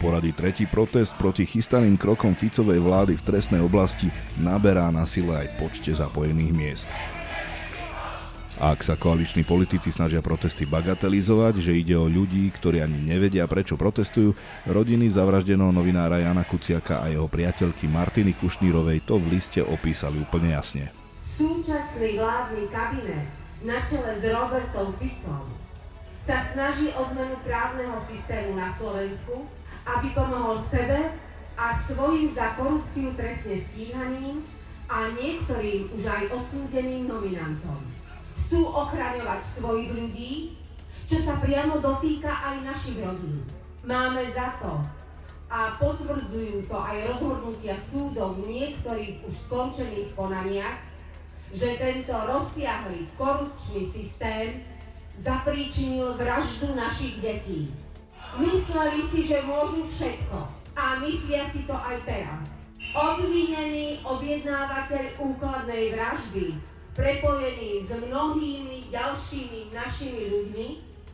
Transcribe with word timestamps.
Poradí 0.00 0.32
tretí 0.32 0.64
protest 0.64 1.12
proti 1.20 1.44
chystaným 1.44 2.00
krokom 2.00 2.32
Ficovej 2.32 2.80
vlády 2.80 3.20
v 3.20 3.24
trestnej 3.24 3.60
oblasti 3.60 4.08
naberá 4.40 4.88
na 4.88 5.04
sile 5.04 5.44
aj 5.44 5.60
počte 5.60 5.92
zapojených 5.92 6.52
miest. 6.56 6.88
Ak 8.56 8.80
sa 8.80 8.96
koaliční 8.96 9.44
politici 9.44 9.92
snažia 9.92 10.24
protesty 10.24 10.64
bagatelizovať, 10.64 11.60
že 11.60 11.76
ide 11.76 12.00
o 12.00 12.08
ľudí, 12.08 12.48
ktorí 12.48 12.80
ani 12.80 12.96
nevedia, 12.96 13.44
prečo 13.44 13.76
protestujú, 13.76 14.32
rodiny 14.68 15.12
zavraždeného 15.12 15.68
novinára 15.68 16.20
Jana 16.20 16.48
Kuciaka 16.48 17.04
a 17.04 17.12
jeho 17.12 17.28
priateľky 17.28 17.84
Martiny 17.84 18.32
Kušnírovej 18.36 19.04
to 19.04 19.20
v 19.20 19.36
liste 19.36 19.60
opísali 19.60 20.16
úplne 20.20 20.56
jasne. 20.56 20.88
Súčasný 21.20 22.16
vládny 22.16 22.72
kabinet 22.72 23.28
na 23.64 23.76
čele 23.84 24.16
s 24.16 24.24
Robertom 24.32 24.96
Ficom 24.96 25.44
sa 26.20 26.40
snaží 26.44 26.88
o 26.96 27.04
zmenu 27.16 27.36
právneho 27.44 27.96
systému 28.00 28.60
na 28.60 28.68
Slovensku, 28.68 29.48
aby 29.98 30.14
pomohol 30.14 30.54
sebe 30.60 31.18
a 31.58 31.74
svojim 31.74 32.30
za 32.30 32.54
korupciu 32.54 33.12
trestne 33.18 33.58
stíhaným 33.58 34.46
a 34.86 35.10
niektorým 35.14 35.90
už 35.94 36.02
aj 36.06 36.22
odsúdeným 36.34 37.10
nominantom 37.10 38.00
chcú 38.50 38.66
ochraňovať 38.66 39.38
svojich 39.46 39.94
ľudí, 39.94 40.58
čo 41.06 41.22
sa 41.22 41.38
priamo 41.38 41.78
dotýka 41.78 42.26
aj 42.26 42.66
našich 42.66 42.98
rodín. 42.98 43.46
Máme 43.86 44.26
za 44.26 44.58
to 44.58 44.82
a 45.46 45.78
potvrdzujú 45.78 46.66
to 46.66 46.74
aj 46.74 47.14
rozhodnutia 47.14 47.78
súdov 47.78 48.42
v 48.42 48.50
niektorých 48.50 49.22
už 49.22 49.34
skončených 49.46 50.10
konaniach, 50.18 50.82
že 51.54 51.78
tento 51.78 52.10
rozsiahlý 52.10 53.06
korupčný 53.14 53.86
systém 53.86 54.66
zapríčinil 55.14 56.18
vraždu 56.18 56.74
našich 56.74 57.22
detí. 57.22 57.70
Mysleli 58.38 59.02
si, 59.02 59.26
že 59.26 59.42
môžu 59.42 59.90
všetko 59.90 60.38
a 60.78 61.02
myslia 61.02 61.42
si 61.50 61.66
to 61.66 61.74
aj 61.74 61.98
teraz. 62.06 62.70
Obvinený 62.94 63.98
objednávateľ 64.06 65.18
úkladnej 65.18 65.94
vraždy 65.94 66.54
prepojený 66.94 67.82
s 67.82 67.90
mnohými 67.96 68.90
ďalšími 68.90 69.74
našimi 69.74 70.22
ľuďmi, 70.30 70.68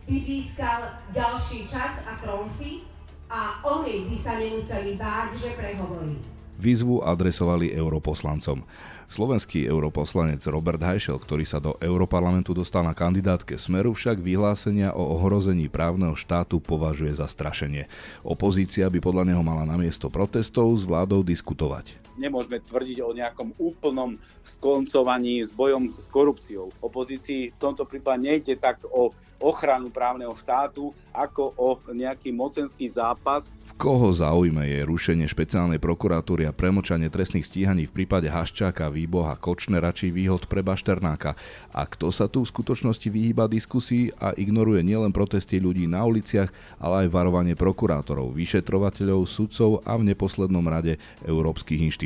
by 0.06 0.16
získal 0.22 0.86
ďalší 1.10 1.66
čas 1.66 2.06
a 2.06 2.14
tromfy 2.22 2.86
a 3.26 3.58
oni 3.66 4.06
by 4.06 4.16
sa 4.16 4.38
nemuseli 4.38 4.94
báť, 4.94 5.34
že 5.34 5.50
prehovorí. 5.58 6.14
Výzvu 6.56 7.02
adresovali 7.04 7.74
europoslancom. 7.74 8.64
Slovenský 9.06 9.66
europoslanec 9.66 10.42
Robert 10.50 10.82
Hajšel, 10.82 11.18
ktorý 11.22 11.44
sa 11.46 11.62
do 11.62 11.78
Europarlamentu 11.78 12.54
dostal 12.54 12.82
na 12.82 12.94
kandidátke 12.94 13.54
Smeru, 13.54 13.94
však 13.94 14.18
vyhlásenia 14.18 14.94
o 14.94 15.18
ohrození 15.18 15.70
právneho 15.70 16.14
štátu 16.18 16.58
považuje 16.58 17.14
za 17.14 17.30
strašenie. 17.30 17.86
Opozícia 18.26 18.86
by 18.90 18.98
podľa 18.98 19.34
neho 19.34 19.42
mala 19.42 19.66
namiesto 19.66 20.10
protestov 20.10 20.74
s 20.74 20.82
vládou 20.86 21.22
diskutovať. 21.22 22.05
Nemôžeme 22.16 22.58
tvrdiť 22.64 22.98
o 23.04 23.12
nejakom 23.12 23.54
úplnom 23.60 24.16
skoncovaní 24.42 25.44
s 25.44 25.52
bojom 25.52 25.92
s 25.96 26.08
korupciou. 26.08 26.72
Opozícii 26.80 27.52
v 27.52 27.60
tomto 27.60 27.84
prípade 27.84 28.24
nejde 28.24 28.56
tak 28.56 28.80
o 28.88 29.12
ochranu 29.36 29.92
právneho 29.92 30.32
štátu, 30.40 30.96
ako 31.12 31.52
o 31.56 31.76
nejaký 31.92 32.32
mocenský 32.32 32.88
zápas. 32.88 33.44
V 33.68 33.72
koho 33.76 34.08
zaujme 34.08 34.64
je 34.64 34.80
rušenie 34.88 35.28
špeciálnej 35.28 35.76
prokuratúry 35.76 36.48
a 36.48 36.56
premočanie 36.56 37.12
trestných 37.12 37.44
stíhaní 37.44 37.84
v 37.84 37.92
prípade 37.92 38.32
Haščáka, 38.32 38.88
Výboha, 38.88 39.36
Kočnera 39.36 39.92
či 39.92 40.08
výhod 40.08 40.48
pre 40.48 40.64
Bašternáka. 40.64 41.36
A 41.76 41.84
kto 41.84 42.08
sa 42.08 42.32
tu 42.32 42.40
v 42.40 42.48
skutočnosti 42.48 43.04
vyhýba 43.12 43.44
diskusii 43.44 44.16
a 44.16 44.32
ignoruje 44.32 44.80
nielen 44.80 45.12
protesty 45.12 45.60
ľudí 45.60 45.84
na 45.84 46.08
uliciach, 46.08 46.48
ale 46.80 47.04
aj 47.04 47.12
varovanie 47.12 47.52
prokurátorov, 47.52 48.32
vyšetrovateľov, 48.32 49.28
sudcov 49.28 49.84
a 49.84 49.92
v 50.00 50.16
neposlednom 50.16 50.64
rade 50.64 50.96
európskych 51.28 51.84
inštitúcií. 51.84 52.05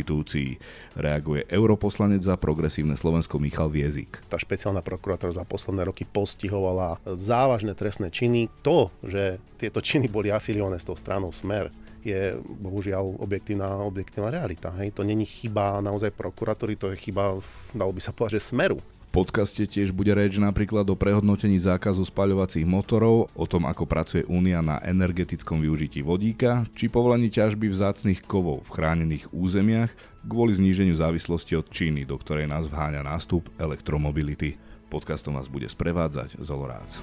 Reaguje 0.96 1.46
europoslanec 1.48 2.22
za 2.24 2.34
progresívne 2.36 2.94
Slovensko 2.94 3.40
Michal 3.40 3.68
Viezik. 3.72 4.20
Tá 4.26 4.36
špeciálna 4.36 4.80
prokurátora 4.80 5.34
za 5.34 5.44
posledné 5.44 5.88
roky 5.88 6.04
postihovala 6.08 7.00
závažné 7.04 7.72
trestné 7.76 8.12
činy. 8.12 8.52
To, 8.64 8.92
že 9.04 9.40
tieto 9.60 9.82
činy 9.84 10.08
boli 10.08 10.32
afiliované 10.32 10.80
s 10.80 10.86
tou 10.88 10.96
stranou 10.96 11.32
Smer, 11.32 11.72
je 12.00 12.32
bohužiaľ 12.40 13.20
objektívna, 13.20 13.84
objektívna 13.84 14.32
realita. 14.32 14.72
Hej. 14.80 14.96
To 14.96 15.04
není 15.04 15.28
chyba 15.28 15.84
naozaj 15.84 16.16
prokuratúry, 16.16 16.76
to 16.80 16.92
je 16.92 16.96
chyba, 16.96 17.36
dalo 17.76 17.92
by 17.92 18.00
sa 18.00 18.16
povedať, 18.16 18.40
že 18.40 18.56
Smeru. 18.56 18.80
Podcaste 19.10 19.66
tiež 19.66 19.90
bude 19.90 20.14
reč 20.14 20.38
napríklad 20.38 20.86
o 20.86 20.94
prehodnotení 20.94 21.58
zákazu 21.58 22.06
spaľovacích 22.06 22.62
motorov, 22.62 23.26
o 23.34 23.42
tom, 23.42 23.66
ako 23.66 23.82
pracuje 23.82 24.22
Únia 24.30 24.62
na 24.62 24.78
energetickom 24.86 25.58
využití 25.58 25.98
vodíka, 26.06 26.62
či 26.78 26.86
povolení 26.86 27.26
ťažby 27.26 27.66
vzácnych 27.74 28.22
kovov 28.22 28.70
v 28.70 28.78
chránených 28.78 29.34
územiach 29.34 29.90
kvôli 30.22 30.54
zníženiu 30.54 30.94
závislosti 30.94 31.58
od 31.58 31.66
Číny, 31.74 32.06
do 32.06 32.14
ktorej 32.22 32.46
nás 32.46 32.70
vháňa 32.70 33.02
nástup 33.02 33.50
elektromobility. 33.58 34.62
Podcastom 34.86 35.34
vás 35.34 35.50
bude 35.50 35.66
sprevádzať 35.66 36.38
Zolorác. 36.38 37.02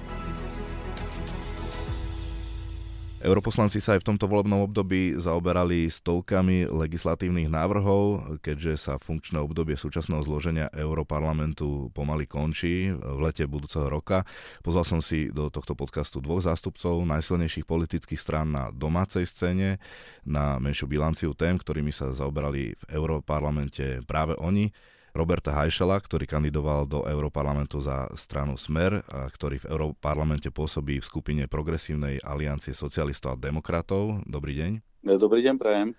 Europoslanci 3.18 3.82
sa 3.82 3.98
aj 3.98 4.06
v 4.06 4.08
tomto 4.14 4.30
volebnom 4.30 4.62
období 4.70 5.18
zaoberali 5.18 5.90
stovkami 5.90 6.70
legislatívnych 6.70 7.50
návrhov, 7.50 8.38
keďže 8.38 8.78
sa 8.78 8.94
funkčné 8.94 9.42
obdobie 9.42 9.74
súčasného 9.74 10.22
zloženia 10.22 10.70
Europarlamentu 10.70 11.90
pomaly 11.90 12.30
končí 12.30 12.94
v 12.94 13.18
lete 13.18 13.42
budúceho 13.50 13.90
roka. 13.90 14.22
Pozval 14.62 14.86
som 14.86 15.00
si 15.02 15.34
do 15.34 15.50
tohto 15.50 15.74
podcastu 15.74 16.22
dvoch 16.22 16.46
zástupcov 16.46 17.02
najsilnejších 17.02 17.66
politických 17.66 18.22
strán 18.22 18.54
na 18.54 18.70
domácej 18.70 19.26
scéne, 19.26 19.82
na 20.22 20.62
menšiu 20.62 20.86
bilanciu 20.86 21.34
tém, 21.34 21.58
ktorými 21.58 21.90
sa 21.90 22.14
zaoberali 22.14 22.78
v 22.78 22.82
Europarlamente 22.86 23.98
práve 24.06 24.38
oni. 24.38 24.70
Roberta 25.16 25.54
Hajšela, 25.54 25.96
ktorý 25.98 26.28
kandidoval 26.28 26.84
do 26.88 27.00
Európarlamentu 27.08 27.80
za 27.80 28.08
stranu 28.14 28.60
Smer, 28.60 29.02
a 29.08 29.28
ktorý 29.28 29.62
v 29.64 29.68
Európarlamente 29.72 30.52
pôsobí 30.52 31.00
v 31.00 31.08
skupine 31.08 31.42
Progresívnej 31.48 32.20
aliancie 32.20 32.76
socialistov 32.76 33.36
a 33.36 33.40
demokratov. 33.40 34.22
Dobrý 34.28 34.56
deň. 34.58 34.72
Dobrý 35.18 35.40
deň, 35.44 35.54
prajem. 35.56 35.96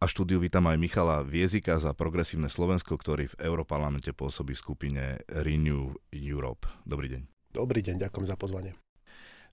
A 0.00 0.08
štúdiu 0.08 0.40
vítam 0.40 0.64
aj 0.64 0.80
Michala 0.80 1.20
Viezika 1.20 1.76
za 1.76 1.92
Progresívne 1.92 2.48
Slovensko, 2.48 2.96
ktorý 2.96 3.28
v 3.36 3.38
Európarlamente 3.44 4.16
pôsobí 4.16 4.56
v 4.56 4.62
skupine 4.64 5.02
Renew 5.28 5.92
Europe. 6.08 6.64
Dobrý 6.88 7.12
deň. 7.12 7.22
Dobrý 7.52 7.84
deň, 7.84 8.08
ďakujem 8.08 8.26
za 8.26 8.40
pozvanie. 8.40 8.72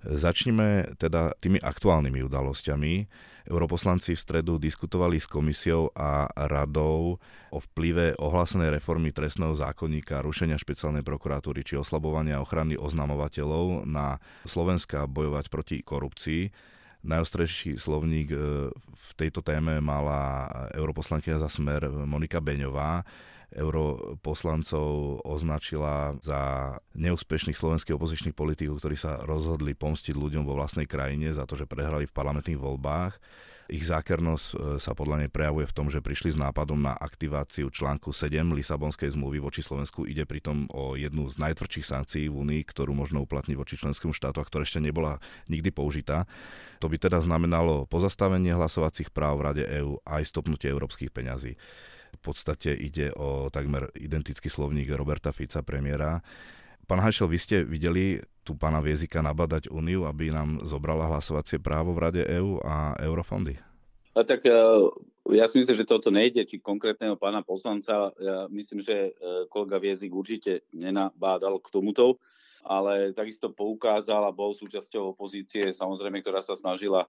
Začnime 0.06 0.94
teda 1.02 1.34
tými 1.42 1.58
aktuálnymi 1.58 2.22
udalosťami. 2.30 2.94
Europoslanci 3.48 4.14
v 4.14 4.20
stredu 4.20 4.60
diskutovali 4.60 5.18
s 5.18 5.26
komisiou 5.26 5.90
a 5.96 6.28
radou 6.36 7.18
o 7.50 7.60
vplyve 7.64 8.20
ohlásenej 8.20 8.78
reformy 8.78 9.16
trestného 9.16 9.56
zákonníka, 9.56 10.22
rušenia 10.22 10.60
špeciálnej 10.60 11.02
prokuratúry 11.02 11.64
či 11.64 11.80
oslabovania 11.80 12.44
ochrany 12.44 12.76
oznamovateľov 12.76 13.88
na 13.88 14.20
Slovenska 14.46 15.08
bojovať 15.08 15.46
proti 15.48 15.78
korupcii. 15.80 16.52
Najostrejší 17.08 17.80
slovník 17.80 18.28
e, 18.36 18.38
v 18.76 19.10
tejto 19.16 19.40
téme 19.40 19.80
mala 19.80 20.52
europoslankyňa 20.76 21.40
za 21.40 21.50
smer 21.50 21.88
Monika 21.88 22.44
Beňová 22.44 23.08
europoslancov 23.56 25.22
označila 25.24 26.20
za 26.20 26.76
neúspešných 27.00 27.56
slovenských 27.56 27.96
opozičných 27.96 28.36
politikov, 28.36 28.84
ktorí 28.84 29.00
sa 29.00 29.24
rozhodli 29.24 29.72
pomstiť 29.72 30.16
ľuďom 30.16 30.44
vo 30.44 30.60
vlastnej 30.60 30.84
krajine 30.84 31.32
za 31.32 31.48
to, 31.48 31.56
že 31.56 31.70
prehrali 31.70 32.04
v 32.04 32.16
parlamentných 32.16 32.60
voľbách. 32.60 33.16
Ich 33.68 33.84
zákernosť 33.84 34.48
e, 34.48 34.56
sa 34.80 34.96
podľa 34.96 35.28
nej 35.28 35.32
prejavuje 35.32 35.68
v 35.68 35.76
tom, 35.76 35.92
že 35.92 36.00
prišli 36.00 36.32
s 36.32 36.40
nápadom 36.40 36.80
na 36.80 36.96
aktiváciu 36.96 37.68
článku 37.68 38.16
7 38.16 38.56
Lisabonskej 38.56 39.12
zmluvy 39.12 39.44
voči 39.44 39.60
Slovensku. 39.60 40.08
Ide 40.08 40.24
pritom 40.24 40.72
o 40.72 40.96
jednu 40.96 41.28
z 41.28 41.36
najtvrdších 41.36 41.84
sankcií 41.84 42.32
v 42.32 42.48
Únii, 42.48 42.64
ktorú 42.64 42.96
možno 42.96 43.28
uplatniť 43.28 43.60
voči 43.60 43.76
členskému 43.76 44.16
štátu 44.16 44.40
a 44.40 44.48
ktorá 44.48 44.64
ešte 44.64 44.80
nebola 44.80 45.20
nikdy 45.52 45.76
použitá. 45.76 46.24
To 46.80 46.88
by 46.88 46.96
teda 46.96 47.20
znamenalo 47.20 47.84
pozastavenie 47.92 48.56
hlasovacích 48.56 49.12
práv 49.12 49.44
v 49.44 49.46
Rade 49.52 49.64
EÚ 49.68 50.00
aj 50.08 50.24
stopnutie 50.32 50.72
európskych 50.72 51.12
peňazí. 51.12 51.60
Podstate 52.28 52.76
ide 52.76 53.16
o 53.16 53.48
takmer 53.48 53.88
identický 53.96 54.52
slovník 54.52 54.92
Roberta 54.92 55.32
Fica, 55.32 55.64
premiéra. 55.64 56.20
Pán 56.84 57.00
Hajšel, 57.00 57.32
vy 57.32 57.40
ste 57.40 57.58
videli 57.64 58.20
tu 58.44 58.60
pána 58.60 58.84
Viezika 58.84 59.24
nabadať 59.24 59.72
Úniu, 59.72 60.04
aby 60.04 60.28
nám 60.28 60.64
zobrala 60.68 61.08
hlasovacie 61.08 61.60
právo 61.60 61.96
v 61.96 62.04
Rade 62.04 62.24
EÚ 62.28 62.60
a 62.64 63.00
eurofondy? 63.00 63.56
A 64.12 64.28
tak 64.28 64.44
e, 64.44 64.52
ja 65.36 65.48
si 65.48 65.56
myslím, 65.60 65.80
že 65.80 65.88
toto 65.88 66.12
nejde, 66.12 66.44
či 66.44 66.60
konkrétneho 66.60 67.16
pána 67.16 67.48
poslanca. 67.48 68.12
Ja 68.20 68.52
myslím, 68.52 68.84
že 68.84 69.12
e, 69.16 69.48
kolega 69.48 69.80
Viezik 69.80 70.12
určite 70.12 70.68
nenabádal 70.76 71.64
k 71.64 71.72
tomuto 71.72 72.20
ale 72.68 73.16
takisto 73.16 73.56
poukázal 73.56 74.28
a 74.28 74.36
bol 74.36 74.52
súčasťou 74.52 75.16
opozície, 75.16 75.72
samozrejme, 75.72 76.20
ktorá 76.20 76.44
sa 76.44 76.60
snažila 76.60 77.08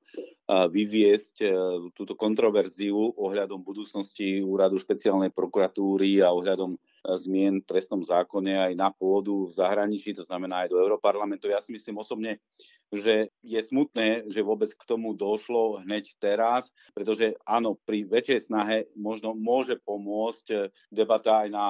vyviesť 0.49 1.37
e, 1.43 1.49
túto 1.93 2.15
kontroverziu 2.15 2.95
ohľadom 3.19 3.67
budúcnosti 3.67 4.41
úradu 4.41 4.79
špeciálnej 4.79 5.35
prokuratúry 5.35 6.23
a 6.23 6.31
ohľadom 6.31 6.79
zmien 7.05 7.63
v 7.63 7.69
trestnom 7.69 8.03
zákone 8.03 8.59
aj 8.59 8.73
na 8.75 8.91
pôdu 8.91 9.47
v 9.49 9.57
zahraničí, 9.57 10.15
to 10.15 10.27
znamená 10.27 10.67
aj 10.67 10.73
do 10.75 10.81
Európarlamentu. 10.81 11.51
Ja 11.51 11.63
si 11.63 11.75
myslím 11.75 12.03
osobne, 12.03 12.43
že 12.89 13.29
je 13.45 13.61
smutné, 13.61 14.31
že 14.33 14.41
vôbec 14.41 14.73
k 14.73 14.83
tomu 14.89 15.13
došlo 15.13 15.85
hneď 15.85 16.17
teraz, 16.17 16.73
pretože 16.97 17.37
áno, 17.45 17.77
pri 17.85 18.09
väčšej 18.09 18.49
snahe 18.49 18.89
možno 18.97 19.37
môže 19.37 19.77
pomôcť 19.85 20.73
debata 20.89 21.45
aj 21.45 21.49
na 21.53 21.67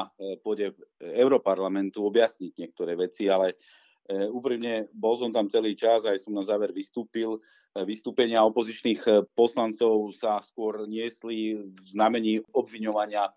pôde 0.46 0.78
Európarlamentu 1.02 2.06
objasniť 2.06 2.54
niektoré 2.54 2.94
veci, 2.94 3.26
ale 3.26 3.58
E, 4.08 4.24
úprimne, 4.32 4.88
bol 4.96 5.20
som 5.20 5.28
tam 5.28 5.52
celý 5.52 5.76
čas, 5.76 6.08
aj 6.08 6.16
som 6.24 6.32
na 6.32 6.40
záver 6.40 6.72
vystúpil. 6.72 7.44
Vystúpenia 7.76 8.40
opozičných 8.40 9.28
poslancov 9.36 10.16
sa 10.16 10.40
skôr 10.40 10.88
niesli 10.88 11.60
v 11.60 11.78
znamení 11.92 12.40
obviňovania 12.56 13.28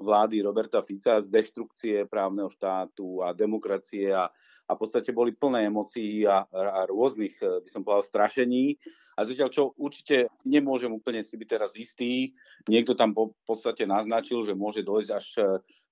vlády 0.00 0.40
Roberta 0.40 0.80
Fica 0.80 1.20
z 1.20 1.28
deštrukcie 1.28 2.08
právneho 2.08 2.48
štátu 2.48 3.20
a 3.20 3.36
demokracie 3.36 4.08
a, 4.10 4.32
a 4.66 4.70
v 4.72 4.78
podstate 4.80 5.12
boli 5.12 5.36
plné 5.36 5.68
emócií 5.68 6.24
a, 6.24 6.48
a 6.48 6.88
rôznych, 6.88 7.36
by 7.38 7.68
som 7.68 7.84
povedal, 7.84 8.08
strašení. 8.08 8.80
A 9.20 9.28
zatiaľ, 9.28 9.52
čo 9.52 9.76
určite 9.76 10.32
nemôžem 10.48 10.88
úplne 10.88 11.20
si 11.20 11.36
byť 11.36 11.48
teraz 11.48 11.76
istý, 11.76 12.32
niekto 12.64 12.96
tam 12.96 13.12
po, 13.12 13.36
v 13.36 13.44
podstate 13.44 13.84
naznačil, 13.84 14.40
že 14.42 14.56
môže 14.56 14.80
dojsť 14.80 15.10
až 15.12 15.26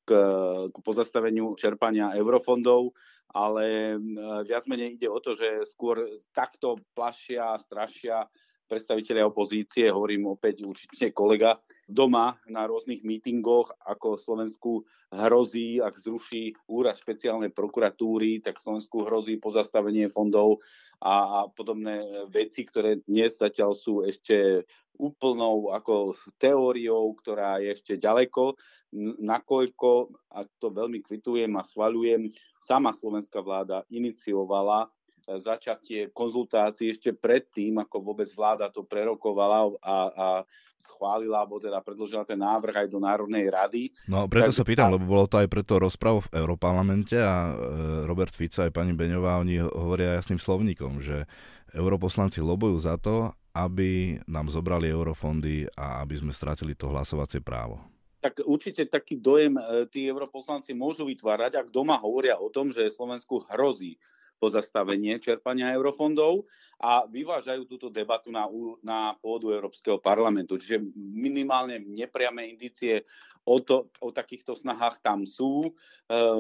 k, 0.09 0.11
k 0.73 0.77
pozastaveniu 0.81 1.53
čerpania 1.61 2.17
eurofondov 2.17 2.97
ale 3.29 3.97
viac 4.49 4.65
menej 4.65 4.97
ide 4.97 5.09
o 5.09 5.21
to, 5.21 5.37
že 5.37 5.69
skôr 5.69 6.01
takto 6.33 6.81
plašia, 6.97 7.61
strašia 7.61 8.25
predstaviteľe 8.69 9.25
opozície, 9.25 9.89
hovorím 9.89 10.37
opäť 10.37 10.63
určite 10.69 11.11
kolega, 11.17 11.57
doma 11.89 12.37
na 12.53 12.69
rôznych 12.69 13.01
mítingoch, 13.01 13.73
ako 13.81 14.21
Slovensku 14.21 14.85
hrozí, 15.09 15.81
ak 15.81 15.97
zruší 15.97 16.53
úrad 16.69 17.01
špeciálnej 17.01 17.49
prokuratúry, 17.49 18.45
tak 18.45 18.61
Slovensku 18.61 19.09
hrozí 19.09 19.41
pozastavenie 19.41 20.13
fondov 20.13 20.61
a, 21.01 21.15
a 21.17 21.39
podobné 21.49 22.29
veci, 22.29 22.69
ktoré 22.69 23.01
dnes 23.09 23.41
zatiaľ 23.41 23.73
sú 23.73 24.05
ešte 24.05 24.69
úplnou 24.99 25.71
ako 25.73 26.19
teóriou, 26.37 27.15
ktorá 27.15 27.63
je 27.63 27.71
ešte 27.71 27.95
ďaleko, 27.97 28.59
nakoľko, 29.23 29.91
a 30.35 30.43
to 30.59 30.75
veľmi 30.75 31.01
kvitujem 31.01 31.55
a 31.55 31.63
schvaľujem, 31.63 32.35
sama 32.59 32.91
slovenská 32.91 33.39
vláda 33.39 33.87
iniciovala 33.89 34.91
začatie 35.37 36.09
konzultácií 36.09 36.89
ešte 36.89 37.13
predtým, 37.13 37.77
ako 37.77 38.01
vôbec 38.01 38.29
vláda 38.33 38.73
to 38.73 38.81
prerokovala 38.81 39.69
a, 39.85 39.97
a 40.09 40.27
schválila, 40.81 41.45
alebo 41.45 41.61
teda 41.61 41.85
predložila 41.85 42.25
ten 42.25 42.41
návrh 42.41 42.87
aj 42.87 42.89
do 42.89 42.97
Národnej 43.03 43.45
rady. 43.53 43.93
No 44.09 44.25
preto 44.25 44.55
tak, 44.55 44.57
sa 44.57 44.65
pýtam, 44.65 44.97
lebo 44.97 45.05
bolo 45.05 45.29
to 45.29 45.45
aj 45.45 45.49
preto 45.53 45.77
rozprávu 45.77 46.25
v 46.25 46.33
Európarlamente 46.41 47.21
a 47.21 47.51
e, 47.51 47.53
Robert 48.09 48.33
Fico 48.33 48.65
aj 48.65 48.73
pani 48.73 48.97
Beňová, 48.97 49.43
oni 49.45 49.61
hovoria 49.61 50.17
jasným 50.17 50.41
slovníkom, 50.41 51.05
že 51.05 51.29
europoslanci 51.77 52.41
lobujú 52.41 52.81
za 52.81 52.97
to, 52.97 53.37
aby 53.53 54.17
nám 54.31 54.49
zobrali 54.49 54.89
eurofondy 54.89 55.69
a 55.77 56.01
aby 56.01 56.17
sme 56.17 56.33
stratili 56.33 56.73
to 56.73 56.89
hlasovacie 56.89 57.45
právo 57.45 57.85
tak 58.19 58.43
určite 58.43 58.83
taký 58.91 59.15
dojem 59.15 59.55
e, 59.55 59.87
tí 59.87 60.11
europoslanci 60.11 60.75
môžu 60.75 61.07
vytvárať, 61.07 61.55
ak 61.55 61.69
doma 61.71 61.95
hovoria 62.03 62.35
o 62.35 62.51
tom, 62.51 62.75
že 62.75 62.91
Slovensku 62.91 63.47
hrozí 63.47 63.95
pozastavenie 64.39 65.19
čerpania 65.19 65.75
eurofondov 65.75 66.47
a 66.79 67.05
vyvážajú 67.05 67.67
túto 67.67 67.91
debatu 67.91 68.31
na, 68.31 68.47
na 68.81 69.19
pôdu 69.19 69.51
Európskeho 69.51 69.99
parlamentu. 69.99 70.57
Čiže 70.57 70.81
minimálne 70.97 71.83
nepriame 71.83 72.47
indície 72.47 73.03
o, 73.43 73.59
to, 73.59 73.91
o 73.99 74.15
takýchto 74.15 74.55
snahách 74.55 75.03
tam 75.03 75.27
sú. 75.27 75.69
E, 75.69 75.71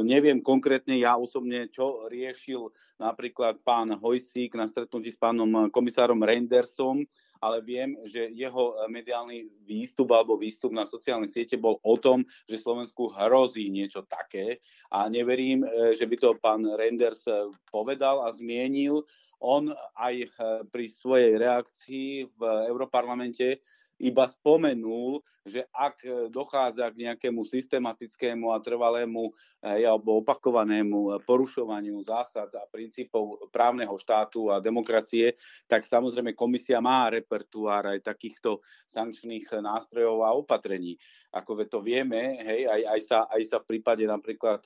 neviem 0.06 0.38
konkrétne 0.38 0.94
ja 0.94 1.18
osobne, 1.18 1.66
čo 1.68 2.06
riešil 2.06 2.70
napríklad 3.02 3.58
pán 3.66 3.92
Hojsík 3.98 4.54
na 4.54 4.70
stretnutí 4.70 5.10
s 5.10 5.18
pánom 5.18 5.68
komisárom 5.74 6.22
Rendersom, 6.22 7.02
ale 7.38 7.62
viem, 7.62 7.94
že 8.06 8.30
jeho 8.34 8.76
mediálny 8.90 9.48
výstup 9.66 10.10
alebo 10.14 10.38
výstup 10.38 10.74
na 10.74 10.84
sociálnej 10.84 11.30
siete 11.30 11.58
bol 11.58 11.78
o 11.82 11.94
tom, 11.96 12.26
že 12.46 12.60
Slovensku 12.60 13.10
hrozí 13.14 13.70
niečo 13.70 14.04
také 14.06 14.62
a 14.90 15.06
neverím, 15.06 15.62
e, 15.62 15.94
že 15.94 16.04
by 16.06 16.16
to 16.18 16.38
pán 16.38 16.62
Renders 16.64 17.24
povedal 17.70 18.24
a 18.26 18.32
zmienil. 18.34 19.04
On 19.38 19.70
aj 19.94 20.14
e, 20.24 20.28
pri 20.66 20.84
svojej 20.90 21.38
reakcii 21.38 22.26
v 22.34 22.40
Európarlamente 22.66 23.62
iba 23.98 24.24
spomenul, 24.30 25.20
že 25.42 25.66
ak 25.74 25.96
e, 26.06 26.08
dochádza 26.30 26.86
k 26.94 27.06
nejakému 27.06 27.42
systematickému 27.42 28.54
a 28.54 28.62
trvalému 28.62 29.34
e, 29.58 29.82
alebo 29.82 30.22
opakovanému 30.22 30.98
e, 30.98 31.10
porušovaniu 31.26 31.98
zásad 32.06 32.46
a 32.54 32.62
princípov 32.70 33.50
právneho 33.50 33.92
štátu 33.98 34.54
a 34.54 34.62
demokracie, 34.62 35.34
tak 35.66 35.82
samozrejme 35.82 36.38
komisia 36.38 36.78
má 36.78 37.10
repertuár 37.10 37.90
aj 37.90 38.06
takýchto 38.06 38.62
sankčných 38.86 39.50
nástrojov 39.58 40.22
a 40.22 40.30
opatrení. 40.30 40.94
Ako 41.34 41.58
to 41.66 41.82
vieme, 41.82 42.38
hej, 42.40 42.70
aj, 42.70 42.82
aj, 42.86 43.00
sa, 43.02 43.18
aj 43.26 43.42
sa 43.44 43.56
v 43.60 43.76
prípade 43.76 44.06
napríklad 44.06 44.62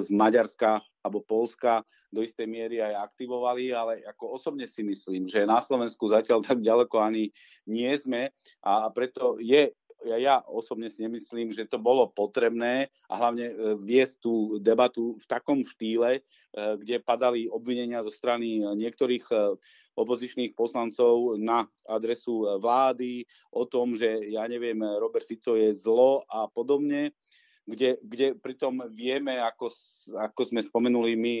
z 0.00 0.08
Maďarska 0.10 0.80
alebo 1.04 1.20
Polska 1.20 1.84
do 2.08 2.24
istej 2.24 2.48
miery 2.48 2.80
aj 2.80 3.12
aktivovali, 3.12 3.76
ale 3.76 4.00
ako 4.08 4.40
osobne 4.40 4.64
si 4.64 4.80
myslím, 4.80 5.28
že 5.28 5.44
na 5.44 5.60
Slovensku 5.60 6.08
zatiaľ 6.08 6.40
tak 6.40 6.64
ďaleko 6.64 6.96
ani 6.96 7.28
nie 7.68 7.92
sme 8.00 8.13
sme 8.14 8.30
a 8.62 8.86
preto 8.94 9.42
je 9.42 9.74
ja, 10.04 10.16
ja 10.20 10.36
osobne 10.44 10.92
si 10.92 11.00
nemyslím, 11.00 11.50
že 11.50 11.64
to 11.64 11.80
bolo 11.80 12.04
potrebné 12.12 12.92
a 13.08 13.14
hlavne 13.16 13.48
e, 13.48 13.54
viesť 13.80 14.20
tú 14.20 14.60
debatu 14.60 15.16
v 15.16 15.24
takom 15.24 15.64
štýle, 15.64 16.20
e, 16.20 16.22
kde 16.52 17.00
padali 17.00 17.48
obvinenia 17.48 18.04
zo 18.04 18.12
strany 18.12 18.60
niektorých 18.60 19.26
e, 19.32 19.56
opozičných 19.96 20.52
poslancov 20.52 21.40
na 21.40 21.64
adresu 21.88 22.44
vlády 22.60 23.24
o 23.48 23.64
tom, 23.64 23.96
že 23.96 24.28
ja 24.28 24.44
neviem, 24.44 24.76
Robert 25.00 25.24
Fico 25.24 25.56
je 25.56 25.72
zlo 25.72 26.20
a 26.28 26.44
podobne, 26.52 27.16
kde, 27.64 27.96
kde 28.04 28.36
pritom 28.36 28.84
vieme, 28.92 29.40
ako, 29.40 29.72
ako 30.20 30.42
sme 30.44 30.60
spomenuli 30.60 31.16
my 31.16 31.34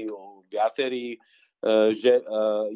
viacerí, 0.48 1.20
že 1.92 2.20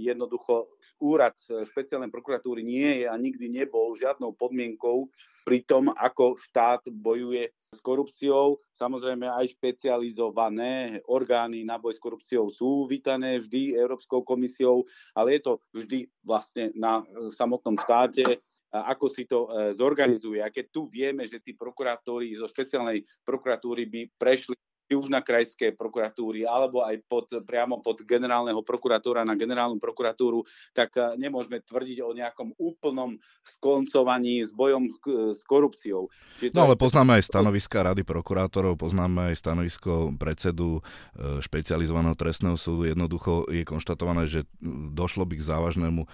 jednoducho 0.01 0.78
úrad 0.99 1.35
e, 1.49 1.65
špeciálnej 1.65 2.11
prokuratúry 2.11 2.67
nie 2.67 3.03
je 3.03 3.07
a 3.07 3.15
nikdy 3.15 3.49
nebol 3.49 3.95
žiadnou 3.95 4.35
podmienkou 4.35 5.09
pri 5.47 5.65
tom, 5.65 5.89
ako 5.95 6.37
štát 6.37 6.91
bojuje 6.93 7.49
s 7.73 7.81
korupciou. 7.81 8.61
Samozrejme 8.77 9.29
aj 9.29 9.55
špecializované 9.57 11.01
orgány 11.09 11.65
na 11.65 11.81
boj 11.81 11.97
s 11.97 12.01
korupciou 12.03 12.53
sú 12.53 12.85
vítané 12.85 13.41
vždy 13.41 13.77
Európskou 13.77 14.25
komisiou, 14.25 14.85
ale 15.17 15.39
je 15.39 15.41
to 15.47 15.53
vždy 15.73 16.11
vlastne 16.21 16.75
na 16.77 17.01
e, 17.01 17.33
samotnom 17.33 17.79
štáte, 17.79 18.39
ako 18.69 19.07
si 19.09 19.25
to 19.25 19.49
e, 19.49 19.73
zorganizuje. 19.73 20.45
A 20.45 20.53
keď 20.53 20.67
tu 20.69 20.91
vieme, 20.93 21.25
že 21.25 21.41
tí 21.41 21.57
prokurátori 21.57 22.37
zo 22.37 22.45
špeciálnej 22.45 23.07
prokuratúry 23.25 23.89
by 23.89 24.01
prešli 24.21 24.59
či 24.89 24.97
už 24.97 25.13
na 25.13 25.21
krajské 25.21 25.77
prokuratúry, 25.77 26.49
alebo 26.49 26.81
aj 26.81 26.97
pod, 27.05 27.29
priamo 27.45 27.85
pod 27.85 28.01
generálneho 28.09 28.65
prokurátora 28.65 29.21
na 29.21 29.37
generálnu 29.37 29.77
prokuratúru, 29.77 30.49
tak 30.73 30.97
eh, 30.97 31.13
nemôžeme 31.21 31.61
tvrdiť 31.61 32.01
o 32.01 32.17
nejakom 32.17 32.57
úplnom 32.57 33.21
skoncovaní 33.45 34.41
s 34.41 34.51
bojom 34.57 34.89
s 35.37 35.45
korupciou. 35.45 36.09
Čiže 36.41 36.57
no 36.57 36.65
ale 36.65 36.81
poznáme 36.81 37.21
aj 37.21 37.29
stanoviska 37.29 37.85
Rady 37.85 38.01
prokurátorov, 38.09 38.81
poznáme 38.81 39.29
aj 39.29 39.45
stanovisko 39.45 40.17
predsedu 40.17 40.81
eh, 40.81 41.45
špecializovaného 41.45 42.17
trestného 42.17 42.57
súdu. 42.57 42.89
Jednoducho 42.89 43.45
je 43.53 43.69
konštatované, 43.69 44.25
že 44.25 44.49
došlo 44.97 45.29
by 45.29 45.37
k 45.37 45.45
závažnému 45.45 46.01
eh, 46.01 46.09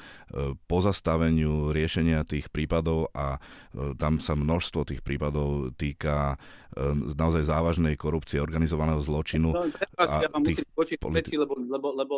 pozastaveniu 0.67 1.71
riešenia 1.71 2.27
tých 2.27 2.51
prípadov 2.51 3.15
a 3.15 3.39
tam 4.01 4.19
sa 4.19 4.35
množstvo 4.35 4.87
tých 4.89 5.03
prípadov 5.05 5.75
týka 5.77 6.41
naozaj 7.15 7.47
závažnej 7.47 7.95
korupcie, 7.95 8.43
organizovaného 8.65 9.01
zločinu. 9.05 9.49
No, 9.53 9.69
a 10.01 10.25
ja 10.25 10.29
vám 10.33 10.43
musím 10.43 10.65
počítať 10.73 11.05
politi- 11.05 11.19
veci, 11.21 11.35
lebo, 11.37 11.55
lebo, 11.61 11.89
lebo 11.93 12.15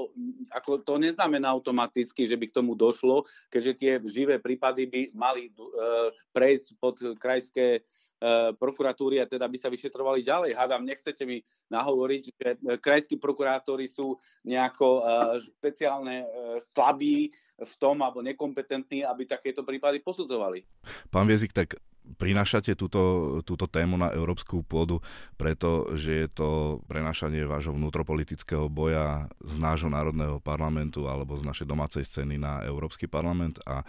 ako 0.55 0.87
to 0.87 0.95
neznamená 1.03 1.51
automaticky, 1.51 2.25
že 2.25 2.39
by 2.39 2.47
k 2.49 2.57
tomu 2.63 2.79
došlo, 2.79 3.27
keďže 3.51 3.73
tie 3.75 3.93
živé 4.07 4.39
prípady 4.39 4.87
by 4.87 5.01
mali 5.13 5.51
uh, 5.59 6.09
prejsť 6.31 6.67
pod 6.79 6.97
krajské 7.19 7.83
E, 8.17 8.57
prokuratúry 8.57 9.21
a 9.21 9.29
teda 9.29 9.45
by 9.45 9.61
sa 9.61 9.69
vyšetrovali 9.69 10.25
ďalej. 10.25 10.57
Hádam, 10.57 10.89
nechcete 10.89 11.29
mi 11.29 11.45
nahovoriť, 11.69 12.23
že 12.25 12.49
e, 12.49 12.57
krajskí 12.81 13.21
prokurátori 13.21 13.85
sú 13.93 14.17
nejako 14.41 15.05
špeciálne 15.37 16.25
slabí 16.57 17.29
v 17.61 17.75
tom 17.77 18.01
alebo 18.01 18.25
nekompetentní, 18.25 19.05
aby 19.05 19.29
takéto 19.29 19.61
prípady 19.61 20.01
posudzovali. 20.01 20.65
Pán 21.13 21.29
Viezik, 21.29 21.53
tak 21.53 21.77
prinášate 22.15 22.79
túto, 22.79 23.01
túto 23.43 23.67
tému 23.67 23.99
na 23.99 24.15
európsku 24.15 24.63
pôdu, 24.63 25.03
pretože 25.35 26.27
je 26.27 26.29
to 26.31 26.81
prenášanie 26.87 27.43
vášho 27.43 27.75
vnútropolitického 27.75 28.71
boja 28.71 29.27
z 29.43 29.55
nášho 29.59 29.91
národného 29.91 30.39
parlamentu 30.39 31.11
alebo 31.11 31.35
z 31.35 31.43
našej 31.43 31.67
domácej 31.67 32.07
scény 32.07 32.39
na 32.39 32.63
Európsky 32.63 33.11
parlament 33.11 33.59
a 33.67 33.83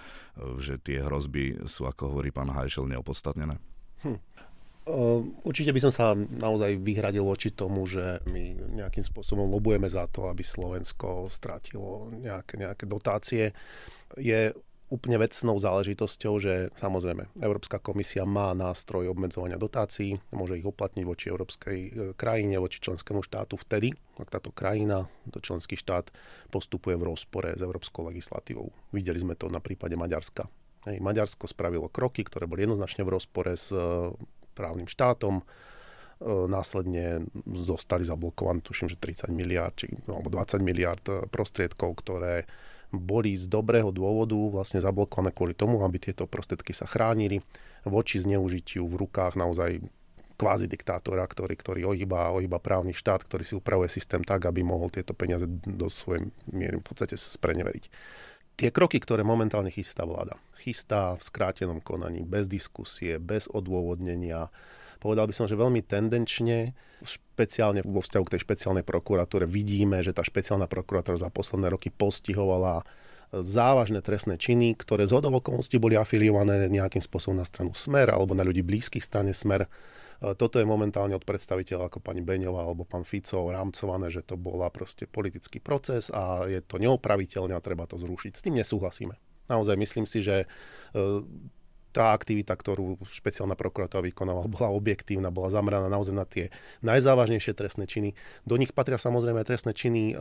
že 0.57 0.81
tie 0.81 1.05
hrozby 1.05 1.69
sú, 1.69 1.85
ako 1.85 2.17
hovorí 2.17 2.33
pán 2.33 2.49
Hajšel, 2.49 2.89
neopodstatnené? 2.89 3.61
Hm. 4.01 4.19
Určite 5.43 5.75
by 5.75 5.83
som 5.83 5.91
sa 5.91 6.15
naozaj 6.15 6.79
vyhradil 6.79 7.27
voči 7.27 7.51
tomu, 7.51 7.83
že 7.83 8.23
my 8.31 8.71
nejakým 8.79 9.03
spôsobom 9.03 9.43
lobujeme 9.43 9.91
za 9.91 10.07
to, 10.07 10.31
aby 10.31 10.39
Slovensko 10.47 11.27
strátilo 11.27 12.07
nejaké, 12.15 12.55
nejaké 12.55 12.87
dotácie. 12.87 13.51
Je 14.15 14.55
úplne 14.87 15.19
vecnou 15.19 15.59
záležitosťou, 15.59 16.33
že 16.39 16.53
samozrejme 16.79 17.27
Európska 17.43 17.75
komisia 17.83 18.23
má 18.23 18.55
nástroj 18.55 19.11
obmedzovania 19.11 19.59
dotácií, 19.59 20.15
môže 20.31 20.55
ich 20.55 20.63
uplatniť 20.63 21.03
voči 21.03 21.25
európskej 21.27 21.77
e, 21.77 21.89
krajine, 22.15 22.55
voči 22.55 22.79
členskému 22.79 23.19
štátu 23.19 23.59
vtedy, 23.59 23.91
ak 24.15 24.31
táto 24.31 24.55
krajina, 24.55 25.11
to 25.27 25.43
členský 25.43 25.75
štát 25.75 26.07
postupuje 26.47 26.95
v 26.95 27.03
rozpore 27.03 27.51
s 27.51 27.59
európskou 27.59 28.07
legislatívou. 28.07 28.71
Videli 28.95 29.19
sme 29.19 29.35
to 29.35 29.51
na 29.51 29.59
prípade 29.59 29.99
Maďarska. 29.99 30.47
Hej, 30.87 31.03
Maďarsko 31.03 31.51
spravilo 31.51 31.91
kroky, 31.91 32.23
ktoré 32.23 32.47
boli 32.47 32.63
jednoznačne 32.63 33.03
v 33.03 33.11
rozpore 33.11 33.59
s 33.59 33.75
e, 33.75 33.83
právnym 34.55 34.87
štátom, 34.87 35.43
e, 35.43 35.45
následne 36.47 37.27
zostali 37.43 38.07
zablokované, 38.07 38.63
tuším, 38.63 38.87
že 38.87 38.95
30 38.95 39.35
miliard, 39.35 39.75
či, 39.75 39.91
alebo 40.07 40.31
20 40.31 40.63
miliard 40.63 41.03
prostriedkov, 41.27 42.07
ktoré 42.07 42.47
boli 42.93 43.35
z 43.35 43.51
dobrého 43.51 43.91
dôvodu 43.91 44.35
vlastne 44.35 44.79
zablokované 44.79 45.35
kvôli 45.35 45.53
tomu, 45.53 45.83
aby 45.83 45.99
tieto 45.99 46.23
prostriedky 46.23 46.71
sa 46.71 46.87
chránili 46.87 47.43
voči 47.83 48.23
zneužitiu 48.23 48.87
v 48.87 49.07
rukách 49.07 49.35
naozaj 49.35 49.83
kvázi 50.37 50.69
diktátora, 50.69 51.25
ktorý, 51.25 51.57
ktorý 51.57 51.81
ohýba, 51.89 52.29
ohýba 52.31 52.61
právny 52.61 52.93
štát, 52.93 53.25
ktorý 53.25 53.43
si 53.43 53.57
upravuje 53.57 53.89
systém 53.89 54.21
tak, 54.21 54.45
aby 54.45 54.61
mohol 54.61 54.93
tieto 54.93 55.17
peniaze 55.17 55.49
do 55.65 55.89
svojej 55.89 56.29
miery 56.53 56.77
v 56.77 56.85
podstate 56.85 57.17
spreneveriť. 57.17 57.89
Tie 58.57 58.69
kroky, 58.73 58.97
ktoré 59.01 59.21
momentálne 59.21 59.69
chystá 59.69 60.05
vláda, 60.05 60.37
chystá 60.57 61.13
v 61.17 61.21
skrátenom 61.21 61.81
konaní, 61.81 62.25
bez 62.25 62.49
diskusie, 62.49 63.21
bez 63.21 63.45
odôvodnenia, 63.49 64.49
povedal 64.97 65.29
by 65.29 65.33
som, 65.33 65.45
že 65.45 65.55
veľmi 65.55 65.85
tendenčne, 65.85 66.75
špeciálne 67.05 67.85
vo 67.85 68.01
vzťahu 68.01 68.23
k 68.25 68.33
tej 68.35 68.41
špeciálnej 68.43 68.83
prokuratúre, 68.83 69.45
vidíme, 69.45 70.01
že 70.01 70.11
tá 70.11 70.25
špeciálna 70.25 70.65
prokuratúra 70.65 71.21
za 71.21 71.29
posledné 71.29 71.71
roky 71.71 71.93
postihovala 71.93 72.83
závažné 73.27 73.99
trestné 73.99 74.39
činy, 74.39 74.73
ktoré 74.79 75.03
z 75.03 75.19
okolností 75.19 75.75
boli 75.77 75.99
afiliované 75.99 76.71
nejakým 76.71 77.03
spôsobom 77.03 77.35
na 77.35 77.43
stranu 77.43 77.75
Smer 77.75 78.07
alebo 78.07 78.31
na 78.31 78.47
ľudí 78.47 78.63
blízkych 78.63 79.03
strane 79.03 79.35
Smer. 79.35 79.67
Toto 80.17 80.57
je 80.57 80.65
momentálne 80.65 81.13
od 81.13 81.27
predstaviteľa 81.27 81.93
ako 81.93 81.99
pani 82.01 82.23
Beňová 82.23 82.65
alebo 82.65 82.87
pán 82.87 83.05
Fico 83.05 83.51
rámcované, 83.51 84.09
že 84.09 84.25
to 84.25 84.33
bola 84.33 84.71
proste 84.73 85.05
politický 85.05 85.59
proces 85.59 86.09
a 86.09 86.47
je 86.47 86.63
to 86.63 86.79
neopraviteľné 86.81 87.53
a 87.53 87.61
treba 87.61 87.85
to 87.85 87.99
zrušiť. 87.99 88.33
S 88.33 88.41
tým 88.41 88.57
nesúhlasíme. 88.57 89.13
Naozaj 89.51 89.75
myslím 89.75 90.07
si, 90.07 90.23
že 90.23 90.47
tá 91.97 92.13
aktivita, 92.13 92.53
ktorú 92.53 93.01
špeciálna 93.09 93.57
prokuratúra 93.57 94.05
vykonávala, 94.05 94.45
bola 94.45 94.69
objektívna, 94.69 95.33
bola 95.33 95.49
zameraná 95.49 95.89
naozaj 95.89 96.13
na 96.13 96.29
tie 96.29 96.53
najzávažnejšie 96.85 97.57
trestné 97.57 97.89
činy. 97.89 98.13
Do 98.45 98.53
nich 98.61 98.69
patria 98.69 99.01
samozrejme 99.01 99.41
aj 99.41 99.49
trestné 99.49 99.73
činy 99.73 100.13
e, 100.13 100.15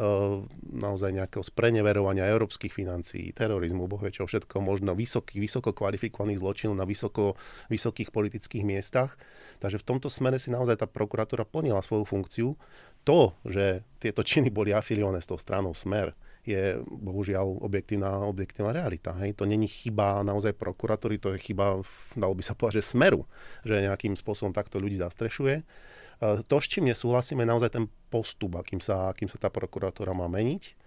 naozaj 0.73 1.13
nejakého 1.13 1.45
spreneverovania 1.45 2.33
európskych 2.33 2.73
financií, 2.73 3.37
terorizmu, 3.37 3.85
bohvie 3.93 4.09
čo 4.09 4.25
všetko 4.25 4.65
možno, 4.65 4.97
vysokých, 4.97 5.37
vysoko 5.37 5.77
kvalifikovaných 5.77 6.41
zločinov 6.41 6.81
na 6.81 6.89
vysoko, 6.89 7.37
vysokých 7.69 8.09
politických 8.09 8.65
miestach. 8.65 9.21
Takže 9.61 9.77
v 9.77 9.85
tomto 9.85 10.09
smere 10.09 10.41
si 10.41 10.49
naozaj 10.49 10.81
tá 10.81 10.89
prokuratúra 10.89 11.45
plnila 11.45 11.85
svoju 11.85 12.09
funkciu. 12.09 12.57
To, 13.05 13.37
že 13.45 13.85
tieto 14.01 14.25
činy 14.25 14.49
boli 14.49 14.73
afiliované 14.73 15.21
s 15.21 15.29
tou 15.29 15.37
stranou 15.37 15.77
Smer, 15.77 16.17
je 16.47 16.79
bohužiaľ 16.87 17.59
objektívna, 17.59 18.23
objektívna 18.23 18.71
realita. 18.71 19.11
Hej. 19.19 19.35
To 19.43 19.45
není 19.45 19.67
chyba 19.67 20.23
naozaj 20.23 20.55
prokuratúry, 20.55 21.19
to 21.19 21.35
je 21.35 21.43
chyba, 21.43 21.83
dalo 22.15 22.35
by 22.39 22.43
sa 22.47 22.55
povedať, 22.55 22.81
že 22.81 22.95
smeru, 22.95 23.27
že 23.67 23.83
nejakým 23.83 24.15
spôsobom 24.15 24.55
takto 24.55 24.79
ľudí 24.79 24.95
zastrešuje. 25.03 25.61
E, 25.61 25.65
to, 26.47 26.57
s 26.63 26.67
čím 26.71 26.87
nesúhlasíme, 26.87 27.43
je 27.43 27.51
naozaj 27.51 27.71
ten 27.75 27.91
postup, 28.09 28.63
akým 28.63 28.79
sa, 28.79 29.11
akým 29.11 29.27
sa 29.27 29.43
tá 29.43 29.51
prokuratúra 29.51 30.15
má 30.15 30.31
meniť 30.31 30.86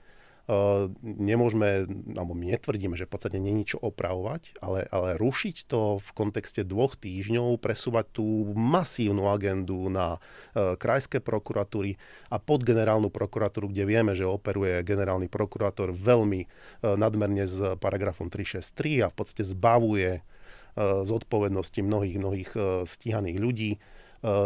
nemôžeme, 1.04 1.86
alebo 2.18 2.34
my 2.34 2.58
netvrdíme, 2.58 2.98
že 2.98 3.06
v 3.06 3.14
podstate 3.14 3.38
není 3.38 3.70
čo 3.70 3.78
opravovať, 3.78 4.58
ale, 4.66 4.90
ale 4.90 5.14
rušiť 5.22 5.70
to 5.70 6.02
v 6.02 6.10
kontexte 6.18 6.66
dvoch 6.66 6.98
týždňov, 6.98 7.62
presúvať 7.62 8.18
tú 8.18 8.26
masívnu 8.58 9.30
agendu 9.30 9.94
na 9.94 10.18
e, 10.18 10.74
krajské 10.74 11.22
prokuratúry 11.22 12.02
a 12.34 12.42
pod 12.42 12.66
generálnu 12.66 13.14
prokuratúru, 13.14 13.70
kde 13.70 13.84
vieme, 13.86 14.18
že 14.18 14.26
operuje 14.26 14.82
generálny 14.82 15.30
prokurátor 15.30 15.94
veľmi 15.94 16.42
e, 16.42 16.48
nadmerne 16.98 17.46
s 17.46 17.78
paragrafom 17.78 18.34
363 18.34 19.06
a 19.06 19.08
v 19.14 19.16
podstate 19.16 19.46
zbavuje 19.46 20.26
zodpovednosti 20.80 21.82
mnohých, 21.84 22.16
mnohých 22.16 22.52
stíhaných 22.88 23.38
ľudí 23.42 23.72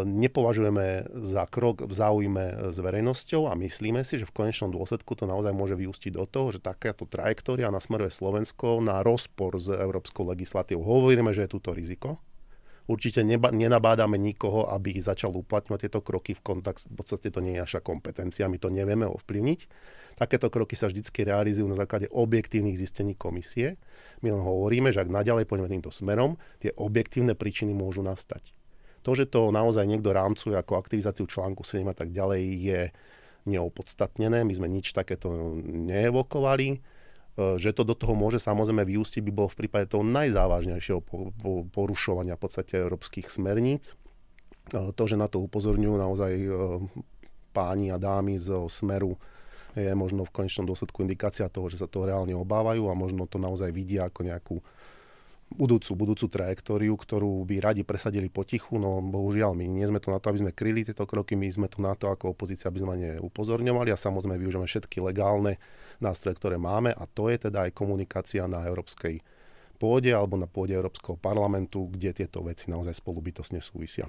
nepovažujeme 0.05 1.09
za 1.25 1.49
krok 1.49 1.81
v 1.89 1.93
záujme 1.93 2.69
s 2.69 2.77
verejnosťou 2.77 3.49
a 3.49 3.57
myslíme 3.57 4.05
si, 4.05 4.21
že 4.21 4.29
v 4.29 4.35
konečnom 4.45 4.69
dôsledku 4.69 5.17
to 5.17 5.25
naozaj 5.25 5.49
môže 5.49 5.73
vyústiť 5.73 6.13
do 6.13 6.29
toho, 6.29 6.53
že 6.53 6.61
takáto 6.61 7.09
trajektória 7.09 7.73
nasmeruje 7.73 8.13
Slovensko 8.13 8.85
na 8.85 9.01
rozpor 9.01 9.57
s 9.57 9.73
európskou 9.73 10.29
legislatívou. 10.29 10.85
Hovoríme, 10.85 11.33
že 11.33 11.49
je 11.49 11.53
túto 11.57 11.73
riziko. 11.73 12.21
Určite 12.83 13.23
neba, 13.23 13.47
nenabádame 13.47 14.19
nikoho, 14.19 14.67
aby 14.67 14.99
začal 14.99 15.31
uplatňovať 15.31 15.87
tieto 15.87 16.03
kroky 16.03 16.35
v 16.35 16.43
kontakt. 16.43 16.83
V 16.83 16.99
podstate 16.99 17.31
to 17.31 17.39
nie 17.39 17.55
je 17.55 17.63
naša 17.63 17.79
kompetencia, 17.79 18.51
my 18.51 18.59
to 18.59 18.67
nevieme 18.67 19.07
ovplyvniť. 19.07 19.59
Takéto 20.19 20.51
kroky 20.51 20.75
sa 20.75 20.91
vždy 20.91 21.01
realizujú 21.23 21.63
na 21.63 21.79
základe 21.79 22.11
objektívnych 22.11 22.75
zistení 22.75 23.15
komisie. 23.15 23.79
My 24.19 24.35
len 24.35 24.43
hovoríme, 24.43 24.91
že 24.91 24.99
ak 24.99 25.09
naďalej 25.09 25.47
pôjdeme 25.47 25.71
týmto 25.71 25.95
smerom, 25.95 26.35
tie 26.59 26.75
objektívne 26.75 27.39
príčiny 27.39 27.71
môžu 27.71 28.03
nastať. 28.03 28.51
To, 29.03 29.11
že 29.13 29.27
to 29.27 29.51
naozaj 29.51 29.83
niekto 29.83 30.15
rámcuje 30.15 30.55
ako 30.55 30.79
aktivizáciu 30.79 31.27
článku 31.27 31.67
7 31.67 31.83
a 31.91 31.95
tak 31.95 32.15
ďalej, 32.15 32.41
je 32.59 32.81
neopodstatnené. 33.45 34.47
My 34.47 34.53
sme 34.55 34.71
nič 34.71 34.95
takéto 34.95 35.59
neevokovali. 35.63 36.67
E, 36.73 36.77
že 37.59 37.75
to 37.75 37.83
do 37.83 37.97
toho 37.97 38.15
môže 38.15 38.39
samozrejme 38.39 38.85
vyústiť, 38.87 39.21
by 39.25 39.31
bolo 39.33 39.49
v 39.51 39.65
prípade 39.65 39.91
toho 39.91 40.05
najzávažnejšieho 40.05 41.01
porušovania 41.73 42.37
v 42.37 42.41
podstate 42.41 42.79
európskych 42.79 43.27
smerníc. 43.27 43.93
E, 44.71 44.93
to, 44.95 45.03
že 45.03 45.19
na 45.19 45.27
to 45.27 45.43
upozorňujú 45.43 45.95
naozaj 45.97 46.33
e, 46.33 46.49
páni 47.51 47.91
a 47.91 47.97
dámy 47.99 48.39
z 48.39 48.65
Smeru, 48.71 49.19
je 49.73 49.89
možno 49.97 50.21
v 50.21 50.33
konečnom 50.33 50.69
dôsledku 50.69 51.01
indikácia 51.01 51.49
toho, 51.49 51.65
že 51.65 51.81
sa 51.81 51.89
to 51.89 52.05
reálne 52.05 52.33
obávajú 52.37 52.93
a 52.93 52.93
možno 52.93 53.25
to 53.25 53.41
naozaj 53.41 53.73
vidia 53.73 54.05
ako 54.05 54.21
nejakú 54.21 54.55
budúcu, 55.53 55.93
budúcu 55.93 56.25
trajektóriu, 56.27 56.97
ktorú 56.97 57.45
by 57.45 57.61
radi 57.61 57.81
presadili 57.85 58.27
potichu, 58.27 58.81
no 58.81 58.99
bohužiaľ 58.99 59.53
my 59.53 59.65
nie 59.69 59.85
sme 59.85 60.01
tu 60.01 60.09
na 60.09 60.17
to, 60.17 60.33
aby 60.33 60.41
sme 60.43 60.51
kryli 60.51 60.81
tieto 60.81 61.05
kroky, 61.05 61.37
my 61.37 61.47
sme 61.47 61.67
tu 61.69 61.79
na 61.79 61.93
to 61.93 62.09
ako 62.09 62.33
opozícia, 62.33 62.67
aby 62.67 62.81
sme 62.81 62.93
na 62.93 62.99
ne 62.99 63.11
upozorňovali 63.21 63.93
a 63.93 63.97
samozrejme 63.97 64.41
využívame 64.41 64.65
všetky 64.65 64.97
legálne 64.99 65.61
nástroje, 66.01 66.35
ktoré 66.41 66.57
máme 66.57 66.91
a 66.91 67.05
to 67.05 67.29
je 67.29 67.47
teda 67.49 67.69
aj 67.69 67.77
komunikácia 67.77 68.49
na 68.49 68.65
európskej 68.65 69.21
pôde 69.77 70.15
alebo 70.15 70.39
na 70.39 70.47
pôde 70.47 70.71
Európskeho 70.73 71.19
parlamentu, 71.19 71.91
kde 71.91 72.23
tieto 72.23 72.39
veci 72.41 72.71
naozaj 72.71 72.97
spolubytosne 72.97 73.59
súvisia. 73.59 74.07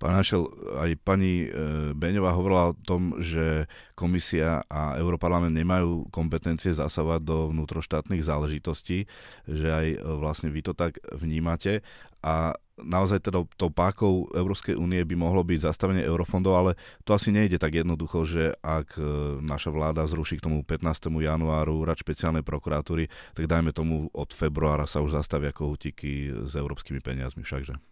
Pán 0.00 0.16
Hašel, 0.16 0.48
aj 0.80 0.96
pani 1.04 1.44
e, 1.44 1.48
Beňová 1.92 2.32
hovorila 2.32 2.72
o 2.72 2.78
tom, 2.88 3.20
že 3.20 3.68
komisia 3.92 4.64
a 4.64 4.96
Európarlament 4.96 5.52
nemajú 5.52 6.08
kompetencie 6.08 6.72
zasávať 6.72 7.20
do 7.20 7.36
vnútroštátnych 7.52 8.24
záležitostí, 8.24 9.04
že 9.44 9.68
aj 9.68 9.86
e, 9.92 9.96
vlastne 10.16 10.48
vy 10.48 10.64
to 10.64 10.72
tak 10.72 10.96
vnímate 11.12 11.84
a 12.24 12.56
naozaj 12.80 13.28
teda 13.28 13.44
tou 13.60 13.68
pákou 13.68 14.32
Európskej 14.32 14.72
únie 14.72 15.04
by 15.04 15.20
mohlo 15.20 15.44
byť 15.44 15.68
zastavenie 15.68 16.00
eurofondov, 16.00 16.52
ale 16.56 16.70
to 17.04 17.12
asi 17.12 17.28
nejde 17.28 17.60
tak 17.60 17.76
jednoducho, 17.76 18.24
že 18.24 18.56
ak 18.64 18.96
e, 18.96 19.04
naša 19.44 19.68
vláda 19.68 20.08
zruší 20.08 20.40
k 20.40 20.48
tomu 20.48 20.64
15. 20.64 21.12
januáru 21.12 21.84
rad 21.84 22.00
špeciálnej 22.00 22.40
prokuratúry, 22.40 23.12
tak 23.36 23.44
dajme 23.44 23.76
tomu 23.76 24.08
od 24.16 24.32
februára 24.32 24.88
sa 24.88 25.04
už 25.04 25.12
zastavia 25.12 25.52
kohutiky 25.52 26.32
s 26.48 26.56
európskymi 26.56 27.04
peniazmi 27.04 27.44
všakže. 27.44 27.89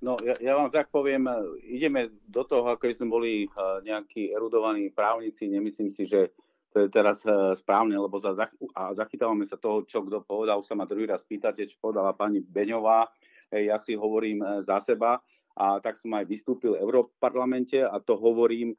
No, 0.00 0.16
ja, 0.24 0.32
ja 0.40 0.56
vám 0.56 0.72
tak 0.72 0.88
poviem, 0.88 1.28
ideme 1.60 2.08
do 2.24 2.40
toho, 2.40 2.72
ako 2.72 2.88
sme 2.88 3.12
boli 3.12 3.32
eh, 3.44 3.50
nejakí 3.84 4.32
erudovaní 4.32 4.88
právnici, 4.88 5.44
nemyslím 5.44 5.92
si, 5.92 6.08
že 6.08 6.32
to 6.72 6.86
je 6.86 6.88
teraz 6.88 7.20
eh, 7.28 7.52
správne, 7.52 8.00
lebo 8.00 8.16
za, 8.16 8.32
a 8.72 8.82
zachytávame 8.96 9.44
sa 9.44 9.60
toho, 9.60 9.84
čo 9.84 10.00
kto 10.00 10.24
povedal, 10.24 10.64
sa 10.64 10.72
ma 10.72 10.88
druhý 10.88 11.04
raz 11.04 11.20
pýtate, 11.20 11.68
čo 11.68 11.76
povedala 11.76 12.16
pani 12.16 12.40
Beňová, 12.40 13.12
ja 13.50 13.76
si 13.82 13.98
hovorím 13.98 14.62
za 14.62 14.78
seba. 14.78 15.18
A 15.58 15.82
tak 15.82 15.98
som 15.98 16.14
aj 16.14 16.30
vystúpil 16.30 16.78
v 16.78 16.80
Európarlamente 16.86 17.82
a 17.82 17.98
to 17.98 18.14
hovorím, 18.14 18.72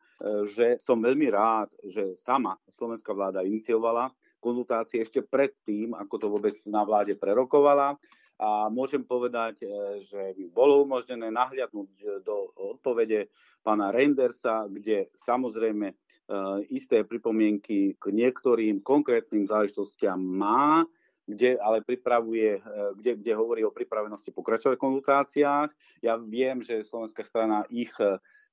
že 0.55 0.79
som 0.79 1.03
veľmi 1.03 1.27
rád, 1.27 1.67
že 1.83 2.15
sama 2.23 2.55
slovenská 2.71 3.11
vláda 3.11 3.43
iniciovala 3.43 4.07
konzultácie 4.39 5.03
ešte 5.03 5.21
predtým, 5.21 5.93
ako 5.93 6.15
to 6.17 6.27
vôbec 6.31 6.55
na 6.65 6.81
vláde 6.81 7.13
prerokovala 7.19 7.99
a 8.41 8.73
môžem 8.73 9.05
povedať, 9.05 9.61
e, 9.61 9.67
že 10.01 10.33
mi 10.33 10.49
bolo 10.49 10.81
umožnené 10.81 11.29
nahliadnúť 11.29 11.89
e, 12.01 12.05
do 12.25 12.49
odpovede 12.57 13.29
pána 13.61 13.93
Reindersa, 13.93 14.65
kde 14.65 15.13
samozrejme 15.13 15.93
e, 15.93 15.95
isté 16.73 17.05
pripomienky 17.05 17.93
k 18.01 18.03
niektorým 18.09 18.81
konkrétnym 18.81 19.45
záležitostiam 19.45 20.17
má. 20.17 20.81
kde 21.21 21.55
ale 21.61 21.85
pripravuje, 21.85 22.59
kde, 22.97 23.21
kde 23.23 23.31
hovorí 23.37 23.61
o 23.63 23.71
pripravenosti 23.71 24.33
pokračovať 24.35 24.75
konzultáciách. 24.75 25.69
Ja 26.03 26.17
viem, 26.17 26.59
že 26.65 26.83
slovenská 26.83 27.23
strana 27.23 27.63
ich 27.71 27.93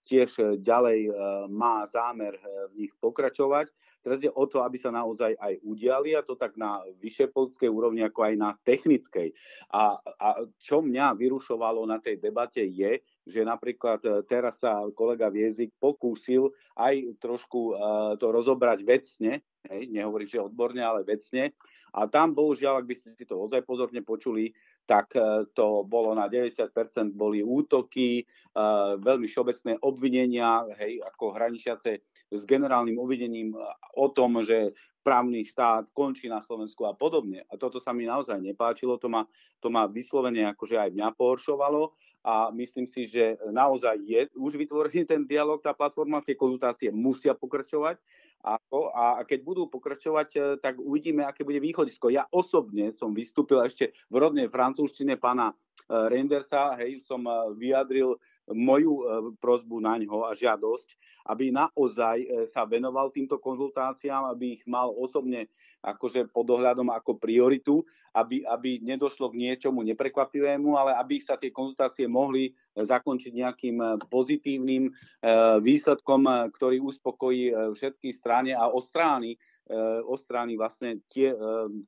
tiež 0.08 0.58
ďalej 0.64 1.12
má 1.52 1.84
zámer 1.92 2.40
v 2.72 2.88
nich 2.88 2.92
pokračovať. 2.96 3.68
Teraz 4.00 4.24
je 4.24 4.30
o 4.32 4.44
to, 4.48 4.64
aby 4.64 4.80
sa 4.80 4.88
naozaj 4.88 5.36
aj 5.36 5.60
udiali 5.60 6.16
a 6.16 6.24
to 6.24 6.38
tak 6.38 6.56
na 6.56 6.80
vyššej 7.02 7.28
politickej 7.28 7.68
úrovni, 7.68 8.00
ako 8.06 8.20
aj 8.24 8.34
na 8.40 8.50
technickej. 8.64 9.36
A, 9.74 10.00
a 10.00 10.28
čo 10.56 10.80
mňa 10.80 11.18
vyrušovalo 11.18 11.84
na 11.84 12.00
tej 12.00 12.16
debate 12.16 12.62
je, 12.62 13.04
že 13.28 13.44
napríklad 13.44 14.00
e, 14.06 14.24
teraz 14.24 14.64
sa 14.64 14.80
kolega 14.96 15.28
Viezik 15.28 15.76
pokúsil 15.76 16.48
aj 16.78 17.20
trošku 17.20 17.74
to 18.16 18.26
rozobrať 18.30 18.86
vecne, 18.86 19.42
hej, 19.66 19.82
nehovorím, 19.90 20.30
že 20.30 20.38
odborne, 20.38 20.78
ale 20.78 21.02
vecne. 21.02 21.52
A 21.90 22.06
tam 22.06 22.32
bohužiaľ, 22.32 22.80
ak 22.80 22.86
by 22.86 22.94
ste 22.94 23.10
si 23.18 23.24
to 23.26 23.34
ozaj 23.34 23.66
pozorne 23.66 24.00
počuli, 24.06 24.54
tak 24.88 25.12
uh, 25.12 25.45
to 25.52 25.85
bolo 25.85 26.16
na 26.16 26.25
90% 26.33 26.73
boli 27.12 27.45
útoky, 27.45 28.25
uh, 28.57 28.97
veľmi 28.97 29.28
všeobecné 29.28 29.85
obvinenia, 29.85 30.64
hej, 30.80 31.04
ako 31.04 31.37
hraničiace 31.37 32.00
s 32.33 32.42
generálnym 32.49 32.97
obvinením 32.97 33.52
o 33.97 34.07
tom, 34.09 34.40
že 34.40 34.73
právny 35.09 35.40
štát 35.49 35.88
končí 35.97 36.28
na 36.28 36.45
Slovensku 36.45 36.85
a 36.85 36.92
podobne. 36.92 37.40
A 37.49 37.57
toto 37.57 37.80
sa 37.80 37.97
mi 37.97 38.04
naozaj 38.04 38.45
nepáčilo, 38.45 39.00
to 39.00 39.09
ma, 39.09 39.25
to 39.57 39.73
ma 39.73 39.88
vyslovene 39.88 40.45
akože 40.52 40.76
aj 40.76 40.92
mňa 40.92 41.09
pohoršovalo 41.16 41.97
a 42.28 42.52
myslím 42.52 42.85
si, 42.85 43.09
že 43.09 43.40
naozaj 43.49 43.97
je 44.04 44.28
už 44.37 44.61
vytvorený 44.61 45.09
ten 45.09 45.25
dialog, 45.25 45.64
tá 45.64 45.73
platforma, 45.73 46.21
tie 46.21 46.37
konzultácie 46.37 46.92
musia 46.92 47.33
pokračovať 47.33 47.97
ako, 48.38 48.95
a 48.95 49.26
keď 49.26 49.40
budú 49.42 49.66
pokračovať, 49.66 50.28
e, 50.35 50.40
tak 50.62 50.78
uvidíme, 50.78 51.26
aké 51.26 51.42
bude 51.42 51.59
východisko. 51.59 52.14
Ja 52.14 52.30
osobne 52.30 52.95
som 52.95 53.11
vystúpil 53.11 53.59
ešte 53.66 53.90
v 54.09 54.16
rodnej 54.23 54.47
francúzštine 54.47 55.18
pána 55.18 55.50
e, 55.50 55.54
Rendersa, 55.90 56.78
hej, 56.78 57.02
som 57.02 57.26
e, 57.26 57.33
vyjadril 57.59 58.14
moju 58.52 59.04
prozbu 59.40 59.80
na 59.80 59.96
ňo 60.00 60.24
a 60.28 60.32
žiadosť, 60.32 60.88
aby 61.28 61.52
naozaj 61.52 62.48
sa 62.48 62.64
venoval 62.64 63.12
týmto 63.12 63.36
konzultáciám, 63.36 64.32
aby 64.32 64.56
ich 64.56 64.64
mal 64.64 64.88
osobne 64.88 65.52
akože 65.84 66.32
pod 66.32 66.48
ohľadom 66.48 66.88
ako 66.88 67.20
prioritu, 67.20 67.84
aby, 68.16 68.42
aby 68.48 68.80
nedošlo 68.80 69.30
k 69.30 69.40
niečomu 69.46 69.84
neprekvapivému, 69.84 70.74
ale 70.74 70.96
aby 70.96 71.20
sa 71.20 71.36
tie 71.36 71.52
konzultácie 71.52 72.08
mohli 72.08 72.56
zakončiť 72.74 73.32
nejakým 73.36 73.76
pozitívnym 74.08 74.90
výsledkom, 75.60 76.50
ktorý 76.56 76.80
uspokojí 76.82 77.76
všetky 77.76 78.10
strany 78.16 78.56
a 78.56 78.66
ostráni 78.66 79.36
odstráni 80.08 80.56
vlastne 80.56 81.04
tie 81.12 81.32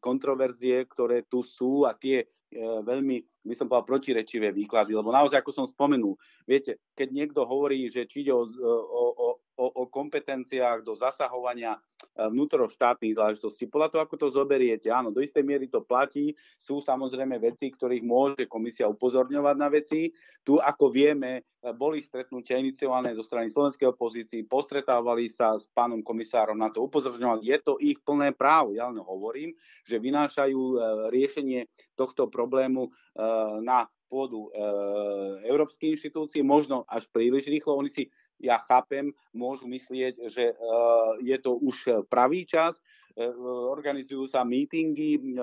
kontroverzie, 0.04 0.84
ktoré 0.84 1.24
tu 1.24 1.40
sú 1.40 1.88
a 1.88 1.96
tie 1.96 2.28
veľmi, 2.58 3.46
by 3.46 3.54
som 3.54 3.70
povedal, 3.70 3.86
protirečivé 3.86 4.50
výklady. 4.50 4.92
Lebo 4.92 5.14
naozaj, 5.14 5.40
ako 5.40 5.52
som 5.54 5.66
spomenul, 5.70 6.18
viete, 6.44 6.82
keď 6.98 7.08
niekto 7.14 7.40
hovorí, 7.46 7.88
že 7.88 8.04
či 8.10 8.26
ide 8.26 8.34
o, 8.34 8.42
o, 8.44 9.04
o, 9.14 9.28
o, 9.60 9.66
o 9.68 9.84
kompetenciách 9.92 10.80
do 10.80 10.96
zasahovania 10.96 11.76
e, 11.76 11.80
vnútroštátnych 12.32 13.12
záležitostí. 13.12 13.68
Podľa 13.68 13.88
toho, 13.92 14.02
ako 14.08 14.16
to 14.16 14.26
zoberiete, 14.32 14.88
áno, 14.88 15.12
do 15.12 15.20
istej 15.20 15.44
miery 15.44 15.68
to 15.68 15.84
platí. 15.84 16.32
Sú 16.56 16.80
samozrejme 16.80 17.36
veci, 17.36 17.68
ktorých 17.68 18.00
môže 18.00 18.48
komisia 18.48 18.88
upozorňovať 18.88 19.56
na 19.60 19.68
veci. 19.68 20.08
Tu, 20.40 20.56
ako 20.56 20.88
vieme, 20.88 21.44
e, 21.60 21.70
boli 21.76 22.00
stretnutia 22.00 22.56
iniciované 22.56 23.12
zo 23.12 23.20
strany 23.20 23.52
slovenskej 23.52 23.92
opozícii, 23.92 24.48
postretávali 24.48 25.28
sa 25.28 25.60
s 25.60 25.68
pánom 25.68 26.00
komisárom 26.00 26.56
na 26.56 26.72
to, 26.72 26.80
upozorňovali. 26.80 27.44
Je 27.44 27.58
to 27.60 27.76
ich 27.76 28.00
plné 28.00 28.32
právo. 28.32 28.72
Ja 28.72 28.88
len 28.88 29.04
hovorím, 29.04 29.52
že 29.84 30.00
vynášajú 30.00 30.56
e, 30.56 30.76
riešenie 31.12 31.68
tohto 32.00 32.32
problému 32.32 32.88
na 33.60 33.84
pôdu 34.10 34.50
e, 34.50 34.58
európskej 35.46 35.94
inštitúcie, 35.94 36.42
možno 36.42 36.82
až 36.90 37.06
príliš 37.14 37.46
rýchlo. 37.46 37.78
Oni 37.78 37.86
si 37.86 38.10
ja 38.40 38.58
chápem, 38.64 39.12
môžu 39.36 39.68
myslieť, 39.68 40.26
že 40.32 40.56
uh, 40.56 41.20
je 41.20 41.36
to 41.38 41.60
už 41.60 42.08
pravý 42.08 42.48
čas. 42.48 42.80
Uh, 43.14 43.30
organizujú 43.68 44.26
sa 44.26 44.42
mítingy 44.42 45.36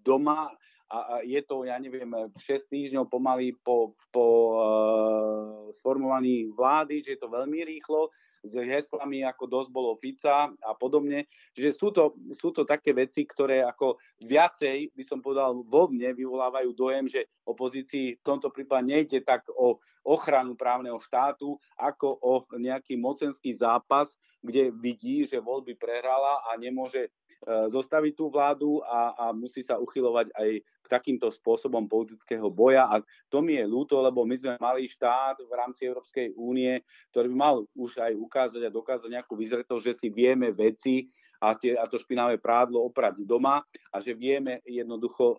doma 0.00 0.54
a 0.90 1.22
je 1.22 1.38
to, 1.46 1.62
ja 1.62 1.78
neviem, 1.78 2.10
6 2.34 2.66
týždňov 2.66 3.06
pomaly 3.06 3.54
po, 3.62 3.94
po 4.10 4.26
uh, 4.58 5.70
sformovaní 5.78 6.50
vlády, 6.50 7.06
že 7.06 7.14
je 7.14 7.20
to 7.22 7.30
veľmi 7.30 7.62
rýchlo, 7.62 8.10
s 8.42 8.58
heslami 8.58 9.22
ako 9.22 9.44
dosť 9.46 9.70
bolo 9.70 9.94
Fica 10.02 10.50
a 10.50 10.72
podobne. 10.74 11.30
Čiže 11.54 11.70
sú 11.78 11.94
to, 11.94 12.18
sú 12.34 12.50
to 12.50 12.66
také 12.66 12.90
veci, 12.90 13.22
ktoré 13.22 13.62
ako 13.62 14.02
viacej, 14.18 14.90
by 14.90 15.04
som 15.06 15.22
povedal, 15.22 15.62
vo 15.62 15.86
mne 15.86 16.10
vyvolávajú 16.10 16.70
dojem, 16.74 17.06
že 17.06 17.30
opozícii 17.46 18.18
v 18.18 18.24
tomto 18.26 18.50
prípade 18.50 18.90
nejde 18.90 19.22
tak 19.22 19.46
o 19.54 19.78
ochranu 20.02 20.58
právneho 20.58 20.98
štátu, 20.98 21.54
ako 21.78 22.18
o 22.18 22.32
nejaký 22.58 22.98
mocenský 22.98 23.54
zápas, 23.54 24.10
kde 24.42 24.74
vidí, 24.74 25.28
že 25.28 25.38
voľby 25.38 25.76
prehrala 25.76 26.42
a 26.48 26.56
nemôže 26.56 27.12
E, 27.29 27.29
zostaviť 27.46 28.12
tú 28.12 28.28
vládu 28.28 28.84
a, 28.84 29.16
a 29.16 29.24
musí 29.32 29.64
sa 29.64 29.80
uchylovať 29.80 30.28
aj 30.36 30.50
k 30.60 30.86
takýmto 30.90 31.32
spôsobom 31.32 31.88
politického 31.88 32.50
boja. 32.52 32.84
A 32.90 33.00
to 33.32 33.40
mi 33.40 33.56
je 33.56 33.64
ľúto, 33.64 33.96
lebo 34.02 34.26
my 34.28 34.36
sme 34.36 34.52
mali 34.60 34.90
štát 34.90 35.40
v 35.40 35.52
rámci 35.54 35.88
Európskej 35.88 36.36
únie, 36.36 36.82
ktorý 37.14 37.32
by 37.32 37.36
mal 37.36 37.56
už 37.72 37.96
aj 38.02 38.12
ukázať 38.18 38.62
a 38.68 38.74
dokázať 38.74 39.08
nejakú 39.08 39.38
vyzretosť, 39.38 39.82
že 39.86 39.94
si 39.96 40.08
vieme 40.12 40.52
veci 40.52 41.08
a, 41.40 41.56
tie, 41.56 41.72
a 41.72 41.88
to 41.88 41.96
špinavé 41.96 42.36
prádlo 42.36 42.84
oprať 42.84 43.24
doma 43.24 43.64
a 43.88 43.96
že 44.04 44.12
vieme 44.12 44.60
jednoducho 44.68 45.24
uh, 45.34 45.38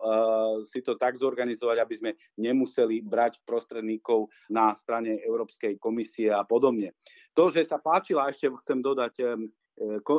si 0.66 0.82
to 0.82 0.98
tak 0.98 1.14
zorganizovať, 1.14 1.76
aby 1.78 1.94
sme 1.94 2.10
nemuseli 2.34 2.98
brať 3.06 3.38
prostredníkov 3.46 4.26
na 4.50 4.74
strane 4.74 5.22
Európskej 5.22 5.78
komisie 5.78 6.34
a 6.34 6.42
podobne. 6.42 6.98
To, 7.38 7.48
že 7.48 7.62
sa 7.62 7.78
páčila, 7.78 8.28
ešte 8.34 8.50
chcem 8.66 8.82
dodať, 8.82 9.14
um, 9.22 9.46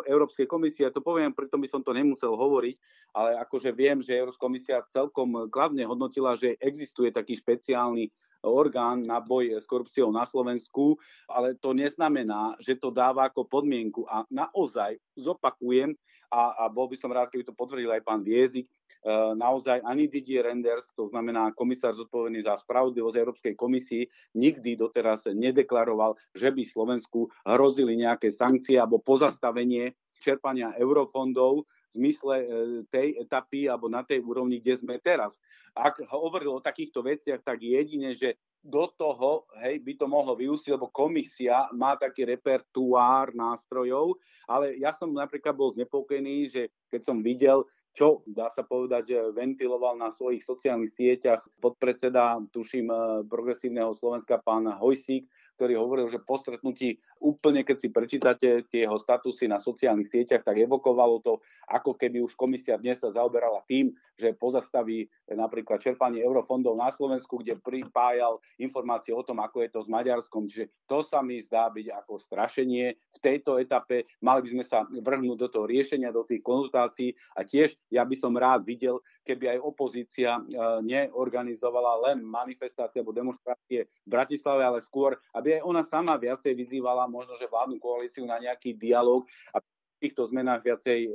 Európskej 0.08 0.45
komisie. 0.45 0.91
To 0.91 0.99
poviem, 0.99 1.32
preto 1.32 1.56
by 1.56 1.67
som 1.67 1.82
to 1.82 1.95
nemusel 1.95 2.36
hovoriť, 2.36 2.76
ale 3.15 3.39
akože 3.43 3.69
viem, 3.71 4.04
že 4.04 4.17
Európska 4.17 4.43
komisia 4.43 4.84
celkom 4.91 5.47
kladne 5.47 5.88
hodnotila, 5.88 6.36
že 6.36 6.60
existuje 6.60 7.13
taký 7.13 7.39
špeciálny 7.39 8.12
orgán 8.43 9.08
na 9.08 9.23
boj 9.23 9.58
s 9.58 9.65
korupciou 9.65 10.12
na 10.12 10.27
Slovensku, 10.27 10.99
ale 11.32 11.56
to 11.58 11.71
neznamená, 11.71 12.60
že 12.60 12.75
to 12.75 12.91
dáva 12.91 13.32
ako 13.32 13.47
podmienku. 13.47 14.03
A 14.06 14.27
naozaj 14.27 14.99
zopakujem, 15.15 15.95
a, 16.34 16.65
a 16.65 16.69
bol 16.69 16.89
by 16.89 16.97
som 16.97 17.13
rád, 17.13 17.32
keby 17.32 17.45
to 17.45 17.56
potvrdil 17.56 17.93
aj 17.93 18.03
pán 18.03 18.25
Viezik, 18.25 18.67
Eh, 19.03 19.36
naozaj 19.36 19.84
ani 19.84 20.08
Didier 20.08 20.47
Renders, 20.47 20.88
to 20.95 21.12
znamená 21.12 21.51
komisár 21.51 21.91
zodpovedný 21.91 22.39
za 22.39 22.56
spravodlivosť 22.56 23.17
Európskej 23.19 23.53
komisii, 23.60 24.08
nikdy 24.32 24.79
doteraz 24.79 25.27
nedeklaroval, 25.27 26.15
že 26.32 26.47
by 26.56 26.63
Slovensku 26.63 27.27
hrozili 27.43 27.99
nejaké 27.99 28.32
sankcie 28.32 28.79
alebo 28.79 29.03
pozastavenie 29.03 29.91
čerpania 30.23 30.71
eurofondov 30.79 31.67
zmysle 31.93 32.36
eh, 32.41 32.47
tej 32.89 33.08
etapy 33.21 33.69
alebo 33.69 33.88
na 33.88 34.01
tej 34.01 34.19
úrovni, 34.25 34.60
kde 34.60 34.82
sme 34.82 34.99
teraz. 34.99 35.38
Ak 35.77 36.01
hovoril 36.10 36.58
o 36.58 36.65
takýchto 36.65 37.06
veciach, 37.06 37.45
tak 37.45 37.62
jedine, 37.62 38.17
že 38.17 38.36
do 38.63 38.88
toho 38.95 39.43
hej, 39.60 39.84
by 39.84 39.93
to 39.99 40.08
mohlo 40.08 40.39
vyústiť, 40.39 40.79
lebo 40.79 40.88
komisia 40.88 41.67
má 41.75 41.99
taký 41.99 42.23
repertuár 42.23 43.36
nástrojov, 43.36 44.15
ale 44.47 44.79
ja 44.79 44.95
som 44.95 45.12
napríklad 45.12 45.51
bol 45.51 45.75
znepokojený, 45.75 46.47
že 46.47 46.62
keď 46.88 47.01
som 47.03 47.19
videl, 47.19 47.67
čo, 47.93 48.25
dá 48.25 48.49
sa 48.49 48.65
povedať, 48.65 49.13
ventiloval 49.38 49.93
na 50.01 50.10
svojich 50.10 50.41
sociálnych 50.41 50.91
sieťach 50.97 51.45
podpredseda, 51.62 52.41
tuším, 52.49 52.89
eh, 52.89 52.97
progresívneho 53.29 53.93
Slovenska 53.93 54.41
pán 54.41 54.65
Hojsík, 54.65 55.29
ktorý 55.56 55.77
hovoril, 55.77 56.10
že 56.10 56.19
po 56.19 56.41
stretnutí 56.41 56.97
úplne, 57.21 57.62
keď 57.62 57.77
si 57.77 57.88
prečítate 57.93 58.65
tie 58.67 58.89
jeho 58.89 58.97
statusy 58.97 59.45
na 59.45 59.62
sociálnych 59.62 60.10
sieťach, 60.10 60.41
tak 60.41 60.58
evokovalo 60.58 61.21
to, 61.21 61.39
ako 61.69 61.93
keby 61.93 62.19
už 62.25 62.34
komisia 62.34 62.75
dnes 62.82 62.99
sa 62.99 63.13
zaoberala 63.13 63.62
tým, 63.69 63.93
že 64.17 64.36
pozastaví 64.36 65.08
napríklad 65.29 65.79
čerpanie 65.79 66.21
eurofondov 66.25 66.77
na 66.77 66.89
Slovensku, 66.89 67.41
kde 67.41 67.58
pripájal 67.62 68.41
informácie 68.60 69.13
o 69.13 69.23
tom, 69.23 69.39
ako 69.39 69.63
je 69.63 69.69
to 69.69 69.79
s 69.86 69.89
Maďarskom. 69.89 70.49
Čiže 70.49 70.65
to 70.89 71.01
sa 71.06 71.21
mi 71.21 71.39
zdá 71.39 71.69
byť 71.69 71.88
ako 72.03 72.13
strašenie. 72.21 72.93
V 72.93 73.19
tejto 73.21 73.62
etape 73.62 74.06
mali 74.21 74.45
by 74.45 74.49
sme 74.60 74.65
sa 74.65 74.86
vrhnúť 74.86 75.38
do 75.38 75.47
toho 75.49 75.65
riešenia, 75.65 76.13
do 76.13 76.25
tých 76.25 76.43
konzultácií 76.43 77.15
a 77.38 77.45
tiež 77.45 77.73
ja 77.93 78.01
by 78.01 78.15
som 78.17 78.34
rád 78.34 78.65
videl, 78.65 78.97
keby 79.21 79.53
aj 79.53 79.60
opozícia 79.62 80.41
e, 80.41 80.41
neorganizovala 80.82 82.10
len 82.10 82.25
manifestácie 82.25 83.06
alebo 83.06 83.13
demonstrácie 83.13 83.86
v 83.86 84.10
Bratislave, 84.10 84.65
ale 84.65 84.82
skôr, 84.82 85.13
aby 85.38 85.62
aj 85.62 85.62
ona 85.62 85.86
sama 85.86 86.17
viacej 86.17 86.58
vyzývala 86.58 87.06
možno, 87.06 87.38
že 87.38 87.45
vládnu 87.45 87.77
koalíciu 87.77 88.25
na 88.25 88.41
nejaký 88.41 88.73
dialog 88.73 89.29
a 89.53 89.62
v 89.62 89.67
týchto 90.01 90.25
zmenách 90.25 90.65
viacej 90.65 90.99
e, 91.06 91.10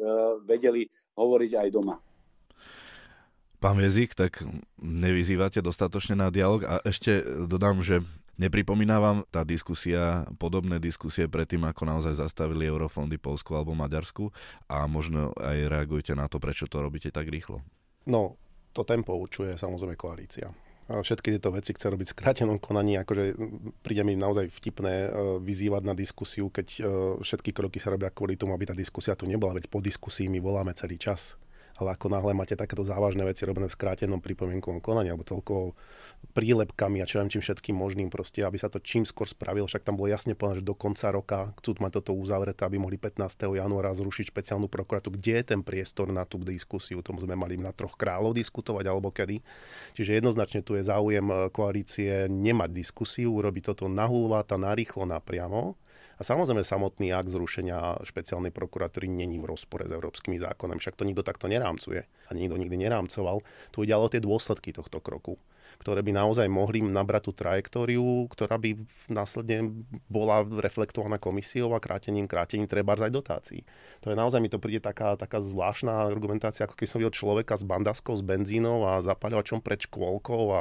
vedeli 0.47 0.87
hovoriť 1.19 1.53
aj 1.59 1.69
doma. 1.75 1.99
Pán 3.59 3.83
Jezik, 3.83 4.15
tak 4.15 4.47
nevyzývate 4.79 5.59
dostatočne 5.59 6.15
na 6.15 6.31
dialog 6.31 6.63
a 6.63 6.79
ešte 6.87 7.27
dodám, 7.51 7.83
že 7.83 8.07
Nepripomína 8.39 9.03
vám 9.03 9.27
tá 9.35 9.43
diskusia, 9.43 10.23
podobné 10.39 10.79
diskusie 10.79 11.27
predtým, 11.27 11.67
ako 11.67 11.83
naozaj 11.83 12.23
zastavili 12.23 12.71
eurofondy 12.71 13.19
Polsku 13.19 13.59
alebo 13.59 13.75
Maďarsku? 13.75 14.31
A 14.71 14.87
možno 14.87 15.35
aj 15.35 15.67
reagujte 15.67 16.15
na 16.15 16.31
to, 16.31 16.39
prečo 16.39 16.71
to 16.71 16.79
robíte 16.79 17.11
tak 17.11 17.27
rýchlo? 17.27 17.67
No, 18.07 18.39
to 18.71 18.87
tempo 18.87 19.19
určuje 19.19 19.59
samozrejme 19.59 19.99
koalícia. 19.99 20.55
Všetky 20.89 21.37
tieto 21.37 21.53
veci 21.53 21.77
chce 21.77 21.93
robiť 21.93 22.07
v 22.09 22.15
skrátenom 22.17 22.57
konaní, 22.63 22.97
akože 22.97 23.37
príde 23.85 24.07
mi 24.09 24.17
naozaj 24.17 24.49
vtipné 24.49 24.95
e, 25.05 25.09
vyzývať 25.43 25.83
na 25.85 25.93
diskusiu, 25.93 26.49
keď 26.49 26.69
e, 26.79 26.81
všetky 27.21 27.53
kroky 27.53 27.77
sa 27.77 27.93
robia 27.93 28.09
kvôli 28.09 28.41
tomu, 28.41 28.57
aby 28.57 28.65
tá 28.65 28.73
diskusia 28.73 29.13
tu 29.13 29.29
nebola, 29.29 29.61
veď 29.61 29.69
po 29.69 29.85
diskusii 29.85 30.33
my 30.33 30.41
voláme 30.41 30.73
celý 30.73 30.97
čas 30.97 31.37
ale 31.79 31.95
ako 31.95 32.11
náhle 32.11 32.35
máte 32.35 32.59
takéto 32.59 32.83
závažné 32.83 33.23
veci 33.23 33.47
robené 33.47 33.71
v 33.71 33.77
skrátenom 33.79 34.19
pripomienkovom 34.19 34.83
konaní 34.83 35.15
alebo 35.15 35.23
celkovo 35.23 35.79
prílepkami 36.35 36.99
a 36.99 37.07
čo 37.07 37.23
viem 37.23 37.31
čím 37.31 37.43
všetkým 37.43 37.79
možným 37.79 38.11
proste, 38.11 38.43
aby 38.43 38.59
sa 38.59 38.67
to 38.67 38.83
čím 38.83 39.07
skôr 39.07 39.31
spravilo, 39.31 39.71
však 39.71 39.87
tam 39.87 39.95
bolo 39.95 40.11
jasne 40.11 40.35
povedané, 40.35 40.61
že 40.63 40.67
do 40.67 40.75
konca 40.75 41.09
roka 41.15 41.39
chcú 41.63 41.79
mať 41.79 42.03
toto 42.03 42.19
uzavreté, 42.19 42.67
aby 42.67 42.83
mohli 42.83 42.99
15. 42.99 43.23
januára 43.55 43.95
zrušiť 43.95 44.35
špeciálnu 44.35 44.67
prokuratúru. 44.67 45.15
Kde 45.15 45.43
je 45.43 45.45
ten 45.55 45.61
priestor 45.63 46.11
na 46.11 46.27
tú 46.27 46.43
diskusiu? 46.43 47.01
O 47.01 47.07
tom 47.07 47.17
sme 47.23 47.39
mali 47.39 47.55
na 47.55 47.71
troch 47.71 47.95
kráľov 47.95 48.35
diskutovať 48.35 48.85
alebo 48.91 49.15
kedy. 49.15 49.39
Čiže 49.95 50.19
jednoznačne 50.19 50.67
tu 50.67 50.75
je 50.75 50.83
záujem 50.83 51.27
e, 51.31 51.35
koalície 51.55 52.27
nemať 52.27 52.71
diskusiu, 52.75 53.31
urobiť 53.39 53.71
toto 53.71 53.87
nahulváta, 53.87 54.59
narýchlo, 54.59 55.07
napriamo 55.07 55.79
a 56.19 56.23
samozrejme 56.27 56.67
samotný 56.67 57.15
akt 57.15 57.31
zrušenia 57.31 58.03
špeciálnej 58.03 58.51
prokuratúry 58.51 59.07
není 59.07 59.39
v 59.39 59.55
rozpore 59.55 59.87
s 59.87 59.95
európskymi 59.95 60.43
zákonami, 60.43 60.83
však 60.83 60.99
to 60.99 61.07
nikto 61.07 61.23
takto 61.23 61.47
nerámcuje 61.47 62.03
a 62.03 62.31
nikto 62.35 62.59
nikdy 62.59 62.75
nerámcoval. 62.75 63.47
Tu 63.71 63.87
ide 63.87 63.95
ale 63.95 64.11
o 64.11 64.13
tie 64.13 64.19
dôsledky 64.19 64.75
tohto 64.75 64.99
kroku 64.99 65.39
ktoré 65.79 66.03
by 66.03 66.11
naozaj 66.11 66.51
mohli 66.51 66.83
nabrať 66.83 67.31
tú 67.31 67.33
trajektóriu, 67.39 68.27
ktorá 68.35 68.59
by 68.59 68.83
následne 69.07 69.71
bola 70.11 70.43
reflektovaná 70.43 71.23
komisiou 71.23 71.71
a 71.73 71.83
krátením, 71.83 72.27
krátením 72.27 72.67
treba 72.67 72.99
aj 72.99 73.15
dotácií. 73.15 73.63
To 74.03 74.11
je 74.11 74.19
naozaj, 74.19 74.43
mi 74.43 74.51
to 74.51 74.59
príde 74.59 74.83
taká, 74.83 75.15
taká 75.15 75.39
zvláštna 75.39 76.11
argumentácia, 76.11 76.67
ako 76.67 76.75
keď 76.75 76.87
som 76.91 76.99
videl 76.99 77.15
človeka 77.15 77.55
s 77.55 77.63
bandaskou, 77.63 78.19
s 78.19 78.27
benzínou 78.27 78.91
a 78.91 78.99
zapaľovačom 79.05 79.63
pred 79.63 79.79
škôlkou 79.87 80.43
a 80.59 80.61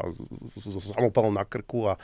s 0.53 0.93
samopalom 0.93 1.33
na 1.33 1.43
krku 1.43 1.89
a 1.89 1.97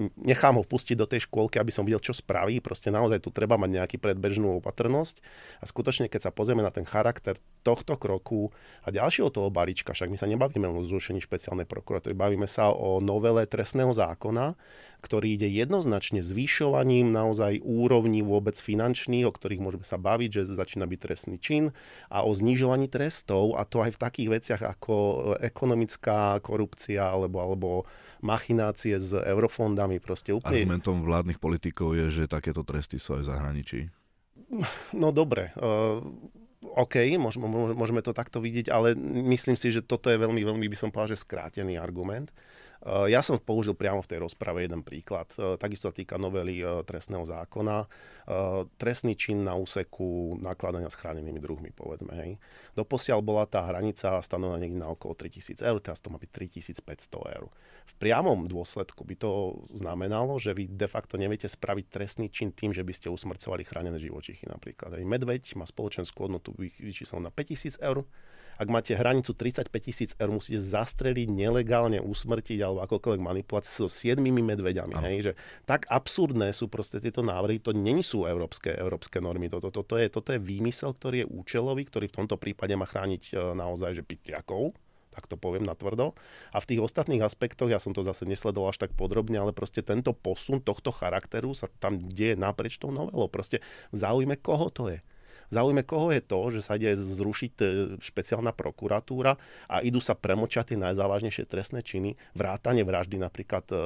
nechám 0.00 0.56
ho 0.56 0.64
pustiť 0.64 0.96
do 0.96 1.04
tej 1.04 1.28
škôlky, 1.28 1.60
aby 1.60 1.68
som 1.68 1.84
videl, 1.84 2.00
čo 2.00 2.16
spraví. 2.16 2.64
Proste 2.64 2.88
naozaj 2.88 3.20
tu 3.20 3.28
treba 3.28 3.60
mať 3.60 3.70
nejaký 3.82 3.96
predbežnú 4.00 4.58
opatrnosť. 4.64 5.20
A 5.60 5.68
skutočne, 5.68 6.08
keď 6.08 6.28
sa 6.28 6.34
pozrieme 6.34 6.64
na 6.64 6.72
ten 6.72 6.88
charakter 6.88 7.36
tohto 7.62 7.94
kroku 8.00 8.50
a 8.82 8.90
ďalšieho 8.90 9.30
toho 9.30 9.52
balíčka, 9.52 9.92
však 9.92 10.10
my 10.10 10.18
sa 10.18 10.26
nebavíme 10.26 10.66
o 10.66 10.82
zrušení 10.82 11.22
špeciálnej 11.22 11.68
prokuratúry, 11.68 12.16
bavíme 12.16 12.48
sa 12.48 12.72
o 12.72 12.98
novele 12.98 13.46
trestného 13.46 13.92
zákona, 13.94 14.56
ktorý 15.02 15.34
ide 15.34 15.50
jednoznačne 15.50 16.22
zvyšovaním 16.22 17.10
naozaj 17.10 17.58
úrovní 17.66 18.22
vôbec 18.22 18.54
finančných, 18.54 19.26
o 19.26 19.34
ktorých 19.34 19.62
môžeme 19.62 19.86
sa 19.86 19.98
baviť, 19.98 20.30
že 20.30 20.54
začína 20.54 20.86
byť 20.86 21.00
trestný 21.02 21.36
čin 21.42 21.74
a 22.06 22.22
o 22.22 22.30
znižovaní 22.30 22.86
trestov 22.86 23.58
a 23.58 23.66
to 23.66 23.82
aj 23.82 23.98
v 23.98 24.02
takých 24.02 24.28
veciach 24.30 24.62
ako 24.62 24.94
ekonomická 25.42 26.38
korupcia 26.38 27.02
alebo, 27.02 27.42
alebo 27.42 27.68
machinácie 28.22 28.96
s 28.96 29.12
eurofondami. 29.12 29.98
Proste 29.98 30.32
úplne... 30.32 30.62
Argumentom 30.62 31.02
vládnych 31.02 31.42
politikov 31.42 31.98
je, 31.98 32.22
že 32.22 32.30
takéto 32.30 32.62
tresty 32.62 32.96
sú 32.96 33.18
aj 33.18 33.22
v 33.26 33.28
zahraničí. 33.28 33.80
No 34.94 35.10
dobre. 35.10 35.50
Uh, 35.58 36.00
OK, 36.62 37.18
môžeme, 37.18 37.50
môžeme 37.74 38.00
to 38.00 38.14
takto 38.14 38.38
vidieť, 38.38 38.70
ale 38.70 38.94
myslím 39.34 39.58
si, 39.58 39.74
že 39.74 39.82
toto 39.82 40.08
je 40.08 40.16
veľmi, 40.16 40.40
veľmi 40.40 40.66
by 40.70 40.76
som 40.78 40.88
povedal, 40.94 41.18
že 41.18 41.26
skrátený 41.26 41.76
argument. 41.76 42.30
Eh, 42.82 43.14
ja 43.14 43.22
som 43.22 43.38
použil 43.38 43.78
priamo 43.78 44.02
v 44.02 44.10
tej 44.10 44.18
rozprave 44.26 44.66
jeden 44.66 44.82
príklad. 44.82 45.30
Eh, 45.38 45.54
takisto 45.54 45.86
sa 45.90 45.94
týka 45.94 46.18
novely 46.18 46.58
eh, 46.62 46.82
trestného 46.82 47.22
zákona. 47.22 47.86
Trestný 48.78 49.18
čin 49.18 49.42
na 49.42 49.58
úseku 49.58 50.38
nakladania 50.38 50.86
s 50.86 50.94
chránenými 50.94 51.42
druhmi, 51.42 51.74
povedzme. 51.74 52.14
Hej. 52.14 52.30
Doposiaľ 52.78 53.18
bola 53.18 53.50
tá 53.50 53.66
hranica 53.66 54.22
stanovená 54.22 54.62
niekde 54.62 54.78
na 54.78 54.94
okolo 54.94 55.18
3000 55.18 55.58
eur, 55.58 55.82
teraz 55.82 55.98
to 55.98 56.06
má 56.06 56.22
byť 56.22 56.30
3500 56.30 57.18
eur. 57.18 57.50
V 57.82 57.94
priamom 57.98 58.46
dôsledku 58.46 59.02
by 59.02 59.18
to 59.18 59.58
znamenalo, 59.74 60.38
že 60.38 60.54
vy 60.54 60.70
de 60.70 60.86
facto 60.86 61.18
neviete 61.18 61.50
spraviť 61.50 61.90
trestný 61.90 62.30
čin 62.30 62.54
tým, 62.54 62.70
že 62.70 62.86
by 62.86 62.94
ste 62.94 63.10
usmrcovali 63.10 63.66
chránené 63.66 63.98
živočichy 63.98 64.46
napríklad. 64.46 64.94
Hej. 64.94 65.02
Medveď 65.02 65.58
má 65.58 65.66
spoločenskú 65.66 66.30
hodnotu 66.30 66.54
vyčíslenú 66.54 67.26
na 67.26 67.34
5000 67.34 67.82
eur, 67.82 68.06
ak 68.58 68.68
máte 68.68 68.92
hranicu 68.92 69.32
35 69.32 69.68
tisíc 69.80 70.10
eur, 70.16 70.30
musíte 70.32 70.60
zastreliť, 70.60 71.28
nelegálne 71.28 71.98
usmrtiť 72.02 72.58
alebo 72.60 72.84
akokoľvek 72.84 73.22
manipulovať 73.22 73.64
so 73.64 73.86
siedmimi 73.88 74.44
medveďami. 74.44 74.94
Hej, 75.00 75.16
že 75.22 75.32
tak 75.64 75.88
absurdné 75.88 76.52
sú 76.52 76.68
proste 76.68 77.00
tieto 77.00 77.24
návrhy, 77.24 77.62
to 77.62 77.72
není 77.72 78.04
sú 78.04 78.28
európske, 78.28 78.72
európske 78.74 79.18
normy. 79.18 79.48
Toto, 79.48 79.72
toto, 79.72 79.96
je, 79.96 80.08
toto 80.12 80.32
je 80.32 80.40
výmysel, 80.40 80.92
ktorý 80.92 81.24
je 81.24 81.30
účelový, 81.30 81.82
ktorý 81.88 82.06
v 82.12 82.16
tomto 82.24 82.36
prípade 82.36 82.76
má 82.76 82.84
chrániť 82.84 83.22
e, 83.32 83.56
naozaj 83.56 83.98
že 83.98 84.02
pytliakov, 84.04 84.76
tak 85.12 85.28
to 85.28 85.36
poviem 85.36 85.68
natvrdo. 85.68 86.16
A 86.56 86.58
v 86.58 86.68
tých 86.72 86.80
ostatných 86.80 87.20
aspektoch, 87.20 87.68
ja 87.68 87.76
som 87.76 87.92
to 87.92 88.00
zase 88.00 88.24
nesledoval 88.24 88.72
až 88.72 88.88
tak 88.88 88.96
podrobne, 88.96 89.36
ale 89.36 89.52
proste 89.52 89.84
tento 89.84 90.16
posun 90.16 90.64
tohto 90.64 90.88
charakteru 90.88 91.52
sa 91.52 91.68
tam 91.80 92.00
deje 92.00 92.34
naprieč 92.40 92.80
tou 92.80 92.88
novelou. 92.88 93.28
Proste 93.28 93.60
v 93.92 93.96
záujme 94.00 94.40
koho 94.40 94.72
to 94.72 94.88
je 94.88 94.98
záujme 95.52 95.84
koho 95.84 96.08
je 96.10 96.24
to, 96.24 96.40
že 96.48 96.60
sa 96.64 96.80
ide 96.80 96.96
zrušiť 96.96 97.52
e, 97.60 97.64
špeciálna 98.00 98.56
prokuratúra 98.56 99.36
a 99.68 99.84
idú 99.84 100.00
sa 100.00 100.16
premočať 100.16 100.72
tie 100.72 100.78
najzávažnejšie 100.80 101.44
trestné 101.44 101.84
činy, 101.84 102.16
vrátanie 102.32 102.82
vraždy 102.82 103.20
napríklad 103.20 103.68
e, 103.68 103.76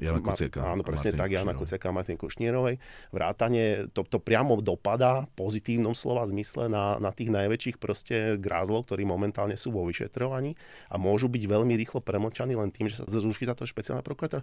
Jana 0.00 0.20
Kuciaka. 0.24 0.64
Áno, 0.64 0.80
presne 0.80 1.12
tak, 1.12 1.28
Jana 1.28 1.52
Kuciaka 1.52 1.92
a 1.92 1.94
Martin 1.94 2.16
Kušnírovej. 2.16 2.80
Vrátanie, 3.12 3.92
to, 3.92 4.00
to 4.08 4.16
priamo 4.16 4.56
dopadá 4.64 5.28
v 5.28 5.30
pozitívnom 5.36 5.92
slova 5.92 6.24
zmysle 6.24 6.72
na, 6.72 6.96
na 6.96 7.12
tých 7.12 7.28
najväčších 7.28 7.76
proste 7.76 8.40
grázlov, 8.40 8.88
ktorí 8.88 9.04
momentálne 9.04 9.60
sú 9.60 9.76
vo 9.76 9.84
vyšetrovaní 9.84 10.56
a 10.88 10.96
môžu 10.96 11.28
byť 11.28 11.44
veľmi 11.44 11.76
rýchlo 11.76 12.00
premočaní 12.00 12.56
len 12.56 12.72
tým, 12.72 12.88
že 12.88 13.04
sa 13.04 13.04
zruší 13.04 13.44
táto 13.44 13.68
špeciálna 13.68 14.00
prokuratúra. 14.00 14.40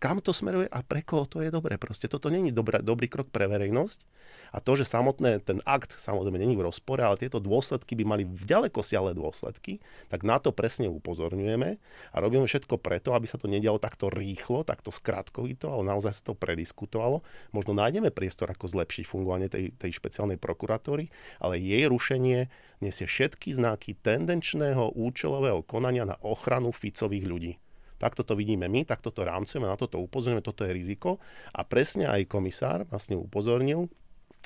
Kam 0.00 0.24
to 0.24 0.32
smeruje 0.32 0.72
a 0.72 0.80
pre 0.80 1.04
koho 1.04 1.28
to 1.28 1.44
je 1.44 1.52
dobré? 1.52 1.76
Proste 1.76 2.08
toto 2.08 2.32
není 2.32 2.48
dobrý, 2.48 2.80
dobrý 2.80 3.06
krok 3.12 3.28
pre 3.28 3.44
verejnosť 3.44 4.08
a 4.56 4.62
to, 4.62 4.72
že 4.78 4.88
samotné 4.88 5.44
ten 5.44 5.60
akt 5.68 5.92
samozrejme 6.00 6.40
není 6.40 6.56
v 6.56 6.64
rozpore, 6.64 7.04
ale 7.04 7.20
tieto 7.20 7.42
dôsledky 7.42 7.92
by 7.98 8.04
mali 8.06 8.22
ďaleko 8.24 8.80
siahle 8.80 9.12
dôsledky, 9.12 9.82
tak 10.08 10.22
na 10.22 10.40
to 10.40 10.54
presne 10.54 10.88
upozorňujeme 10.88 11.76
a 12.12 12.16
robíme 12.22 12.46
všetko 12.48 12.80
preto, 12.80 13.12
aby 13.12 13.26
sa 13.26 13.36
to 13.36 13.50
nedialo 13.50 13.82
takto 13.82 14.08
rýchlo, 14.08 14.62
takto 14.62 14.93
skratkovito, 14.94 15.66
ale 15.66 15.90
naozaj 15.90 16.12
sa 16.14 16.22
to 16.30 16.34
prediskutovalo. 16.38 17.26
Možno 17.50 17.74
nájdeme 17.74 18.14
priestor, 18.14 18.48
ako 18.54 18.70
zlepšiť 18.70 19.04
fungovanie 19.04 19.50
tej, 19.50 19.74
tej 19.74 19.98
špeciálnej 19.98 20.38
prokuratúry, 20.38 21.10
ale 21.42 21.58
jej 21.58 21.84
rušenie 21.90 22.46
nesie 22.78 23.06
všetky 23.10 23.50
znaky 23.50 23.98
tendenčného 23.98 24.94
účelového 24.94 25.66
konania 25.66 26.06
na 26.06 26.14
ochranu 26.22 26.70
Ficových 26.70 27.26
ľudí. 27.26 27.52
Takto 27.98 28.26
to 28.26 28.34
vidíme 28.38 28.68
my, 28.68 28.84
takto 28.84 29.10
to 29.10 29.22
rámcujeme, 29.22 29.64
na 29.64 29.78
toto 29.78 30.02
upozorňujeme, 30.02 30.44
toto 30.44 30.66
je 30.66 30.76
riziko. 30.76 31.22
A 31.54 31.64
presne 31.64 32.10
aj 32.10 32.28
komisár 32.28 32.84
vlastne 32.90 33.18
upozornil, 33.18 33.88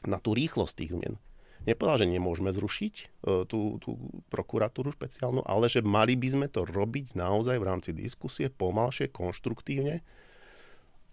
na 0.07 0.23
tú 0.23 0.31
rýchlosť 0.37 0.75
tých 0.79 0.95
zmien. 0.95 1.19
Nepovedal, 1.67 2.07
že 2.07 2.15
nemôžeme 2.15 2.55
zrušiť 2.55 2.95
e, 2.97 3.05
tú, 3.51 3.83
tú 3.83 3.99
prokuratúru 4.31 4.95
špeciálnu, 4.95 5.43
ale 5.43 5.67
že 5.67 5.83
mali 5.83 6.15
by 6.15 6.29
sme 6.31 6.47
to 6.47 6.63
robiť 6.63 7.19
naozaj 7.19 7.59
v 7.59 7.67
rámci 7.67 7.91
diskusie 7.91 8.47
pomalšie, 8.47 9.11
konštruktívne. 9.11 10.07